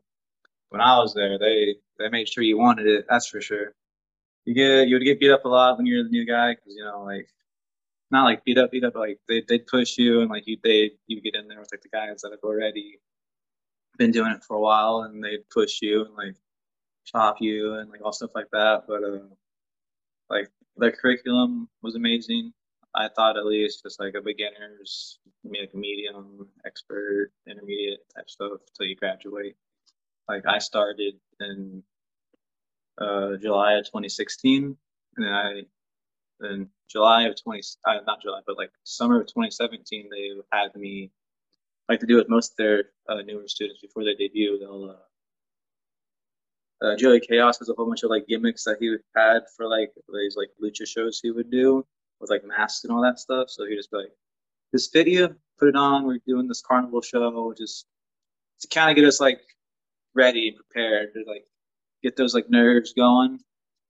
when 0.69 0.81
I 0.81 0.97
was 0.97 1.13
there, 1.13 1.37
they 1.37 1.75
they 1.99 2.09
made 2.09 2.27
sure 2.27 2.43
you 2.43 2.57
wanted 2.57 2.87
it. 2.87 3.05
That's 3.09 3.27
for 3.27 3.41
sure. 3.41 3.75
You 4.45 4.53
get 4.55 4.87
you 4.87 4.95
would 4.95 5.03
get 5.03 5.19
beat 5.19 5.31
up 5.31 5.45
a 5.45 5.49
lot 5.49 5.77
when 5.77 5.85
you're 5.85 6.03
the 6.03 6.09
new 6.09 6.25
guy 6.25 6.55
because 6.55 6.75
you 6.75 6.83
know 6.83 7.03
like 7.03 7.27
not 8.09 8.25
like 8.25 8.43
beat 8.43 8.57
up 8.57 8.71
beat 8.71 8.83
up 8.83 8.93
but, 8.93 8.99
like 8.99 9.19
they 9.27 9.43
they 9.47 9.59
push 9.59 9.97
you 9.97 10.21
and 10.21 10.29
like 10.29 10.47
you 10.47 10.57
they 10.63 10.91
you 11.07 11.21
get 11.21 11.35
in 11.35 11.47
there 11.47 11.59
with 11.59 11.71
like 11.71 11.81
the 11.81 11.89
guys 11.89 12.21
that 12.21 12.31
have 12.31 12.43
already 12.43 12.99
been 13.97 14.11
doing 14.11 14.31
it 14.31 14.43
for 14.43 14.55
a 14.55 14.59
while 14.59 15.01
and 15.01 15.23
they'd 15.23 15.47
push 15.49 15.79
you 15.81 16.05
and 16.05 16.15
like 16.15 16.35
chop 17.11 17.37
you 17.39 17.75
and 17.75 17.89
like 17.89 18.01
all 18.03 18.13
stuff 18.13 18.31
like 18.35 18.49
that. 18.51 18.83
But 18.87 19.03
uh, 19.03 19.19
like 20.29 20.49
their 20.77 20.91
curriculum 20.91 21.69
was 21.81 21.95
amazing. 21.95 22.53
I 22.93 23.07
thought 23.07 23.37
at 23.37 23.45
least 23.45 23.83
just 23.83 23.99
like 23.99 24.15
a 24.15 24.21
beginner's, 24.21 25.19
like 25.45 25.73
medium, 25.73 26.47
expert, 26.65 27.31
intermediate 27.47 27.99
type 28.15 28.29
stuff 28.29 28.59
till 28.75 28.85
you 28.85 28.95
graduate. 28.95 29.55
Like 30.27 30.45
I 30.45 30.59
started 30.59 31.15
in 31.39 31.83
uh, 32.99 33.37
July 33.37 33.73
of 33.73 33.85
2016, 33.85 34.77
and 35.15 35.25
then 35.25 35.33
I, 35.33 35.61
in 36.41 36.69
July 36.89 37.23
of 37.23 37.41
20, 37.41 37.61
uh, 37.85 37.99
not 38.05 38.21
July, 38.21 38.41
but 38.45 38.57
like 38.57 38.71
summer 38.83 39.21
of 39.21 39.27
2017, 39.27 40.09
they 40.09 40.31
had 40.51 40.75
me 40.75 41.11
like 41.87 41.99
to 41.99 42.05
do 42.05 42.15
with 42.15 42.29
most 42.29 42.51
of 42.51 42.57
their 42.57 42.85
uh, 43.09 43.21
newer 43.21 43.47
students 43.47 43.81
before 43.81 44.03
they 44.03 44.15
debut. 44.15 44.59
They'll 44.59 44.91
uh, 44.91 45.03
Joey 46.97 47.19
Chaos 47.19 47.59
has 47.59 47.69
a 47.69 47.73
whole 47.73 47.85
bunch 47.85 48.03
of 48.03 48.09
like 48.09 48.27
gimmicks 48.27 48.63
that 48.63 48.77
he 48.79 48.95
had 49.15 49.41
for 49.55 49.67
like 49.67 49.91
these 50.13 50.35
like 50.35 50.49
lucha 50.61 50.87
shows 50.87 51.19
he 51.21 51.31
would 51.31 51.51
do 51.51 51.85
with 52.19 52.29
like 52.29 52.43
masks 52.43 52.83
and 52.83 52.91
all 52.91 53.01
that 53.01 53.19
stuff. 53.19 53.49
So 53.49 53.65
he 53.65 53.75
just 53.75 53.93
like, 53.93 54.11
"This 54.73 54.87
video, 54.87 55.35
put 55.59 55.69
it 55.69 55.75
on. 55.75 56.05
We're 56.05 56.19
doing 56.25 56.47
this 56.47 56.61
carnival 56.61 57.01
show, 57.01 57.53
just 57.57 57.85
to 58.61 58.67
kind 58.67 58.89
of 58.89 58.95
get 58.95 59.05
us 59.05 59.19
like 59.19 59.41
ready 60.15 60.49
and 60.49 60.57
prepared 60.57 61.13
to 61.13 61.23
like 61.27 61.45
get 62.03 62.15
those 62.15 62.33
like 62.33 62.49
nerves 62.49 62.93
going." 62.93 63.39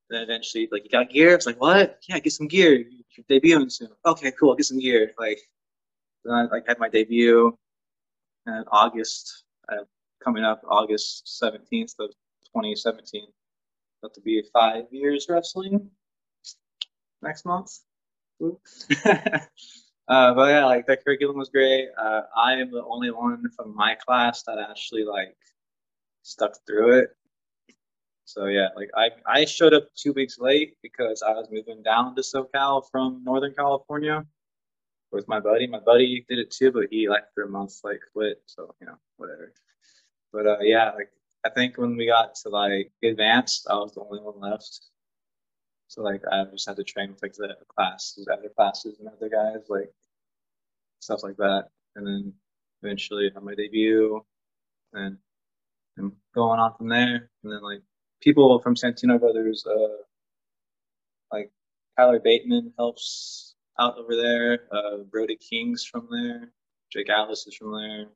Then 0.09 0.23
eventually, 0.23 0.67
like, 0.73 0.83
you 0.83 0.89
got 0.89 1.09
gear? 1.09 1.33
It's 1.33 1.45
like, 1.45 1.61
what? 1.61 1.99
Yeah, 2.09 2.19
get 2.19 2.33
some 2.33 2.49
gear. 2.49 2.73
You're 2.73 3.25
debuting 3.29 3.71
soon. 3.71 3.87
Okay, 4.05 4.33
cool. 4.37 4.53
Get 4.55 4.65
some 4.65 4.79
gear. 4.79 5.13
Like, 5.17 5.39
then 6.25 6.33
I 6.33 6.43
like 6.47 6.67
had 6.67 6.79
my 6.79 6.89
debut 6.89 7.57
in 8.45 8.63
August, 8.69 9.45
uh, 9.71 9.85
coming 10.21 10.43
up 10.43 10.61
August 10.67 11.37
seventeenth 11.39 11.93
of 11.99 12.13
2017. 12.53 13.27
About 14.01 14.13
to 14.15 14.21
be 14.21 14.43
five 14.53 14.85
years 14.91 15.27
wrestling 15.29 15.89
next 17.21 17.45
month. 17.45 17.71
uh, 19.05 19.39
but 20.07 20.49
yeah, 20.49 20.65
like 20.65 20.87
the 20.87 20.97
curriculum 20.97 21.37
was 21.37 21.49
great. 21.49 21.89
Uh, 21.97 22.21
I 22.35 22.53
am 22.53 22.71
the 22.71 22.83
only 22.83 23.11
one 23.11 23.43
from 23.55 23.75
my 23.75 23.95
class 23.95 24.43
that 24.43 24.57
actually 24.57 25.03
like 25.03 25.35
stuck 26.23 26.53
through 26.65 26.99
it. 26.99 27.09
So 28.25 28.45
yeah, 28.45 28.69
like 28.75 28.89
I 28.95 29.09
I 29.27 29.45
showed 29.45 29.73
up 29.73 29.89
two 29.95 30.13
weeks 30.13 30.39
late 30.39 30.77
because 30.81 31.21
I 31.21 31.31
was 31.31 31.47
moving 31.51 31.83
down 31.83 32.15
to 32.15 32.21
SoCal 32.21 32.83
from 32.89 33.23
Northern 33.23 33.53
California 33.53 34.25
with 35.11 35.27
my 35.27 35.39
buddy. 35.39 35.67
My 35.67 35.79
buddy 35.79 36.25
did 36.29 36.39
it 36.39 36.51
too, 36.51 36.71
but 36.71 36.87
he 36.89 37.09
like 37.09 37.25
for 37.35 37.43
a 37.43 37.49
month, 37.49 37.73
like 37.83 37.99
quit. 38.13 38.41
So 38.45 38.73
you 38.79 38.87
know, 38.87 38.97
whatever. 39.17 39.53
But 40.31 40.47
uh, 40.47 40.57
yeah, 40.61 40.91
like 40.91 41.09
I 41.45 41.49
think 41.49 41.77
when 41.77 41.95
we 41.95 42.07
got 42.07 42.35
to 42.35 42.49
like 42.49 42.91
advanced, 43.03 43.67
I 43.69 43.75
was 43.75 43.93
the 43.93 44.01
only 44.01 44.19
one 44.21 44.39
left. 44.39 44.81
So 45.87 46.01
like 46.03 46.21
I 46.31 46.45
just 46.51 46.67
had 46.67 46.77
to 46.77 46.83
train 46.83 47.11
with 47.11 47.21
like 47.21 47.33
the 47.33 47.55
classes, 47.75 48.27
other 48.31 48.49
classes, 48.55 48.99
and 48.99 49.09
other 49.09 49.29
guys, 49.29 49.65
like 49.69 49.91
stuff 50.99 51.23
like 51.23 51.37
that. 51.37 51.65
And 51.95 52.07
then 52.07 52.33
eventually 52.83 53.29
had 53.33 53.43
my 53.43 53.55
debut, 53.55 54.23
and 54.93 55.17
and 55.97 56.11
going 56.33 56.59
on 56.59 56.73
from 56.77 56.89
there. 56.89 57.29
And 57.43 57.51
then 57.51 57.61
like 57.61 57.81
people 58.21 58.59
from 58.59 58.75
Santino 58.75 59.19
Brothers, 59.19 59.65
uh, 59.65 60.03
like 61.31 61.51
Tyler 61.97 62.19
Bateman 62.19 62.73
helps 62.77 63.55
out 63.79 63.97
over 63.97 64.15
there. 64.15 64.67
Uh, 64.71 64.97
Brody 65.09 65.37
King's 65.37 65.83
from 65.83 66.07
there. 66.11 66.51
Jake 66.91 67.09
Atlas 67.09 67.47
is 67.47 67.55
from 67.55 67.73
there. 67.73 68.07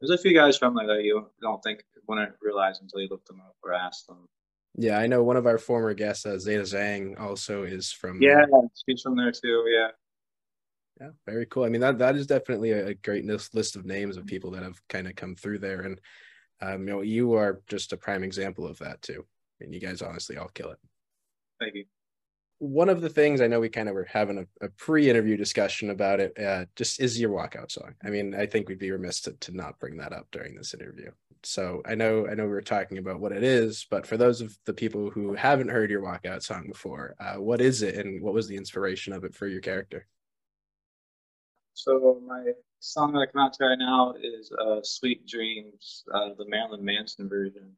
There's 0.00 0.10
a 0.10 0.22
few 0.22 0.34
guys 0.34 0.58
from 0.58 0.74
there 0.74 0.86
that 0.86 1.04
you 1.04 1.26
don't 1.40 1.62
think 1.62 1.84
wouldn't 2.06 2.32
realize 2.40 2.80
until 2.80 3.00
you 3.00 3.08
look 3.08 3.24
them 3.26 3.40
up 3.40 3.56
or 3.62 3.72
ask 3.72 4.06
them. 4.06 4.28
Yeah, 4.76 4.98
I 4.98 5.06
know 5.06 5.22
one 5.22 5.36
of 5.36 5.46
our 5.46 5.58
former 5.58 5.94
guests, 5.94 6.26
uh, 6.26 6.30
Zeda 6.32 6.62
Zhang, 6.62 7.18
also 7.18 7.62
is 7.62 7.90
from. 7.90 8.20
Yeah, 8.20 8.44
she's 8.86 9.02
from 9.02 9.16
there 9.16 9.32
too. 9.32 9.64
Yeah. 9.68 9.88
Yeah, 11.00 11.10
very 11.26 11.46
cool. 11.46 11.64
I 11.64 11.68
mean, 11.68 11.82
that 11.82 11.98
that 11.98 12.16
is 12.16 12.26
definitely 12.26 12.72
a, 12.72 12.88
a 12.88 12.94
great 12.94 13.26
list 13.26 13.76
of 13.76 13.84
names 13.84 14.16
of 14.16 14.26
people 14.26 14.50
that 14.52 14.62
have 14.62 14.80
kind 14.88 15.06
of 15.06 15.14
come 15.14 15.34
through 15.34 15.58
there, 15.58 15.82
and 15.82 16.00
um, 16.60 16.80
you 16.80 16.86
know, 16.86 17.00
you 17.02 17.34
are 17.34 17.60
just 17.66 17.92
a 17.92 17.96
prime 17.96 18.22
example 18.22 18.66
of 18.66 18.78
that 18.78 19.02
too. 19.02 19.26
And 19.60 19.74
you 19.74 19.80
guys 19.80 20.02
honestly 20.02 20.36
all 20.36 20.48
kill 20.48 20.70
it. 20.70 20.78
Thank 21.60 21.74
you. 21.74 21.84
One 22.58 22.88
of 22.88 23.02
the 23.02 23.10
things 23.10 23.40
I 23.40 23.48
know 23.48 23.60
we 23.60 23.68
kind 23.68 23.88
of 23.88 23.94
were 23.94 24.08
having 24.10 24.38
a, 24.38 24.64
a 24.64 24.70
pre-interview 24.70 25.36
discussion 25.36 25.90
about 25.90 26.20
it, 26.20 26.38
uh, 26.38 26.64
just 26.74 27.00
is 27.00 27.20
your 27.20 27.30
walkout 27.30 27.70
song. 27.70 27.94
I 28.02 28.08
mean, 28.08 28.34
I 28.34 28.46
think 28.46 28.68
we'd 28.68 28.78
be 28.78 28.90
remiss 28.90 29.20
to, 29.22 29.32
to 29.32 29.52
not 29.54 29.78
bring 29.78 29.98
that 29.98 30.12
up 30.12 30.26
during 30.32 30.54
this 30.54 30.72
interview. 30.72 31.10
So 31.42 31.82
I 31.84 31.94
know 31.94 32.26
I 32.26 32.34
know 32.34 32.44
we 32.44 32.50
were 32.50 32.62
talking 32.62 32.98
about 32.98 33.20
what 33.20 33.32
it 33.32 33.44
is, 33.44 33.86
but 33.90 34.06
for 34.06 34.16
those 34.16 34.40
of 34.40 34.56
the 34.64 34.72
people 34.72 35.10
who 35.10 35.34
haven't 35.34 35.68
heard 35.68 35.90
your 35.90 36.02
walkout 36.02 36.42
song 36.42 36.66
before, 36.66 37.14
uh, 37.20 37.34
what 37.34 37.60
is 37.60 37.82
it, 37.82 37.94
and 37.94 38.22
what 38.22 38.34
was 38.34 38.48
the 38.48 38.56
inspiration 38.56 39.12
of 39.12 39.22
it 39.22 39.34
for 39.34 39.46
your 39.46 39.60
character? 39.60 40.06
So 41.74 42.20
my 42.26 42.52
song 42.80 43.12
that 43.12 43.20
I 43.20 43.26
come 43.26 43.42
out 43.42 43.52
to 43.54 43.64
right 43.64 43.78
now 43.78 44.14
is 44.20 44.50
uh, 44.60 44.80
"Sweet 44.82 45.26
Dreams," 45.26 46.04
uh, 46.12 46.30
the 46.38 46.46
Marilyn 46.48 46.84
Manson 46.84 47.28
version. 47.28 47.76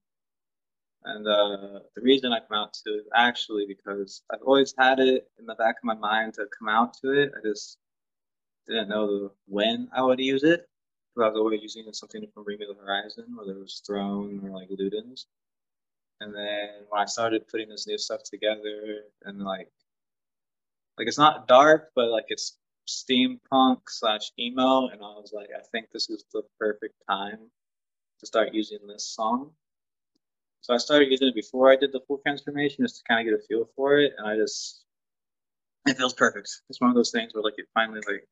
And 1.04 1.26
uh, 1.26 1.80
the 1.94 2.02
reason 2.02 2.32
I 2.32 2.40
come 2.40 2.58
out 2.58 2.74
to 2.84 2.90
it 2.90 3.04
actually 3.14 3.66
because 3.66 4.22
I've 4.32 4.42
always 4.44 4.74
had 4.76 4.98
it 4.98 5.28
in 5.38 5.46
the 5.46 5.54
back 5.54 5.76
of 5.78 5.84
my 5.84 5.94
mind 5.94 6.34
to 6.34 6.46
come 6.58 6.68
out 6.68 6.94
to 7.02 7.12
it. 7.12 7.32
I 7.36 7.46
just 7.46 7.78
didn't 8.66 8.88
know 8.88 9.06
the, 9.06 9.30
when 9.46 9.88
I 9.92 10.02
would 10.02 10.18
use 10.18 10.44
it. 10.44 10.68
Because 11.14 11.26
I 11.26 11.30
was 11.30 11.38
always 11.38 11.62
using 11.62 11.90
something 11.92 12.26
from 12.34 12.44
Bring 12.44 12.58
the 12.58 12.74
Horizon, 12.74 13.24
whether 13.36 13.52
it 13.52 13.60
was 13.60 13.82
Throne 13.86 14.40
or 14.44 14.50
like 14.50 14.68
Ludens. 14.68 15.24
And 16.20 16.34
then 16.34 16.68
when 16.88 17.00
I 17.00 17.06
started 17.06 17.48
putting 17.48 17.68
this 17.68 17.86
new 17.86 17.96
stuff 17.96 18.22
together 18.24 19.02
and 19.24 19.40
like 19.42 19.68
like 20.98 21.06
it's 21.06 21.18
not 21.18 21.46
dark, 21.46 21.90
but 21.94 22.10
like 22.10 22.26
it's 22.28 22.58
steampunk 22.88 23.78
slash 23.88 24.32
emo, 24.38 24.88
and 24.88 25.00
I 25.00 25.14
was 25.14 25.32
like, 25.32 25.48
I 25.56 25.62
think 25.70 25.90
this 25.92 26.10
is 26.10 26.24
the 26.32 26.42
perfect 26.58 26.94
time 27.08 27.38
to 28.20 28.26
start 28.26 28.52
using 28.52 28.80
this 28.86 29.06
song. 29.06 29.52
So 30.60 30.74
I 30.74 30.78
started 30.78 31.10
using 31.10 31.28
it 31.28 31.34
before 31.34 31.72
I 31.72 31.76
did 31.76 31.92
the 31.92 32.00
full 32.06 32.18
transformation 32.18 32.84
just 32.84 32.98
to 32.98 33.02
kind 33.08 33.20
of 33.20 33.32
get 33.32 33.40
a 33.40 33.46
feel 33.46 33.68
for 33.74 33.98
it, 33.98 34.12
and 34.18 34.28
I 34.28 34.36
just 34.36 34.84
it 35.86 35.96
feels 35.96 36.14
perfect. 36.14 36.50
It's 36.68 36.80
one 36.80 36.90
of 36.90 36.96
those 36.96 37.10
things 37.10 37.32
where 37.32 37.42
like 37.42 37.54
it 37.56 37.66
finally 37.74 38.00
like 38.06 38.28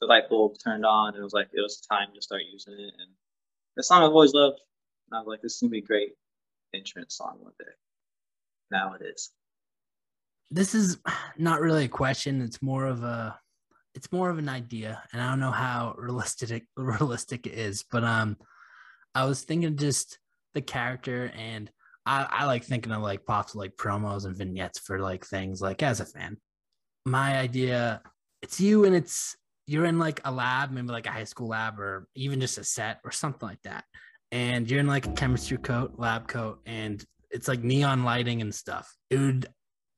the 0.00 0.06
light 0.06 0.28
bulb 0.28 0.56
turned 0.62 0.86
on, 0.86 1.14
and 1.14 1.20
it 1.20 1.24
was 1.24 1.32
like 1.32 1.48
it 1.52 1.60
was 1.60 1.80
time 1.80 2.08
to 2.14 2.22
start 2.22 2.42
using 2.50 2.74
it. 2.74 2.94
And 2.98 3.10
the 3.76 3.82
song 3.82 4.02
I've 4.02 4.10
always 4.10 4.34
loved, 4.34 4.60
and 5.10 5.16
I 5.16 5.20
was 5.20 5.28
like, 5.28 5.42
this 5.42 5.54
is 5.54 5.60
gonna 5.60 5.70
be 5.70 5.78
a 5.78 5.82
great 5.82 6.12
entrance 6.74 7.16
song 7.16 7.38
one 7.40 7.52
day. 7.58 7.72
Now 8.70 8.94
it 8.94 9.04
is. 9.04 9.30
This 10.50 10.74
is 10.74 10.98
not 11.38 11.60
really 11.60 11.84
a 11.84 11.88
question. 11.88 12.42
It's 12.42 12.62
more 12.62 12.86
of 12.86 13.02
a 13.02 13.38
it's 13.94 14.12
more 14.12 14.30
of 14.30 14.38
an 14.38 14.48
idea, 14.48 15.02
and 15.12 15.20
I 15.20 15.30
don't 15.30 15.40
know 15.40 15.50
how 15.50 15.94
realistic 15.98 16.66
realistic 16.76 17.46
it 17.46 17.54
is, 17.54 17.84
but 17.90 18.04
um, 18.04 18.36
I 19.14 19.24
was 19.24 19.42
thinking 19.42 19.76
just 19.76 20.18
the 20.54 20.60
character, 20.60 21.32
and 21.36 21.70
I, 22.06 22.26
I 22.30 22.44
like 22.46 22.64
thinking 22.64 22.92
of 22.92 23.02
like 23.02 23.26
pops 23.26 23.54
like 23.54 23.76
promos 23.76 24.24
and 24.24 24.36
vignettes 24.36 24.78
for 24.78 24.98
like 24.98 25.24
things 25.24 25.60
like 25.60 25.82
as 25.82 26.00
a 26.00 26.06
fan. 26.06 26.36
My 27.06 27.38
idea, 27.38 28.02
it's 28.42 28.60
you, 28.60 28.84
and 28.84 28.94
it's 28.94 29.36
you're 29.66 29.84
in 29.84 29.98
like 29.98 30.20
a 30.24 30.32
lab, 30.32 30.72
maybe 30.72 30.88
like 30.88 31.06
a 31.06 31.12
high 31.12 31.24
school 31.24 31.48
lab, 31.48 31.78
or 31.78 32.06
even 32.14 32.40
just 32.40 32.58
a 32.58 32.64
set 32.64 33.00
or 33.04 33.10
something 33.10 33.48
like 33.48 33.62
that, 33.62 33.84
and 34.32 34.70
you're 34.70 34.80
in 34.80 34.86
like 34.86 35.06
a 35.06 35.12
chemistry 35.12 35.58
coat, 35.58 35.94
lab 35.96 36.28
coat, 36.28 36.60
and 36.66 37.04
it's 37.30 37.48
like 37.48 37.62
neon 37.62 38.04
lighting 38.04 38.40
and 38.40 38.54
stuff. 38.54 38.94
It 39.08 39.18
would 39.18 39.48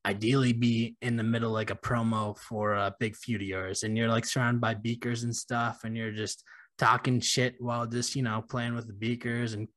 ideally 0.05 0.53
be 0.53 0.95
in 1.01 1.15
the 1.15 1.23
middle 1.23 1.51
like 1.51 1.69
a 1.69 1.75
promo 1.75 2.37
for 2.37 2.73
a 2.73 2.93
big 2.99 3.15
feud 3.15 3.41
of 3.41 3.47
yours 3.47 3.83
and 3.83 3.97
you're 3.97 4.09
like 4.09 4.25
surrounded 4.25 4.59
by 4.59 4.73
beakers 4.73 5.23
and 5.23 5.33
stuff 5.33 5.81
and 5.85 5.95
you're 5.95 6.11
just 6.11 6.43
talking 6.77 7.19
shit 7.21 7.55
while 7.59 7.85
just 7.85 8.15
you 8.15 8.21
know 8.21 8.43
playing 8.49 8.75
with 8.75 8.85
the 8.85 8.93
beakers 8.93 9.53
and 9.53 9.67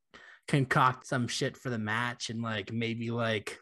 concoct 0.49 1.07
some 1.07 1.27
shit 1.29 1.57
for 1.57 1.71
the 1.71 1.79
match 1.79 2.31
and 2.31 2.43
like 2.43 2.73
maybe 2.73 3.11
like 3.11 3.59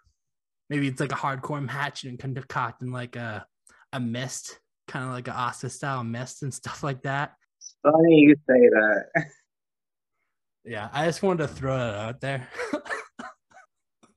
maybe 0.70 0.86
it's 0.88 1.00
like 1.00 1.12
a 1.12 1.16
hardcore 1.16 1.64
match 1.64 2.04
and 2.04 2.18
concocting 2.18 2.90
like 2.92 3.16
a 3.16 3.46
a 3.92 4.00
mist 4.00 4.58
kind 4.88 5.04
of 5.06 5.12
like 5.12 5.28
a 5.28 5.32
Asuka 5.32 5.70
style 5.70 6.04
mist 6.04 6.42
and 6.42 6.52
stuff 6.62 6.82
like 6.82 7.02
that 7.02 7.32
It's 7.58 7.76
Funny 7.82 8.20
you 8.20 8.34
say 8.48 8.68
that. 8.68 9.04
yeah 10.64 10.88
i 10.92 11.06
just 11.06 11.22
wanted 11.22 11.46
to 11.46 11.48
throw 11.48 11.74
it 11.76 11.94
out 11.94 12.20
there 12.20 12.48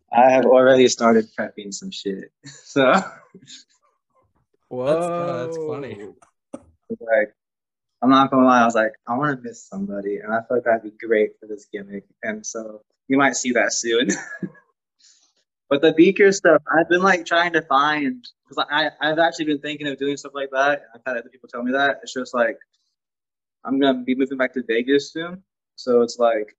I 0.09 0.31
have 0.31 0.45
already 0.45 0.87
started 0.87 1.27
prepping 1.37 1.73
some 1.73 1.91
shit. 1.91 2.31
So 2.45 2.93
Whoa, 4.69 4.85
uh, 4.85 5.45
that's 5.45 5.57
funny. 5.57 6.07
like 6.89 7.33
I'm 8.01 8.09
not 8.09 8.29
gonna 8.29 8.45
lie, 8.45 8.61
I 8.61 8.65
was 8.65 8.75
like, 8.75 8.93
I 9.07 9.17
wanna 9.17 9.39
miss 9.41 9.67
somebody 9.67 10.17
and 10.17 10.33
I 10.33 10.39
feel 10.47 10.57
like 10.57 10.65
that'd 10.65 10.83
be 10.83 11.05
great 11.05 11.31
for 11.39 11.47
this 11.47 11.67
gimmick. 11.71 12.05
And 12.23 12.45
so 12.45 12.81
you 13.07 13.17
might 13.17 13.35
see 13.35 13.51
that 13.53 13.73
soon. 13.73 14.09
but 15.69 15.81
the 15.81 15.93
beaker 15.93 16.31
stuff, 16.31 16.61
I've 16.71 16.89
been 16.89 17.01
like 17.01 17.25
trying 17.25 17.53
to 17.53 17.61
find 17.63 18.25
because 18.47 18.65
I 18.69 18.91
I've 19.01 19.19
actually 19.19 19.45
been 19.45 19.59
thinking 19.59 19.87
of 19.87 19.97
doing 19.97 20.17
stuff 20.17 20.33
like 20.35 20.49
that. 20.51 20.83
I've 20.93 21.01
had 21.05 21.17
other 21.17 21.29
people 21.29 21.49
tell 21.49 21.63
me 21.63 21.71
that. 21.71 21.99
It's 22.03 22.13
just 22.13 22.33
like 22.33 22.57
I'm 23.65 23.79
gonna 23.79 24.03
be 24.03 24.15
moving 24.15 24.37
back 24.37 24.53
to 24.53 24.63
Vegas 24.67 25.11
soon. 25.11 25.43
So 25.75 26.01
it's 26.01 26.19
like 26.19 26.55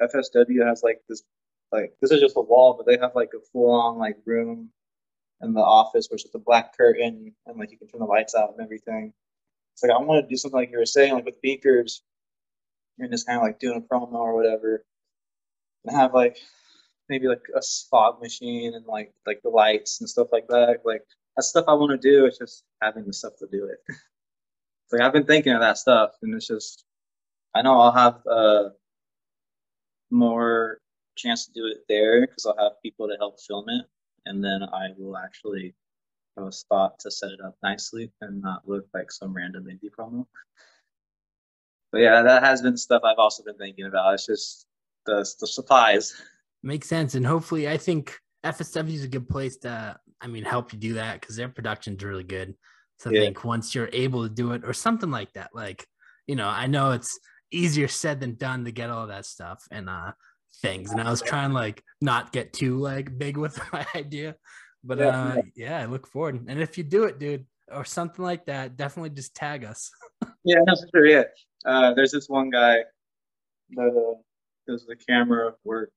FSW 0.00 0.66
has 0.66 0.82
like 0.82 1.00
this 1.08 1.22
like 1.70 1.92
this 2.00 2.10
is 2.12 2.20
just 2.20 2.36
a 2.36 2.40
wall, 2.40 2.74
but 2.74 2.86
they 2.86 2.98
have 2.98 3.14
like 3.14 3.30
a 3.36 3.44
full 3.52 3.70
on 3.70 3.98
like 3.98 4.16
room 4.24 4.70
in 5.40 5.52
the 5.54 5.60
office 5.60 6.08
which 6.10 6.24
is 6.24 6.34
a 6.34 6.38
black 6.38 6.76
curtain 6.76 7.32
and 7.46 7.58
like 7.58 7.70
you 7.70 7.78
can 7.78 7.86
turn 7.86 8.00
the 8.00 8.06
lights 8.06 8.34
out 8.34 8.52
and 8.52 8.60
everything. 8.64 9.12
It's 9.78 9.84
like 9.84 9.96
I 9.96 10.02
want 10.02 10.24
to 10.24 10.28
do 10.28 10.36
something 10.36 10.58
like 10.58 10.72
you 10.72 10.78
were 10.78 10.86
saying, 10.86 11.14
like 11.14 11.24
with 11.24 11.40
beakers, 11.40 12.02
and 12.98 13.12
just 13.12 13.28
kind 13.28 13.36
of 13.36 13.44
like 13.44 13.60
doing 13.60 13.76
a 13.76 13.94
promo 13.94 14.14
or 14.14 14.34
whatever, 14.34 14.84
and 15.84 15.96
have 15.96 16.14
like 16.14 16.36
maybe 17.08 17.28
like 17.28 17.42
a 17.54 17.62
fog 17.88 18.20
machine 18.20 18.74
and 18.74 18.84
like 18.86 19.14
like 19.24 19.40
the 19.44 19.50
lights 19.50 20.00
and 20.00 20.10
stuff 20.10 20.32
like 20.32 20.48
that. 20.48 20.80
Like 20.84 21.02
that's 21.36 21.50
stuff 21.50 21.66
I 21.68 21.74
want 21.74 21.92
to 21.92 22.10
do. 22.10 22.26
It's 22.26 22.38
just 22.38 22.64
having 22.82 23.06
the 23.06 23.12
stuff 23.12 23.34
to 23.38 23.46
do 23.52 23.66
it. 23.66 23.78
it's 23.88 24.92
like 24.92 25.02
I've 25.02 25.12
been 25.12 25.26
thinking 25.26 25.52
of 25.52 25.60
that 25.60 25.78
stuff, 25.78 26.10
and 26.22 26.34
it's 26.34 26.48
just 26.48 26.84
I 27.54 27.62
know 27.62 27.80
I'll 27.80 27.92
have 27.92 28.26
uh 28.26 28.70
more 30.10 30.80
chance 31.16 31.46
to 31.46 31.52
do 31.52 31.66
it 31.66 31.84
there 31.88 32.22
because 32.26 32.46
I'll 32.46 32.64
have 32.64 32.82
people 32.82 33.06
to 33.06 33.14
help 33.16 33.38
film 33.40 33.68
it, 33.68 33.86
and 34.26 34.42
then 34.42 34.64
I 34.64 34.88
will 34.98 35.16
actually 35.16 35.76
have 36.38 36.48
a 36.48 36.52
spot 36.52 36.98
to 37.00 37.10
set 37.10 37.30
it 37.30 37.40
up 37.40 37.56
nicely 37.62 38.12
and 38.20 38.40
not 38.40 38.66
look 38.68 38.86
like 38.94 39.10
some 39.10 39.34
random 39.34 39.66
indie 39.66 39.90
promo. 39.90 40.26
But 41.92 41.98
yeah, 41.98 42.22
that 42.22 42.42
has 42.42 42.62
been 42.62 42.76
stuff 42.76 43.02
I've 43.04 43.18
also 43.18 43.42
been 43.42 43.56
thinking 43.56 43.86
about. 43.86 44.14
It's 44.14 44.26
just 44.26 44.66
the 45.06 45.26
the 45.40 45.46
supplies. 45.46 46.14
Makes 46.62 46.88
sense, 46.88 47.14
and 47.14 47.26
hopefully, 47.26 47.68
I 47.68 47.76
think 47.76 48.18
FSW 48.44 48.92
is 48.94 49.04
a 49.04 49.08
good 49.08 49.28
place 49.28 49.56
to, 49.58 49.96
I 50.20 50.26
mean, 50.26 50.44
help 50.44 50.72
you 50.72 50.78
do 50.78 50.94
that 50.94 51.20
because 51.20 51.36
their 51.36 51.48
production's 51.48 52.02
really 52.02 52.24
good. 52.24 52.54
So 52.98 53.10
I 53.10 53.14
Yeah. 53.14 53.20
think 53.20 53.44
once 53.44 53.74
you're 53.74 53.90
able 53.92 54.28
to 54.28 54.34
do 54.34 54.52
it 54.52 54.64
or 54.64 54.72
something 54.72 55.10
like 55.10 55.32
that, 55.34 55.50
like 55.54 55.86
you 56.26 56.36
know, 56.36 56.48
I 56.48 56.66
know 56.66 56.92
it's 56.92 57.18
easier 57.50 57.88
said 57.88 58.20
than 58.20 58.34
done 58.34 58.64
to 58.66 58.72
get 58.72 58.90
all 58.90 59.06
that 59.06 59.24
stuff 59.24 59.66
and 59.70 59.88
uh 59.88 60.12
things. 60.60 60.92
And 60.92 61.00
I 61.00 61.10
was 61.10 61.22
trying 61.22 61.52
like 61.52 61.82
not 62.00 62.32
get 62.32 62.52
too 62.52 62.78
like 62.78 63.16
big 63.16 63.36
with 63.36 63.58
my 63.72 63.86
idea, 63.94 64.36
but 64.84 64.98
Yeah, 64.98 65.08
uh 65.08 65.42
yeah, 65.54 65.80
I 65.80 65.86
look 65.86 66.06
forward. 66.06 66.44
And 66.48 66.60
if 66.60 66.78
you 66.78 66.84
do 66.84 67.04
it, 67.04 67.18
dude, 67.18 67.46
or 67.70 67.84
something 67.84 68.24
like 68.24 68.46
that, 68.46 68.76
definitely 68.76 69.10
just 69.10 69.34
tag 69.34 69.64
us. 69.64 69.90
Yeah, 70.44 70.60
for 70.66 70.88
sure. 70.94 71.06
Yeah, 71.06 71.24
uh, 71.66 71.92
there's 71.94 72.12
this 72.12 72.28
one 72.28 72.48
guy 72.48 72.78
that 73.70 73.82
uh, 73.82 74.14
does 74.66 74.86
the 74.86 74.96
camera 74.96 75.52
work. 75.62 75.92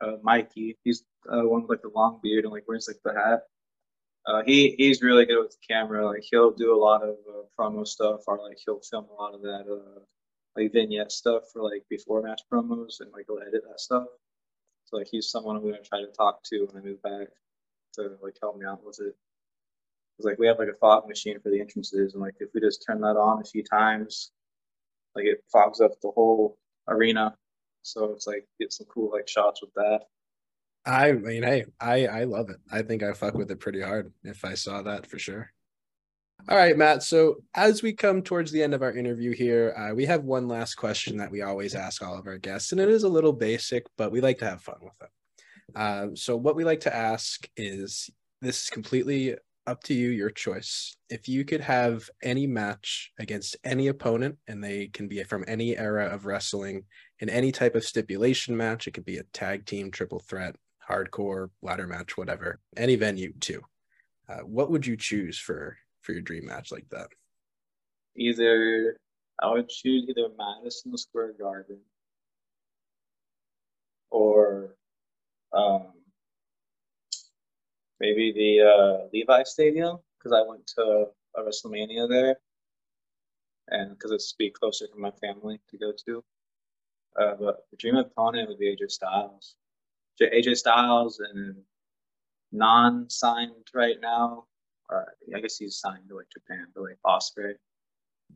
Uh, 0.00 0.16
Mikey, 0.22 0.78
he's 0.84 1.04
uh, 1.30 1.42
one 1.42 1.62
with 1.62 1.70
like 1.70 1.82
the 1.82 1.90
long 1.94 2.18
beard 2.22 2.44
and 2.44 2.52
like 2.52 2.66
wears 2.66 2.88
like 2.88 2.98
the 3.04 3.12
hat. 3.12 3.42
Uh, 4.26 4.42
he 4.46 4.74
he's 4.78 5.02
really 5.02 5.26
good 5.26 5.42
with 5.42 5.50
the 5.50 5.74
camera. 5.74 6.06
Like 6.06 6.22
he'll 6.30 6.50
do 6.50 6.74
a 6.74 6.80
lot 6.80 7.02
of 7.02 7.16
uh, 7.28 7.42
promo 7.58 7.86
stuff, 7.86 8.22
or 8.26 8.38
like 8.38 8.58
he'll 8.64 8.80
film 8.80 9.06
a 9.10 9.22
lot 9.22 9.34
of 9.34 9.42
that 9.42 9.66
uh, 9.70 10.00
like 10.56 10.72
vignette 10.72 11.12
stuff 11.12 11.42
for 11.52 11.62
like 11.62 11.84
before 11.90 12.22
match 12.22 12.42
promos, 12.50 13.00
and 13.00 13.12
like 13.12 13.26
he'll 13.28 13.40
edit 13.40 13.62
that 13.68 13.80
stuff. 13.80 14.06
So 14.86 14.96
like 14.96 15.08
he's 15.10 15.30
someone 15.30 15.56
I'm 15.56 15.62
gonna 15.62 15.82
try 15.82 16.00
to 16.00 16.12
talk 16.16 16.42
to 16.44 16.66
when 16.66 16.82
I 16.82 16.86
move 16.86 17.02
back 17.02 17.28
to 17.94 18.16
like 18.22 18.36
help 18.40 18.56
me 18.58 18.66
out 18.66 18.84
with 18.84 19.00
it. 19.00 19.14
Cause 20.16 20.26
like 20.26 20.38
we 20.38 20.46
have 20.46 20.58
like 20.58 20.68
a 20.68 20.78
fog 20.80 21.08
machine 21.08 21.40
for 21.40 21.50
the 21.50 21.60
entrances, 21.60 22.14
and 22.14 22.22
like 22.22 22.34
if 22.40 22.50
we 22.54 22.60
just 22.60 22.84
turn 22.86 23.00
that 23.00 23.16
on 23.16 23.40
a 23.40 23.44
few 23.44 23.62
times, 23.64 24.30
like 25.14 25.24
it 25.24 25.42
fogs 25.50 25.80
up 25.80 25.92
the 26.02 26.10
whole 26.14 26.58
arena. 26.88 27.34
So 27.82 28.12
it's 28.12 28.26
like 28.26 28.46
get 28.60 28.72
some 28.72 28.86
cool 28.92 29.10
like 29.10 29.28
shots 29.28 29.62
with 29.62 29.72
that. 29.74 30.00
I 30.84 31.12
mean, 31.12 31.42
hey, 31.42 31.64
I 31.80 32.06
I 32.06 32.24
love 32.24 32.50
it. 32.50 32.58
I 32.70 32.82
think 32.82 33.02
I 33.02 33.12
fuck 33.12 33.34
with 33.34 33.50
it 33.50 33.60
pretty 33.60 33.80
hard 33.80 34.12
if 34.24 34.44
I 34.44 34.54
saw 34.54 34.82
that 34.82 35.06
for 35.06 35.18
sure. 35.18 35.52
All 36.48 36.56
right, 36.56 36.76
Matt. 36.76 37.04
So 37.04 37.36
as 37.54 37.82
we 37.82 37.92
come 37.92 38.20
towards 38.20 38.50
the 38.50 38.64
end 38.64 38.74
of 38.74 38.82
our 38.82 38.92
interview 38.92 39.32
here, 39.32 39.74
uh, 39.76 39.94
we 39.94 40.06
have 40.06 40.24
one 40.24 40.48
last 40.48 40.74
question 40.74 41.16
that 41.18 41.30
we 41.30 41.40
always 41.40 41.74
ask 41.76 42.02
all 42.02 42.18
of 42.18 42.26
our 42.26 42.38
guests, 42.38 42.72
and 42.72 42.80
it 42.80 42.88
is 42.88 43.04
a 43.04 43.08
little 43.08 43.32
basic, 43.32 43.86
but 43.96 44.10
we 44.10 44.20
like 44.20 44.38
to 44.38 44.46
have 44.46 44.60
fun 44.60 44.78
with 44.82 44.94
it. 45.00 45.08
Um, 45.74 46.16
so 46.16 46.36
what 46.36 46.56
we 46.56 46.64
like 46.64 46.80
to 46.80 46.94
ask 46.94 47.48
is 47.56 48.10
this 48.40 48.64
is 48.64 48.70
completely 48.70 49.36
up 49.66 49.82
to 49.84 49.94
you, 49.94 50.08
your 50.08 50.30
choice. 50.30 50.96
If 51.08 51.28
you 51.28 51.44
could 51.44 51.60
have 51.60 52.08
any 52.22 52.46
match 52.46 53.12
against 53.18 53.56
any 53.64 53.88
opponent, 53.88 54.38
and 54.48 54.62
they 54.62 54.88
can 54.88 55.08
be 55.08 55.22
from 55.24 55.44
any 55.46 55.76
era 55.76 56.06
of 56.06 56.26
wrestling, 56.26 56.84
in 57.20 57.28
any 57.28 57.52
type 57.52 57.74
of 57.74 57.84
stipulation 57.84 58.56
match, 58.56 58.86
it 58.86 58.94
could 58.94 59.04
be 59.04 59.18
a 59.18 59.24
tag 59.32 59.64
team, 59.64 59.90
triple 59.90 60.18
threat, 60.18 60.56
hardcore, 60.88 61.50
ladder 61.62 61.86
match, 61.86 62.16
whatever, 62.16 62.58
any 62.76 62.96
venue 62.96 63.32
too. 63.40 63.60
Uh, 64.28 64.40
what 64.40 64.70
would 64.70 64.86
you 64.86 64.96
choose 64.96 65.38
for 65.38 65.76
for 66.00 66.12
your 66.12 66.22
dream 66.22 66.46
match 66.46 66.72
like 66.72 66.88
that? 66.90 67.08
Either 68.16 68.96
I 69.40 69.50
would 69.50 69.68
choose 69.68 70.04
either 70.08 70.28
Madison 70.36 70.96
Square 70.96 71.34
Garden 71.38 71.80
or 74.10 74.76
um, 75.52 75.92
maybe 78.00 78.32
the 78.32 78.68
uh, 78.68 79.08
Levi 79.12 79.42
Stadium 79.44 79.98
because 80.18 80.32
I 80.32 80.48
went 80.48 80.66
to 80.78 81.06
a 81.36 81.42
WrestleMania 81.42 82.08
there, 82.08 82.36
and 83.68 83.90
because 83.90 84.10
it's 84.10 84.32
be 84.32 84.50
closer 84.50 84.86
for 84.92 84.98
my 84.98 85.10
family 85.12 85.60
to 85.70 85.78
go 85.78 85.92
to. 86.06 86.24
Uh, 87.20 87.34
but 87.38 87.64
the 87.70 87.76
dream 87.76 87.96
opponent 87.96 88.48
would 88.48 88.58
be 88.58 88.74
AJ 88.74 88.90
Styles. 88.90 89.56
AJ 90.20 90.56
Styles 90.56 91.20
and 91.20 91.56
non-signed 92.52 93.68
right 93.74 93.96
now. 94.00 94.44
I 95.34 95.40
guess 95.40 95.56
he's 95.56 95.78
signed 95.78 96.08
to 96.08 96.16
like 96.16 96.26
Japan, 96.32 96.66
but 96.74 96.84
like 96.84 96.98
Ospreay. 97.06 97.54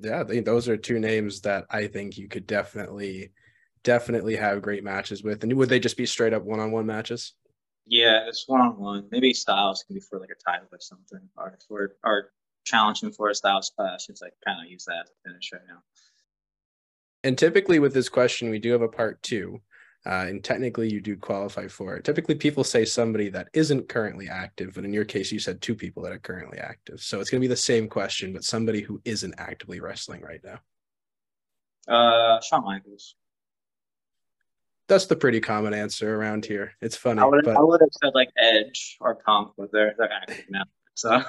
Yeah, 0.00 0.22
those 0.22 0.68
are 0.68 0.76
two 0.76 0.98
names 0.98 1.42
that 1.42 1.66
I 1.70 1.86
think 1.86 2.16
you 2.16 2.28
could 2.28 2.46
definitely, 2.46 3.32
definitely 3.86 4.34
have 4.34 4.60
great 4.62 4.82
matches 4.82 5.22
with. 5.22 5.44
And 5.44 5.52
would 5.54 5.68
they 5.68 5.78
just 5.78 5.96
be 5.96 6.06
straight 6.06 6.34
up 6.34 6.42
one 6.42 6.58
on 6.58 6.72
one 6.72 6.86
matches? 6.86 7.34
Yeah, 7.86 8.26
it's 8.26 8.48
one 8.48 8.60
on 8.60 8.76
one. 8.76 9.06
Maybe 9.12 9.32
Styles 9.32 9.84
can 9.84 9.94
be 9.94 10.00
for 10.00 10.18
like 10.18 10.30
a 10.30 10.50
title 10.50 10.66
or 10.72 10.80
something, 10.80 11.20
or 11.36 11.56
for 11.68 11.96
or 12.04 12.32
challenge 12.64 13.00
him 13.00 13.12
for 13.12 13.30
a 13.30 13.34
Styles 13.34 13.70
clash. 13.74 14.08
It's 14.08 14.20
like 14.20 14.32
kind 14.44 14.58
of 14.60 14.70
use 14.70 14.84
that 14.86 15.04
as 15.04 15.10
a 15.10 15.28
finish 15.28 15.50
right 15.52 15.62
now. 15.68 15.78
And 17.22 17.38
typically 17.38 17.78
with 17.78 17.94
this 17.94 18.08
question, 18.08 18.50
we 18.50 18.58
do 18.58 18.72
have 18.72 18.82
a 18.82 18.88
part 18.88 19.22
two. 19.22 19.60
Uh, 20.04 20.26
and 20.28 20.44
technically, 20.44 20.88
you 20.88 21.00
do 21.00 21.16
qualify 21.16 21.66
for 21.66 21.96
it. 21.96 22.04
Typically, 22.04 22.36
people 22.36 22.62
say 22.62 22.84
somebody 22.84 23.28
that 23.28 23.48
isn't 23.54 23.88
currently 23.88 24.28
active, 24.28 24.74
but 24.74 24.84
in 24.84 24.92
your 24.92 25.04
case, 25.04 25.32
you 25.32 25.40
said 25.40 25.60
two 25.60 25.74
people 25.74 26.00
that 26.04 26.12
are 26.12 26.18
currently 26.18 26.58
active. 26.58 27.00
So 27.00 27.18
it's 27.18 27.28
going 27.28 27.40
to 27.40 27.44
be 27.44 27.48
the 27.48 27.56
same 27.56 27.88
question, 27.88 28.32
but 28.32 28.44
somebody 28.44 28.82
who 28.82 29.00
isn't 29.04 29.34
actively 29.38 29.80
wrestling 29.80 30.22
right 30.22 30.40
now. 30.44 30.58
Uh, 31.92 32.40
Shawn 32.40 32.64
Michaels. 32.64 33.16
That's 34.88 35.06
the 35.06 35.16
pretty 35.16 35.40
common 35.40 35.74
answer 35.74 36.14
around 36.14 36.44
here. 36.44 36.72
It's 36.80 36.96
funny, 36.96 37.20
I 37.20 37.24
would 37.24 37.44
but 37.44 37.56
I 37.56 37.60
would 37.60 37.80
have 37.80 37.90
said 38.02 38.14
like 38.14 38.30
Edge 38.38 38.96
or 39.00 39.16
Punk, 39.16 39.52
but 39.58 39.72
they're 39.72 39.94
they're 39.98 40.12
active 40.12 40.44
now. 40.48 40.64
So, 40.94 41.22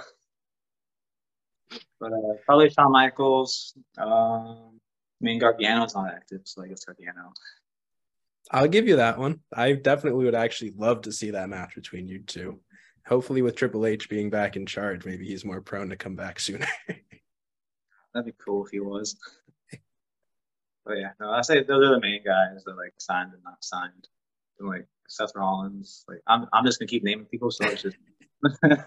but 2.00 2.14
uh, 2.14 2.34
probably 2.46 2.70
Shawn 2.70 2.92
Michaels. 2.92 3.74
Um, 3.98 4.80
I 5.20 5.26
mean 5.26 5.40
Gargano's 5.40 5.96
not 5.96 6.14
active, 6.14 6.42
so 6.44 6.64
I 6.64 6.68
guess 6.68 6.86
Gargano. 6.86 7.34
I'll 8.52 8.68
give 8.68 8.88
you 8.88 8.98
that 8.98 9.18
one. 9.18 9.42
I 9.54 9.74
definitely 9.74 10.24
would 10.26 10.36
actually 10.36 10.74
love 10.78 11.02
to 11.02 11.12
see 11.12 11.32
that 11.32 11.50
match 11.50 11.76
between 11.76 12.08
you 12.08 12.20
two. 12.20 12.60
Hopefully, 13.08 13.42
with 13.42 13.56
Triple 13.56 13.86
H 13.86 14.10
being 14.10 14.30
back 14.30 14.56
in 14.56 14.66
charge, 14.66 15.06
maybe 15.06 15.26
he's 15.26 15.46
more 15.46 15.62
prone 15.62 15.90
to 15.90 15.96
come 15.96 16.16
back 16.16 16.40
sooner. 16.40 16.68
That'd 16.88 18.26
be 18.26 18.34
cool 18.44 18.66
if 18.66 18.72
he 18.72 18.80
was. 18.80 19.18
But 20.88 20.98
yeah, 20.98 21.12
no, 21.20 21.32
I 21.32 21.42
say 21.42 21.64
those 21.64 21.86
are 21.86 21.96
the 21.96 22.02
main 22.02 22.24
guys 22.24 22.64
that 22.66 22.78
like 22.78 22.94
signed 22.98 23.34
and 23.34 23.44
not 23.44 23.64
signed. 23.64 24.08
And 24.60 24.70
like 24.70 24.88
Seth 25.08 25.32
Rollins. 25.36 26.06
Like 26.08 26.22
I'm 26.28 26.48
I'm 26.54 26.66
just 26.66 26.80
gonna 26.80 26.88
keep 26.88 27.04
naming 27.04 27.26
people, 27.26 27.52
so 27.52 27.66
it's 27.66 27.82
just 27.82 27.98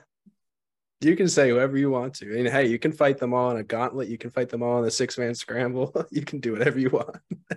you 1.00 1.16
can 1.16 1.28
say 1.28 1.48
whoever 1.50 1.76
you 1.76 1.90
want 1.90 2.14
to. 2.14 2.34
I 2.34 2.38
And 2.38 2.48
hey, 2.48 2.66
you 2.66 2.78
can 2.78 2.92
fight 2.92 3.18
them 3.18 3.34
all 3.34 3.50
in 3.50 3.56
a 3.56 3.62
gauntlet. 3.62 4.08
You 4.08 4.18
can 4.18 4.30
fight 4.30 4.48
them 4.48 4.62
all 4.62 4.80
in 4.80 4.84
a 4.86 4.90
six 4.90 5.18
man 5.18 5.34
scramble. 5.34 5.94
you 6.10 6.22
can 6.22 6.40
do 6.40 6.52
whatever 6.52 6.78
you 6.78 6.90
want. 6.90 7.16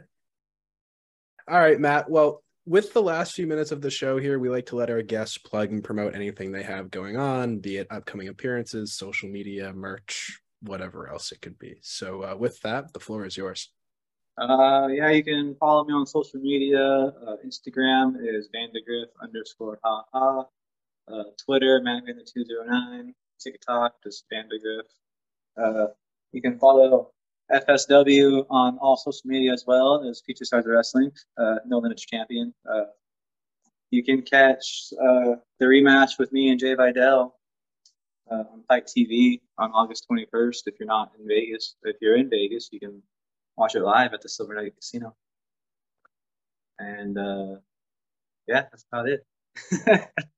all 1.48 1.60
right, 1.60 1.80
Matt. 1.80 2.10
Well, 2.10 2.44
with 2.66 2.94
the 2.94 3.02
last 3.02 3.34
few 3.34 3.46
minutes 3.46 3.72
of 3.72 3.82
the 3.82 3.92
show 3.92 4.18
here, 4.18 4.40
we 4.40 4.50
like 4.50 4.68
to 4.68 4.78
let 4.78 4.90
our 4.90 5.02
guests 5.02 5.38
plug 5.38 5.72
and 5.72 5.84
promote 5.84 6.16
anything 6.16 6.52
they 6.52 6.64
have 6.64 6.90
going 6.90 7.18
on, 7.18 7.60
be 7.60 7.76
it 7.78 7.88
upcoming 7.92 8.30
appearances, 8.30 8.94
social 8.94 9.28
media, 9.28 9.74
merch, 9.74 10.40
whatever 10.62 11.10
else 11.10 11.34
it 11.34 11.42
could 11.42 11.60
be. 11.60 11.76
So, 11.82 12.24
uh, 12.24 12.36
with 12.38 12.62
that, 12.62 12.94
the 12.94 13.02
floor 13.02 13.26
is 13.26 13.36
yours. 13.36 13.73
Uh, 14.38 14.88
yeah, 14.92 15.10
you 15.10 15.24
can 15.24 15.56
follow 15.56 15.84
me 15.86 15.94
on 15.94 16.06
social 16.06 16.40
media. 16.40 16.82
Uh, 16.82 17.36
Instagram 17.46 18.16
is 18.20 18.50
Vandagriff 18.54 19.08
underscore 19.22 19.80
ha 19.84 20.04
ha. 20.12 20.46
Uh, 21.08 21.24
Twitter, 21.44 21.82
MacVan209. 21.82 23.14
TikTok, 23.44 23.96
just 24.04 24.26
Vandagriff. 24.32 24.88
Uh, 25.58 25.88
you 26.32 26.42
can 26.42 26.58
follow 26.58 27.12
FSW 27.52 28.46
on 28.50 28.78
all 28.80 28.98
social 28.98 29.22
media 29.26 29.52
as 29.52 29.66
well 29.68 30.08
as 30.08 30.22
Future 30.26 30.46
Stars 30.46 30.66
Wrestling, 30.66 31.12
uh, 31.38 31.56
No 31.66 31.80
Limits 31.80 32.06
Champion. 32.06 32.54
Uh, 32.70 32.86
you 33.92 34.04
can 34.04 34.22
catch 34.22 34.92
uh, 35.00 35.36
the 35.60 35.66
rematch 35.66 36.18
with 36.18 36.32
me 36.32 36.50
and 36.50 36.60
Jay 36.60 36.74
Vidal 36.74 37.36
uh, 38.32 38.44
on 38.52 38.64
FITE 38.68 38.88
TV 38.88 39.42
on 39.58 39.72
August 39.72 40.08
21st. 40.10 40.64
If 40.66 40.76
you're 40.80 40.88
not 40.88 41.12
in 41.20 41.28
Vegas, 41.28 41.76
if 41.84 41.98
you're 42.02 42.16
in 42.18 42.30
Vegas, 42.30 42.70
you 42.72 42.80
can 42.80 43.04
watch 43.58 43.76
it 43.76 43.82
live 43.82 44.14
at 44.14 44.22
the 44.22 44.30
Silver 44.30 44.56
Nugget 44.56 44.76
Casino. 44.76 45.16
And 46.80 47.18
uh, 47.18 47.56
yeah, 48.48 48.66
that's 48.72 48.86
about 48.92 49.08
it. 49.10 49.26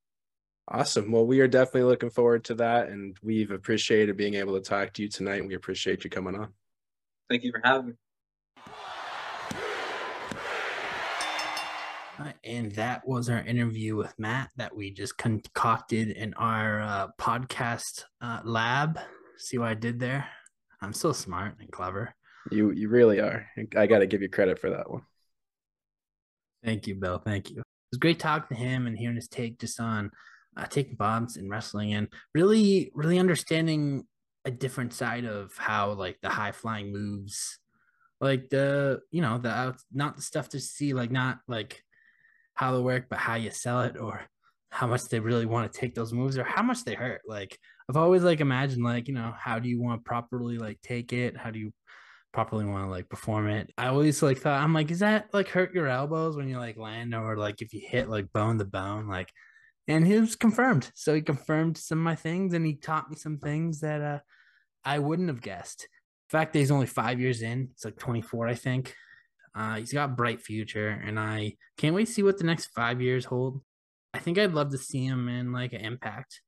Awesome. 0.67 1.11
Well, 1.11 1.27
we 1.27 1.41
are 1.41 1.47
definitely 1.47 1.83
looking 1.83 2.09
forward 2.09 2.43
to 2.45 2.55
that. 2.55 2.87
And 2.87 3.15
we've 3.21 3.51
appreciated 3.51 4.17
being 4.17 4.33
able 4.33 4.55
to 4.55 4.67
talk 4.67 4.93
to 4.93 5.03
you 5.03 5.09
tonight. 5.09 5.39
And 5.39 5.47
we 5.47 5.53
appreciate 5.53 6.03
you 6.03 6.09
coming 6.09 6.35
on. 6.35 6.53
Thank 7.29 7.43
you 7.43 7.51
for 7.51 7.61
having 7.63 7.89
me. 7.89 7.93
And 12.43 12.71
that 12.73 13.07
was 13.07 13.29
our 13.29 13.39
interview 13.39 13.95
with 13.95 14.17
Matt 14.17 14.49
that 14.55 14.75
we 14.75 14.89
just 14.89 15.17
concocted 15.17 16.09
in 16.09 16.33
our 16.35 16.81
uh, 16.81 17.07
podcast 17.19 18.05
uh, 18.21 18.39
lab. 18.43 18.97
See 19.37 19.57
what 19.57 19.67
I 19.67 19.73
did 19.73 19.99
there? 19.99 20.27
I'm 20.81 20.93
so 20.93 21.11
smart 21.11 21.57
and 21.59 21.69
clever. 21.71 22.15
You 22.51 22.71
you 22.71 22.89
really 22.89 23.19
are. 23.19 23.47
I 23.75 23.87
got 23.87 23.99
to 23.99 24.07
give 24.07 24.21
you 24.21 24.29
credit 24.29 24.59
for 24.59 24.69
that 24.69 24.89
one. 24.89 25.01
Thank 26.63 26.87
you, 26.87 26.95
Bill. 26.95 27.19
Thank 27.19 27.51
you. 27.51 27.59
It 27.59 27.63
was 27.91 27.99
great 27.99 28.19
talking 28.19 28.55
to 28.55 28.63
him 28.63 28.87
and 28.87 28.97
hearing 28.97 29.15
his 29.15 29.27
take 29.27 29.59
just 29.59 29.79
on 29.79 30.11
uh, 30.57 30.65
taking 30.65 30.95
bumps 30.95 31.35
in 31.37 31.49
wrestling 31.49 31.93
and 31.93 32.07
really, 32.33 32.91
really 32.93 33.19
understanding 33.19 34.05
a 34.45 34.51
different 34.51 34.93
side 34.93 35.25
of 35.25 35.55
how 35.57 35.91
like 35.91 36.17
the 36.21 36.29
high 36.29 36.51
flying 36.51 36.91
moves, 36.91 37.59
like 38.21 38.49
the 38.49 38.99
you 39.11 39.21
know 39.21 39.37
the 39.37 39.49
out, 39.49 39.77
not 39.93 40.15
the 40.15 40.21
stuff 40.21 40.49
to 40.49 40.59
see, 40.59 40.93
like 40.93 41.11
not 41.11 41.39
like 41.47 41.83
how 42.53 42.75
they 42.75 42.81
work, 42.81 43.05
but 43.09 43.19
how 43.19 43.35
you 43.35 43.51
sell 43.51 43.81
it 43.81 43.97
or 43.97 44.21
how 44.69 44.87
much 44.87 45.03
they 45.05 45.19
really 45.19 45.45
want 45.45 45.71
to 45.71 45.79
take 45.79 45.95
those 45.95 46.13
moves 46.13 46.37
or 46.37 46.43
how 46.43 46.61
much 46.61 46.83
they 46.83 46.93
hurt. 46.93 47.21
Like 47.27 47.57
I've 47.89 47.97
always 47.97 48.23
like 48.23 48.39
imagined 48.39 48.83
like 48.83 49.07
you 49.07 49.13
know 49.13 49.33
how 49.37 49.59
do 49.59 49.69
you 49.69 49.81
want 49.81 50.03
to 50.03 50.07
properly 50.07 50.57
like 50.57 50.79
take 50.81 51.11
it? 51.11 51.37
How 51.37 51.51
do 51.51 51.59
you 51.59 51.71
properly 52.35 52.65
want 52.65 52.83
to 52.83 52.89
like 52.89 53.07
perform 53.07 53.47
it. 53.47 53.71
I 53.77 53.87
always 53.87 54.21
like 54.21 54.39
thought 54.39 54.61
I'm 54.61 54.73
like, 54.73 54.91
is 54.91 54.99
that 54.99 55.29
like 55.31 55.47
hurt 55.47 55.73
your 55.73 55.87
elbows 55.87 56.35
when 56.35 56.49
you 56.49 56.57
like 56.57 56.77
land 56.77 57.15
or 57.15 57.37
like 57.37 57.61
if 57.61 57.73
you 57.73 57.81
hit 57.81 58.09
like 58.09 58.33
bone 58.33 58.57
to 58.57 58.65
bone? 58.65 59.07
Like 59.07 59.31
and 59.87 60.05
he 60.05 60.19
was 60.19 60.35
confirmed. 60.35 60.91
So 60.95 61.15
he 61.15 61.21
confirmed 61.21 61.77
some 61.77 61.99
of 61.99 62.03
my 62.03 62.15
things 62.15 62.53
and 62.53 62.65
he 62.65 62.75
taught 62.75 63.09
me 63.09 63.15
some 63.15 63.37
things 63.37 63.79
that 63.79 64.01
uh 64.01 64.19
I 64.83 64.99
wouldn't 64.99 65.29
have 65.29 65.41
guessed. 65.41 65.87
The 66.29 66.37
fact 66.37 66.51
that 66.53 66.59
he's 66.59 66.71
only 66.71 66.87
five 66.87 67.21
years 67.21 67.41
in, 67.41 67.69
it's 67.71 67.85
like 67.85 67.97
24, 67.97 68.47
I 68.49 68.55
think. 68.55 68.93
Uh, 69.55 69.75
he's 69.75 69.93
got 69.93 70.17
bright 70.17 70.41
future, 70.41 70.89
and 70.89 71.17
I 71.17 71.53
can't 71.77 71.95
wait 71.95 72.07
to 72.07 72.13
see 72.13 72.23
what 72.23 72.37
the 72.37 72.43
next 72.43 72.65
five 72.75 73.01
years 73.01 73.23
hold. 73.23 73.61
I 74.13 74.19
think 74.19 74.37
I'd 74.37 74.53
love 74.53 74.71
to 74.71 74.77
see 74.77 75.05
him 75.05 75.29
in 75.29 75.53
like 75.53 75.71
an 75.71 75.79
impact. 75.79 76.41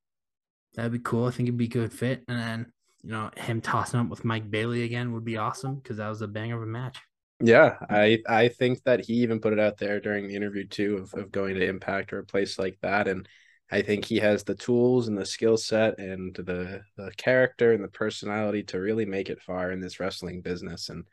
That'd 0.75 0.91
be 0.91 0.99
cool. 0.99 1.25
I 1.25 1.31
think 1.31 1.47
it'd 1.47 1.57
be 1.57 1.65
a 1.65 1.69
good 1.69 1.93
fit. 1.93 2.23
And 2.27 2.37
then 2.37 2.73
you 3.03 3.11
know, 3.11 3.29
him 3.37 3.61
tossing 3.61 3.99
up 3.99 4.09
with 4.09 4.25
Mike 4.25 4.49
Bailey 4.49 4.83
again 4.83 5.13
would 5.13 5.25
be 5.25 5.37
awesome 5.37 5.75
because 5.75 5.97
that 5.97 6.09
was 6.09 6.21
a 6.21 6.27
banger 6.27 6.57
of 6.57 6.63
a 6.63 6.65
match. 6.65 6.97
Yeah, 7.39 7.77
I 7.89 8.19
I 8.27 8.47
think 8.47 8.83
that 8.83 9.05
he 9.05 9.13
even 9.15 9.39
put 9.39 9.53
it 9.53 9.59
out 9.59 9.77
there 9.77 9.99
during 9.99 10.27
the 10.27 10.35
interview 10.35 10.67
too 10.67 10.97
of, 10.97 11.13
of 11.13 11.31
going 11.31 11.55
to 11.55 11.67
Impact 11.67 12.11
or 12.11 12.19
a 12.19 12.25
place 12.25 12.57
like 12.57 12.79
that, 12.81 13.07
and 13.07 13.27
I 13.69 13.83
think 13.83 14.05
he 14.05 14.17
has 14.17 14.43
the 14.43 14.55
tools 14.55 15.07
and 15.07 15.17
the 15.17 15.25
skill 15.25 15.57
set 15.57 15.99
and 15.99 16.35
the 16.35 16.81
the 16.95 17.11
character 17.17 17.73
and 17.73 17.83
the 17.83 17.89
personality 17.89 18.63
to 18.63 18.79
really 18.79 19.05
make 19.05 19.29
it 19.29 19.41
far 19.41 19.71
in 19.71 19.79
this 19.81 19.99
wrestling 19.99 20.41
business. 20.41 20.89
And 20.89 21.05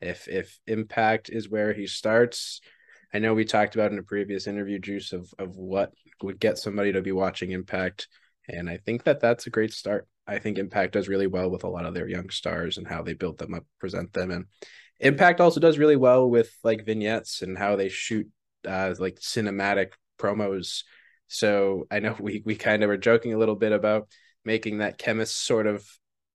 if 0.00 0.28
if 0.28 0.60
Impact 0.68 1.28
is 1.30 1.48
where 1.48 1.72
he 1.72 1.88
starts, 1.88 2.60
I 3.12 3.18
know 3.18 3.34
we 3.34 3.44
talked 3.44 3.74
about 3.74 3.90
in 3.90 3.98
a 3.98 4.02
previous 4.02 4.46
interview, 4.46 4.78
Juice, 4.78 5.12
of 5.12 5.32
of 5.40 5.56
what 5.56 5.92
would 6.22 6.38
get 6.38 6.58
somebody 6.58 6.92
to 6.92 7.02
be 7.02 7.12
watching 7.12 7.50
Impact, 7.50 8.06
and 8.48 8.70
I 8.70 8.76
think 8.76 9.04
that 9.04 9.18
that's 9.20 9.48
a 9.48 9.50
great 9.50 9.72
start. 9.72 10.06
I 10.26 10.38
think 10.38 10.58
Impact 10.58 10.92
does 10.92 11.08
really 11.08 11.26
well 11.26 11.50
with 11.50 11.64
a 11.64 11.68
lot 11.68 11.84
of 11.84 11.94
their 11.94 12.08
young 12.08 12.30
stars 12.30 12.78
and 12.78 12.86
how 12.86 13.02
they 13.02 13.14
build 13.14 13.38
them 13.38 13.54
up, 13.54 13.64
present 13.78 14.12
them, 14.12 14.30
and 14.30 14.46
Impact 15.00 15.40
also 15.40 15.60
does 15.60 15.78
really 15.78 15.96
well 15.96 16.30
with 16.30 16.50
like 16.62 16.86
vignettes 16.86 17.42
and 17.42 17.58
how 17.58 17.76
they 17.76 17.88
shoot 17.88 18.28
uh, 18.66 18.94
like 18.98 19.16
cinematic 19.16 19.92
promos. 20.18 20.84
So 21.26 21.86
I 21.90 21.98
know 21.98 22.16
we 22.20 22.42
we 22.44 22.54
kind 22.54 22.82
of 22.82 22.88
were 22.88 22.96
joking 22.96 23.34
a 23.34 23.38
little 23.38 23.56
bit 23.56 23.72
about 23.72 24.08
making 24.44 24.78
that 24.78 24.98
chemist 24.98 25.44
sort 25.44 25.66
of 25.66 25.86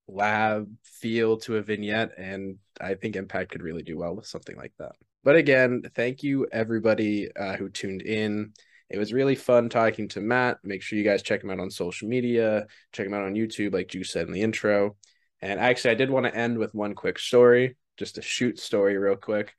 lab 0.08 0.70
feel 0.84 1.38
to 1.38 1.58
a 1.58 1.62
vignette, 1.62 2.12
and 2.18 2.58
I 2.82 2.96
think 2.96 3.16
Impact 3.16 3.52
could 3.52 3.64
really 3.64 3.84
do 3.84 3.98
well 3.98 4.16
with 4.16 4.26
something 4.26 4.58
like 4.58 4.74
that. 4.80 4.94
But 5.24 5.36
again, 5.36 5.84
thank 5.96 6.24
you 6.24 6.48
everybody 6.52 7.30
uh, 7.36 7.56
who 7.56 7.70
tuned 7.70 8.02
in. 8.02 8.54
It 8.90 8.98
was 8.98 9.14
really 9.14 9.36
fun 9.36 9.70
talking 9.70 10.08
to 10.10 10.22
Matt. 10.22 10.60
Make 10.64 10.82
sure 10.82 10.98
you 10.98 11.06
guys 11.06 11.22
check 11.22 11.44
him 11.44 11.52
out 11.52 11.60
on 11.60 11.70
social 11.70 12.08
media, 12.08 12.66
check 12.92 13.06
him 13.06 13.14
out 13.14 13.24
on 13.24 13.36
YouTube, 13.36 13.74
like 13.74 13.88
Juice 13.88 14.12
said 14.12 14.28
in 14.28 14.34
the 14.34 14.42
intro. 14.42 14.96
And 15.42 15.60
actually, 15.60 15.92
I 15.92 15.96
did 15.96 16.10
want 16.10 16.26
to 16.26 16.36
end 16.36 16.58
with 16.58 16.74
one 16.74 16.96
quick 16.96 17.20
story, 17.20 17.78
just 17.98 18.18
a 18.18 18.22
shoot 18.22 18.60
story, 18.60 18.98
real 18.98 19.16
quick. 19.16 19.54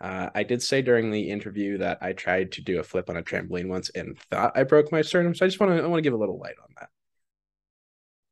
Uh, 0.00 0.30
I 0.32 0.44
did 0.44 0.62
say 0.62 0.80
during 0.80 1.10
the 1.10 1.30
interview 1.30 1.78
that 1.78 1.98
I 2.00 2.12
tried 2.12 2.52
to 2.52 2.62
do 2.62 2.78
a 2.78 2.84
flip 2.84 3.10
on 3.10 3.16
a 3.16 3.22
trampoline 3.22 3.68
once 3.68 3.90
and 3.90 4.16
thought 4.30 4.56
I 4.56 4.62
broke 4.62 4.92
my 4.92 5.02
sternum. 5.02 5.34
So 5.34 5.44
I 5.44 5.48
just 5.48 5.58
want 5.58 5.76
to 5.76 5.82
I 5.82 5.86
want 5.86 5.98
to 5.98 6.02
give 6.02 6.14
a 6.14 6.18
little 6.18 6.38
light 6.38 6.54
on 6.62 6.68
that. 6.78 6.88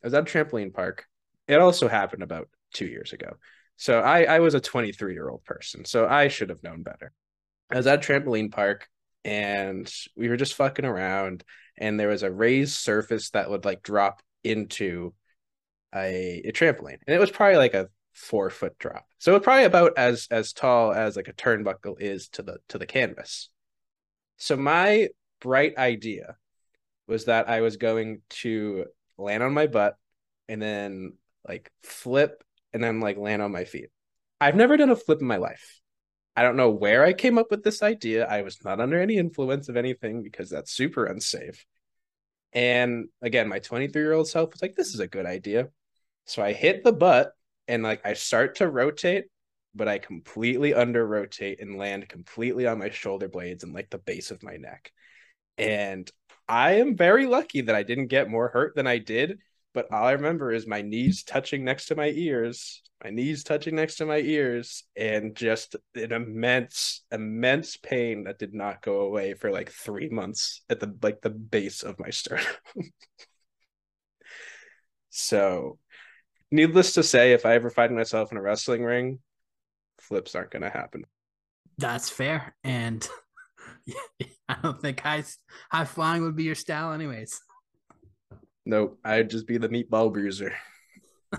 I 0.02 0.06
was 0.06 0.14
at 0.14 0.22
a 0.22 0.44
trampoline 0.44 0.72
park. 0.72 1.06
It 1.48 1.60
also 1.60 1.88
happened 1.88 2.22
about 2.22 2.48
two 2.72 2.86
years 2.86 3.12
ago. 3.12 3.36
So 3.76 4.00
I, 4.00 4.22
I 4.24 4.38
was 4.38 4.54
a 4.54 4.60
23 4.60 5.12
year 5.12 5.28
old 5.28 5.44
person. 5.44 5.84
So 5.84 6.06
I 6.06 6.28
should 6.28 6.50
have 6.50 6.62
known 6.62 6.82
better. 6.82 7.12
I 7.70 7.76
was 7.76 7.86
at 7.88 7.98
a 7.98 8.12
trampoline 8.12 8.52
park 8.52 8.88
and 9.26 9.92
we 10.16 10.28
were 10.28 10.36
just 10.36 10.54
fucking 10.54 10.84
around 10.84 11.42
and 11.76 11.98
there 11.98 12.08
was 12.08 12.22
a 12.22 12.30
raised 12.30 12.76
surface 12.76 13.30
that 13.30 13.50
would 13.50 13.64
like 13.64 13.82
drop 13.82 14.22
into 14.44 15.12
a, 15.92 16.42
a 16.44 16.52
trampoline 16.52 16.98
and 17.06 17.16
it 17.16 17.18
was 17.18 17.32
probably 17.32 17.56
like 17.56 17.74
a 17.74 17.88
four 18.12 18.50
foot 18.50 18.78
drop. 18.78 19.04
So 19.18 19.34
it's 19.34 19.44
probably 19.44 19.64
about 19.64 19.98
as 19.98 20.28
as 20.30 20.52
tall 20.52 20.92
as 20.92 21.16
like 21.16 21.26
a 21.28 21.32
turnbuckle 21.32 22.00
is 22.00 22.28
to 22.30 22.42
the 22.42 22.58
to 22.68 22.78
the 22.78 22.86
canvas. 22.86 23.50
So 24.36 24.56
my 24.56 25.08
bright 25.40 25.76
idea 25.76 26.36
was 27.06 27.26
that 27.26 27.48
i 27.48 27.60
was 27.60 27.76
going 27.76 28.22
to 28.30 28.86
land 29.18 29.42
on 29.42 29.52
my 29.52 29.66
butt 29.66 29.96
and 30.48 30.60
then 30.62 31.12
like 31.46 31.70
flip 31.82 32.42
and 32.72 32.82
then 32.82 33.00
like 33.00 33.18
land 33.18 33.42
on 33.42 33.50
my 33.52 33.64
feet. 33.64 33.90
I've 34.40 34.56
never 34.56 34.76
done 34.76 34.90
a 34.90 34.96
flip 34.96 35.20
in 35.20 35.26
my 35.26 35.38
life 35.38 35.80
I 36.36 36.42
don't 36.42 36.56
know 36.56 36.70
where 36.70 37.02
I 37.02 37.14
came 37.14 37.38
up 37.38 37.50
with 37.50 37.64
this 37.64 37.82
idea. 37.82 38.26
I 38.26 38.42
was 38.42 38.62
not 38.62 38.78
under 38.78 39.00
any 39.00 39.16
influence 39.16 39.70
of 39.70 39.76
anything 39.76 40.22
because 40.22 40.50
that's 40.50 40.70
super 40.70 41.06
unsafe. 41.06 41.64
And 42.52 43.06
again, 43.22 43.48
my 43.48 43.58
23 43.58 44.02
year 44.02 44.12
old 44.12 44.28
self 44.28 44.52
was 44.52 44.60
like, 44.60 44.76
this 44.76 44.94
is 44.94 45.00
a 45.00 45.08
good 45.08 45.26
idea. 45.26 45.68
So 46.26 46.42
I 46.42 46.52
hit 46.52 46.84
the 46.84 46.92
butt 46.92 47.32
and 47.68 47.82
like 47.82 48.04
I 48.04 48.12
start 48.12 48.56
to 48.56 48.68
rotate, 48.68 49.24
but 49.74 49.88
I 49.88 49.98
completely 49.98 50.74
under 50.74 51.06
rotate 51.06 51.60
and 51.60 51.78
land 51.78 52.08
completely 52.08 52.66
on 52.66 52.78
my 52.78 52.90
shoulder 52.90 53.28
blades 53.28 53.64
and 53.64 53.72
like 53.72 53.90
the 53.90 53.98
base 53.98 54.30
of 54.30 54.42
my 54.42 54.56
neck. 54.56 54.92
And 55.56 56.10
I 56.48 56.74
am 56.74 56.96
very 56.96 57.26
lucky 57.26 57.62
that 57.62 57.74
I 57.74 57.82
didn't 57.82 58.08
get 58.08 58.30
more 58.30 58.48
hurt 58.48 58.74
than 58.76 58.86
I 58.86 58.98
did. 58.98 59.38
But 59.76 59.92
all 59.92 60.06
I 60.06 60.12
remember 60.12 60.50
is 60.50 60.66
my 60.66 60.82
knees 60.82 61.22
touching 61.22 61.62
next 61.62 61.86
to 61.86 61.94
my 61.94 62.08
ears 62.08 62.82
my 63.04 63.10
knees 63.10 63.44
touching 63.44 63.76
next 63.76 63.96
to 63.96 64.06
my 64.06 64.18
ears 64.18 64.84
and 64.96 65.34
just 65.34 65.76
an 65.94 66.12
immense 66.12 67.04
immense 67.12 67.76
pain 67.76 68.24
that 68.24 68.38
did 68.38 68.54
not 68.54 68.82
go 68.82 69.00
away 69.00 69.34
for 69.34 69.50
like 69.50 69.70
three 69.70 70.08
months 70.08 70.62
at 70.70 70.80
the 70.80 70.94
like 71.02 71.20
the 71.20 71.30
base 71.30 71.82
of 71.82 71.98
my 71.98 72.10
sternum. 72.10 72.46
So 75.18 75.78
needless 76.50 76.92
to 76.92 77.02
say 77.02 77.32
if 77.32 77.46
i 77.46 77.54
ever 77.54 77.70
find 77.70 77.96
myself 77.96 78.30
in 78.32 78.36
a 78.36 78.42
wrestling 78.42 78.84
ring 78.84 79.18
flips 79.98 80.34
aren't 80.34 80.50
to 80.50 80.68
happen. 80.68 81.04
That's 81.78 82.10
fair 82.10 82.54
and 82.62 83.06
i 84.48 84.56
don't 84.62 84.80
think 84.80 85.00
high 85.00 85.24
high 85.70 85.86
flying 85.86 86.22
would 86.22 86.36
be 86.36 86.44
your 86.44 86.54
style 86.54 86.92
anyways 86.92 87.40
nope 88.66 88.98
i'd 89.04 89.30
just 89.30 89.46
be 89.46 89.56
the 89.58 89.68
meatball 89.68 90.12
bruiser 90.12 90.52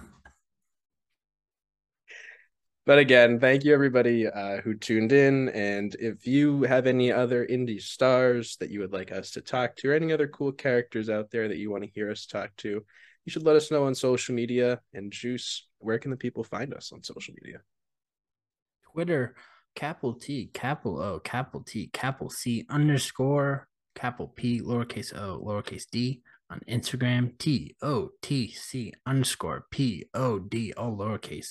but 2.86 3.00
again, 3.00 3.40
thank 3.40 3.64
you 3.66 3.74
everybody 3.74 4.28
uh, 4.28 4.62
who 4.62 4.76
tuned 4.76 5.12
in. 5.12 5.50
And 5.50 5.94
if 6.00 6.26
you 6.26 6.64
have 6.64 6.88
any 6.88 7.12
other 7.12 7.46
indie 7.46 7.82
stars 7.82 8.56
that 8.62 8.70
you 8.70 8.80
would 8.80 8.94
like 8.94 9.12
us 9.12 9.32
to 9.32 9.42
talk 9.42 9.76
to, 9.78 9.90
or 9.90 9.94
any 9.94 10.14
other 10.14 10.28
cool 10.28 10.54
characters 10.54 11.10
out 11.10 11.30
there 11.30 11.50
that 11.50 11.58
you 11.58 11.70
want 11.70 11.84
to 11.84 11.90
hear 11.90 12.10
us 12.10 12.26
talk 12.26 12.56
to, 12.58 12.70
you 13.28 13.32
should 13.32 13.44
let 13.44 13.58
us 13.58 13.72
know 13.72 13.84
on 13.84 13.94
social 13.94 14.34
media. 14.34 14.80
And 14.94 15.12
Juice, 15.12 15.68
where 15.80 16.00
can 16.00 16.12
the 16.12 16.18
people 16.18 16.46
find 16.46 16.74
us 16.74 16.94
on 16.94 17.04
social 17.04 17.34
media? 17.44 17.60
Twitter, 18.94 19.36
capital 19.76 20.14
T, 20.14 20.50
capital 20.54 21.02
O, 21.02 21.20
capital 21.20 21.64
T, 21.64 21.90
capital 21.92 22.30
C 22.30 22.66
underscore 22.70 23.68
capital 23.96 24.30
P, 24.30 24.62
lowercase 24.62 25.14
o, 25.14 25.44
lowercase 25.44 25.90
d. 25.92 26.22
On 26.50 26.62
Instagram, 26.70 27.38
T 27.38 27.76
O 27.82 28.10
T 28.22 28.52
C 28.52 28.94
underscore 29.06 29.66
P 29.72 30.06
O 30.14 30.40
D, 30.40 30.74
all 30.78 30.96
lowercase 30.96 31.50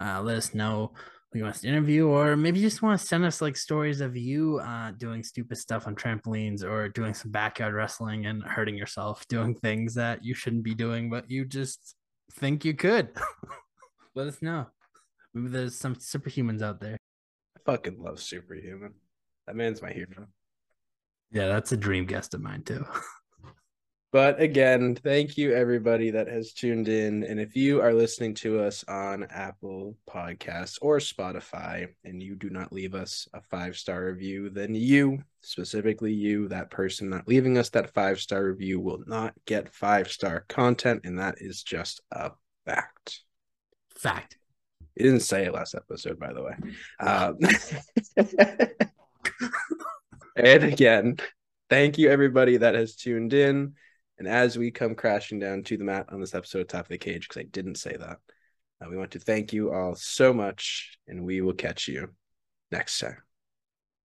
uh, 0.00 0.20
let 0.22 0.36
us 0.36 0.54
know 0.54 0.92
who 1.32 1.38
you 1.38 1.44
want 1.44 1.54
us 1.54 1.60
to 1.60 1.68
interview, 1.68 2.08
or 2.08 2.36
maybe 2.36 2.58
you 2.58 2.66
just 2.66 2.82
want 2.82 2.98
to 2.98 3.06
send 3.06 3.24
us 3.24 3.40
like 3.40 3.56
stories 3.56 4.00
of 4.00 4.16
you 4.16 4.58
uh, 4.58 4.90
doing 4.92 5.22
stupid 5.22 5.56
stuff 5.58 5.86
on 5.86 5.94
trampolines 5.94 6.64
or 6.64 6.88
doing 6.88 7.14
some 7.14 7.30
backyard 7.30 7.74
wrestling 7.74 8.26
and 8.26 8.42
hurting 8.42 8.76
yourself, 8.76 9.26
doing 9.28 9.54
things 9.54 9.94
that 9.94 10.24
you 10.24 10.34
shouldn't 10.34 10.64
be 10.64 10.74
doing, 10.74 11.08
but 11.08 11.30
you 11.30 11.44
just 11.44 11.94
think 12.32 12.64
you 12.64 12.74
could. 12.74 13.10
let 14.14 14.26
us 14.26 14.42
know. 14.42 14.66
Maybe 15.34 15.48
there's 15.48 15.76
some 15.76 15.94
superhumans 15.94 16.62
out 16.62 16.80
there. 16.80 16.96
I 17.56 17.60
fucking 17.64 18.02
love 18.02 18.20
Superhuman. 18.20 18.94
That 19.46 19.54
man's 19.54 19.82
my 19.82 19.92
hero. 19.92 20.26
Yeah, 21.30 21.46
that's 21.46 21.70
a 21.70 21.76
dream 21.76 22.06
guest 22.06 22.34
of 22.34 22.40
mine 22.40 22.62
too. 22.62 22.84
But 24.12 24.40
again, 24.40 24.96
thank 24.96 25.38
you 25.38 25.54
everybody 25.54 26.10
that 26.10 26.26
has 26.26 26.52
tuned 26.52 26.88
in. 26.88 27.22
And 27.22 27.38
if 27.38 27.54
you 27.54 27.80
are 27.80 27.94
listening 27.94 28.34
to 28.36 28.60
us 28.60 28.84
on 28.88 29.24
Apple 29.30 29.96
Podcasts 30.08 30.78
or 30.82 30.98
Spotify 30.98 31.88
and 32.04 32.20
you 32.20 32.34
do 32.34 32.50
not 32.50 32.72
leave 32.72 32.94
us 32.94 33.28
a 33.32 33.40
five 33.40 33.76
star 33.76 34.06
review, 34.06 34.50
then 34.50 34.74
you, 34.74 35.22
specifically 35.42 36.12
you, 36.12 36.48
that 36.48 36.70
person 36.70 37.08
not 37.08 37.28
leaving 37.28 37.56
us 37.56 37.70
that 37.70 37.94
five 37.94 38.18
star 38.18 38.44
review, 38.44 38.80
will 38.80 39.04
not 39.06 39.32
get 39.46 39.72
five 39.72 40.10
star 40.10 40.44
content. 40.48 41.02
And 41.04 41.18
that 41.20 41.36
is 41.38 41.62
just 41.62 42.00
a 42.10 42.32
fact. 42.66 43.20
Fact. 43.90 44.36
You 44.96 45.04
didn't 45.04 45.20
say 45.20 45.44
it 45.44 45.54
last 45.54 45.76
episode, 45.76 46.18
by 46.18 46.32
the 46.32 46.42
way. 46.42 46.56
Um, 46.98 47.38
And 50.36 50.64
again, 50.64 51.16
thank 51.68 51.98
you 51.98 52.10
everybody 52.10 52.56
that 52.58 52.74
has 52.74 52.96
tuned 52.96 53.32
in. 53.34 53.74
And 54.20 54.28
as 54.28 54.58
we 54.58 54.70
come 54.70 54.94
crashing 54.94 55.38
down 55.38 55.62
to 55.64 55.78
the 55.78 55.84
mat 55.84 56.10
on 56.12 56.20
this 56.20 56.34
episode 56.34 56.60
of 56.60 56.68
Top 56.68 56.82
of 56.84 56.88
the 56.88 56.98
Cage, 56.98 57.26
because 57.26 57.40
I 57.40 57.44
didn't 57.44 57.76
say 57.76 57.96
that, 57.96 58.18
uh, 58.84 58.90
we 58.90 58.98
want 58.98 59.12
to 59.12 59.18
thank 59.18 59.54
you 59.54 59.72
all 59.72 59.94
so 59.94 60.34
much, 60.34 60.98
and 61.08 61.24
we 61.24 61.40
will 61.40 61.54
catch 61.54 61.88
you 61.88 62.10
next 62.70 62.98
time. 62.98 63.16